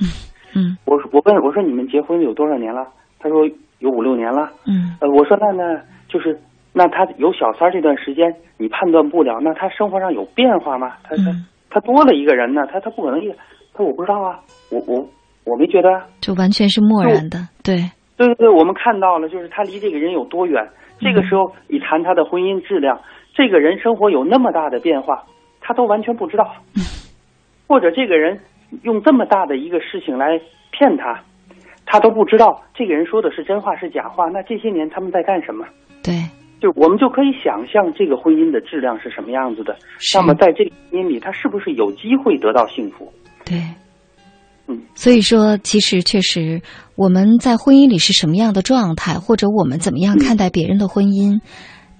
[0.55, 2.87] 嗯，我我问我说：“你们结婚有多少年了？”
[3.17, 3.43] 他说
[3.81, 6.39] ：“有五六年了。”嗯，呃，我说：“那那就是
[6.73, 10.93] 那他有小三这段时间，你判断不了，那他生活上有变化吗？
[11.03, 11.23] 他他
[11.71, 13.33] 他多了一个人呢，他他不可能一，
[13.73, 15.03] 他我不知道啊，我我
[15.43, 15.89] 我没觉得，
[16.21, 17.77] 就完全是漠然的，对
[18.15, 20.63] 对对对，我们看到了，就是他离这个人有多远。
[20.99, 22.99] 这个时候你谈他的婚姻质量，
[23.33, 25.23] 这个人生活有那么大的变化，
[25.61, 26.45] 他都完全不知道。
[27.67, 28.39] ”或者这个人
[28.83, 30.39] 用这么大的一个事情来
[30.71, 31.23] 骗他，
[31.85, 34.27] 他都不知道这个人说的是真话是假话。
[34.29, 35.65] 那这些年他们在干什么？
[36.03, 36.15] 对，
[36.61, 39.75] 就我们就可以想象这个婚姻的质量是什么样子的。
[40.13, 43.11] 那么在这个婚姻里，他是不是有机会得到幸福？
[43.45, 43.57] 对，
[44.67, 44.81] 嗯。
[44.93, 46.61] 所以说，其实确实
[46.95, 51.39] 我们在婚姻里是什么样的状态，或者我们怎么样看待别人的婚姻，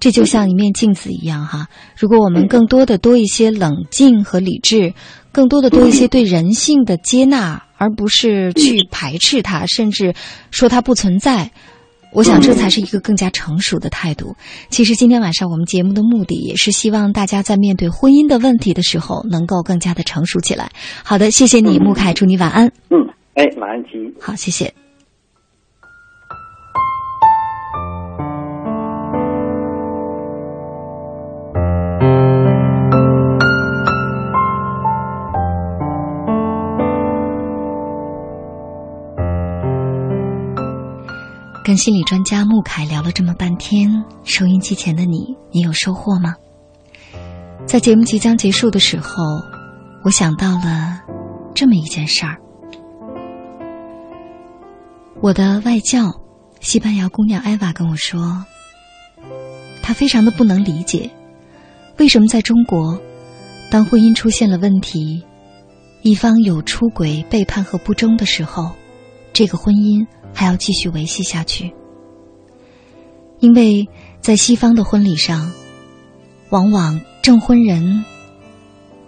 [0.00, 1.66] 这就像一面镜子一样哈。
[1.98, 4.92] 如果我们更多的多一些冷静和理智。
[5.32, 10.14] 更多的多一些对人性的接纳，而不是去排斥它， 甚至
[10.50, 11.50] 说它不存在。
[12.10, 14.34] 我想这才是一个更加成熟的态度。
[14.70, 20.70] 其实今天晚上我们节目的目的也是希望大家在面对婚姻的问题的时候，能够更加的成熟起来。
[21.04, 22.66] 好的，谢谢你，穆凯，祝你晚安。
[22.88, 22.96] 嗯，
[23.34, 23.90] 哎，晚安，琪。
[24.18, 24.87] 好，谢谢。
[41.68, 43.90] 跟心理专家穆凯聊了这么半天，
[44.24, 46.34] 收音机前的你，你有收获吗？
[47.66, 49.22] 在节目即将结束的时候，
[50.02, 50.98] 我想到了
[51.54, 52.38] 这么一件事儿。
[55.20, 56.10] 我的外教，
[56.60, 58.46] 西班牙姑娘艾娃跟我说，
[59.82, 61.10] 她非常的不能理解，
[61.98, 62.98] 为什么在中国，
[63.70, 65.22] 当婚姻出现了问题，
[66.00, 68.70] 一方有出轨、背叛和不忠的时候，
[69.34, 70.06] 这个婚姻。
[70.38, 71.74] 还要继续维系下去，
[73.40, 73.88] 因为
[74.20, 75.50] 在西方的婚礼上，
[76.50, 78.04] 往往证婚人，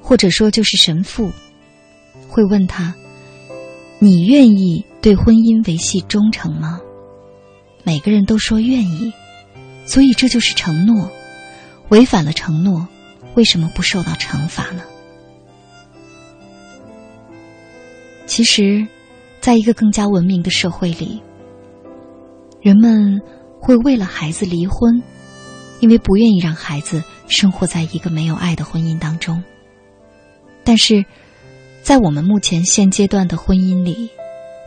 [0.02, 1.30] 或者说就是神父，
[2.26, 2.92] 会问他
[4.00, 6.80] ：“你愿意对婚姻维系忠诚吗？”
[7.86, 9.12] 每个人都说愿意，
[9.86, 11.12] 所以这就是承诺。
[11.90, 12.88] 违反了承诺，
[13.36, 14.82] 为什么不受到惩罚呢？
[18.26, 18.84] 其实。
[19.40, 21.22] 在一个更加文明的社会里，
[22.60, 23.18] 人们
[23.58, 25.02] 会为了孩子离婚，
[25.80, 29.42] 因为不愿意让孩子生活在一个没有爱的婚姻当中。
[30.62, 31.02] 但是，
[31.82, 34.10] 在我们目前现阶段的婚姻里，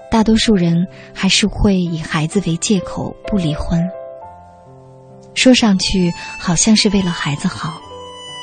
[0.09, 3.79] 大多数人还是会以孩子为借口不离婚。
[5.35, 7.79] 说上去好像是为了孩子好，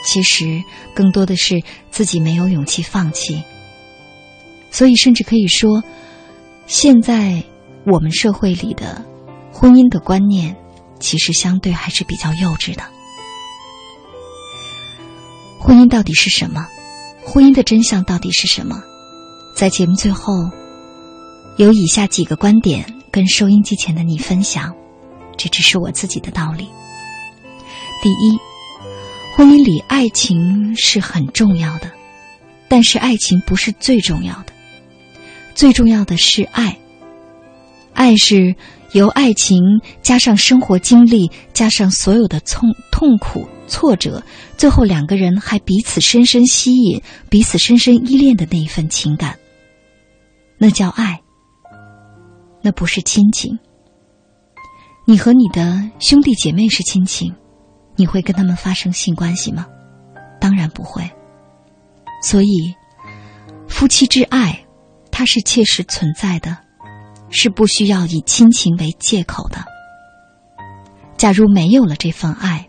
[0.07, 0.63] 其实
[0.95, 3.43] 更多的是自己没有勇气放弃。
[4.71, 5.83] 所以，甚至可以说。
[6.71, 7.43] 现在
[7.85, 9.05] 我们社会里的
[9.53, 10.57] 婚姻的观念，
[11.01, 12.85] 其实相对还是比较幼稚的。
[15.59, 16.69] 婚姻到底是什么？
[17.25, 18.81] 婚姻的真相到底是什么？
[19.57, 20.33] 在节目最后，
[21.57, 24.73] 有以下几个观点跟收音机前的你分享，
[25.37, 26.69] 这只是我自己的道理。
[28.01, 28.39] 第一，
[29.35, 31.91] 婚姻里爱情是很重要的，
[32.69, 34.53] 但是爱情不是最重要的。
[35.61, 36.79] 最重要的是爱，
[37.93, 38.57] 爱是
[38.93, 39.61] 由爱情
[40.01, 44.23] 加上生活经历，加上所有的痛痛苦、挫折，
[44.57, 49.39] 最后两个人还彼此深深吸引、彼此深深依恋的那一份情感，
[50.57, 51.21] 那叫爱。
[52.63, 53.59] 那不是亲情。
[55.05, 57.35] 你和你的兄弟姐妹是亲情，
[57.97, 59.67] 你会跟他们发生性关系吗？
[60.41, 61.03] 当然不会。
[62.23, 62.75] 所以，
[63.69, 64.59] 夫妻之爱。
[65.21, 66.57] 它是切实存在的，
[67.29, 69.63] 是不需要以亲情为借口的。
[71.19, 72.67] 假如没有了这份爱，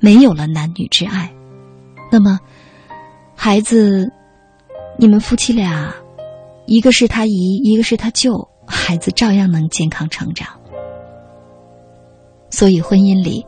[0.00, 1.32] 没有了男女之爱，
[2.12, 2.38] 那么
[3.34, 4.12] 孩子，
[4.98, 5.94] 你们夫妻俩，
[6.66, 10.46] 一个是他姨，一个是他舅，孩子照样能健康成长。
[12.50, 13.46] 所以，婚姻里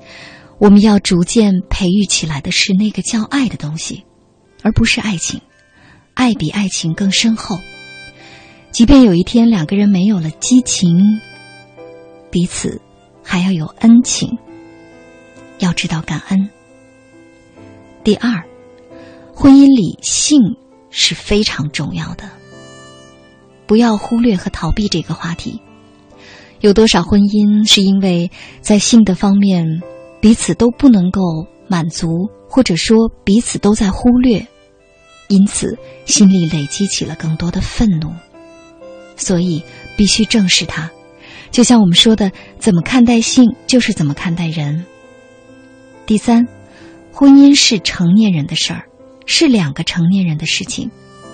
[0.57, 4.03] 我们要逐渐培育起来的是那个叫爱的东西，
[4.63, 5.43] 而不是爱情。
[6.15, 7.59] 爱比爱情更深厚。
[8.77, 11.19] 即便有一天两个人没有了激情，
[12.31, 12.79] 彼此
[13.23, 14.37] 还要有恩情，
[15.61, 16.51] 要知道感恩。
[18.05, 18.45] 第二，
[19.35, 20.59] 婚姻里性
[20.91, 22.29] 是非常重要的，
[23.67, 25.59] 不要忽略和逃避这个话题。
[26.61, 28.31] 有多少婚姻是因为
[28.61, 29.65] 在性的方面
[30.21, 31.23] 彼此都不能够
[31.67, 34.47] 满足，或者说彼此都在忽略，
[35.29, 38.13] 因此心里累积起了更多的愤怒。
[39.17, 39.63] 所以
[39.97, 40.91] 必须正视它，
[41.51, 44.85] 就像我们说的，怎么看待性就是怎么看待人。
[46.05, 46.47] 第三，
[47.13, 48.85] 婚姻是成年人的事儿，
[49.25, 50.91] 是两个成年人的事情，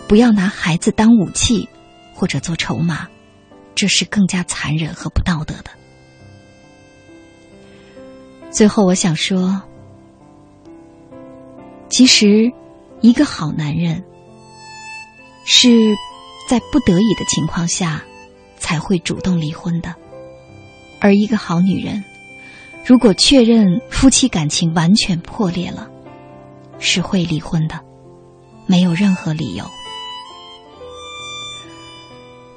[0.08, 1.68] 不要拿孩子当武器
[2.14, 3.08] 或者做筹码，
[3.74, 5.70] 这是更加残忍和不道德的。
[8.50, 9.60] 最后，我想说，
[11.90, 12.52] 其实
[13.00, 14.04] 一个好男人
[15.44, 15.68] 是。
[16.52, 18.04] 在不得已的情况下，
[18.58, 19.94] 才会主动离婚的。
[21.00, 22.04] 而一个好女人，
[22.84, 25.88] 如果确认夫妻感情完全破裂了，
[26.78, 27.80] 是会离婚的，
[28.66, 29.64] 没有任何理由。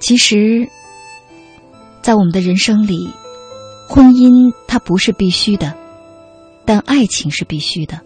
[0.01, 0.67] 其实，
[2.01, 3.09] 在我们的人生里，
[3.87, 5.73] 婚姻它不是必须的，
[6.65, 8.01] 但爱情是必须的。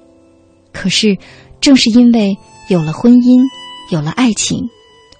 [0.72, 1.18] 可是，
[1.60, 2.38] 正是因为
[2.68, 3.42] 有了婚姻，
[3.90, 4.70] 有了爱情。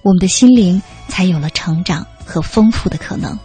[0.02, 3.38] 我们的心灵才有了成长和丰富的可能，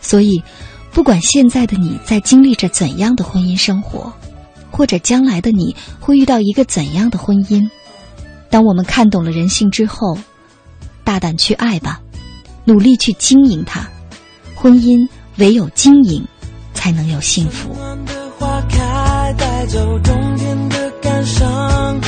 [0.00, 0.42] 所以
[0.90, 4.12] 不管现在的你在经历着怎样的婚姻生活，
[4.70, 7.68] 或者将来的你会遇到一个怎样的婚姻，
[8.48, 10.18] 当我们看懂了人性之后，
[11.04, 12.00] 大胆去爱吧，
[12.64, 13.86] 努力去经营它。
[14.54, 16.26] 婚姻唯有经营，
[16.72, 17.76] 才能有幸福。
[18.38, 22.00] 花开，带走冬天的感伤，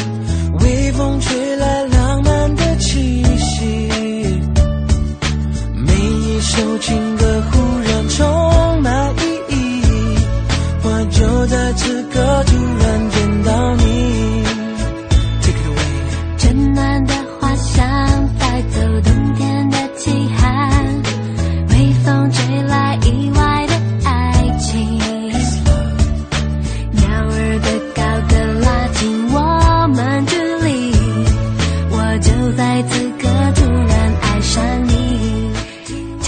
[0.61, 1.48] 微风吹
[6.59, 7.18] 有情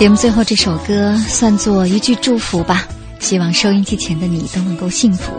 [0.00, 5.30] 节目最后这首歌算作一句祝福吧，希望收音机前的你都能够幸福。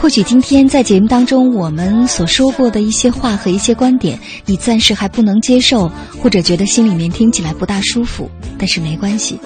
[0.00, 5.86] 或许今天在节目当中我们所说过的一些话和一些观点，你暂时还不能接受，
[6.18, 9.38] 或者觉得心里面听起来不大舒服，但是没关系。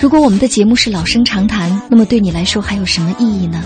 [0.00, 3.62] 如果我们的节目是老生常谈，那么对你来说还有什么意义呢？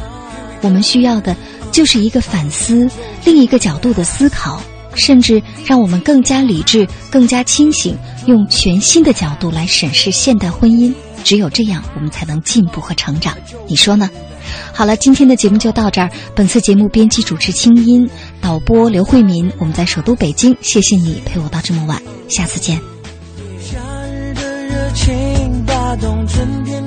[0.61, 1.37] 我们需要的
[1.71, 2.91] 就是一个反思，
[3.25, 4.61] 另一个角度的思考，
[4.97, 7.97] 甚至让我们更加理智、更加清醒，
[8.27, 10.93] 用全新的角度来审视现代婚姻。
[11.23, 13.37] 只有这样，我们才能进步和成长。
[13.69, 14.09] 你说呢？
[14.73, 16.09] 好了，今天的节目就到这儿。
[16.35, 18.09] 本次节目编辑主持清音，
[18.41, 19.53] 导播刘慧民。
[19.59, 22.81] 我们在首都北京，谢谢你陪我到这么晚，下次见。
[23.61, 26.86] 夏日的热情打动春天。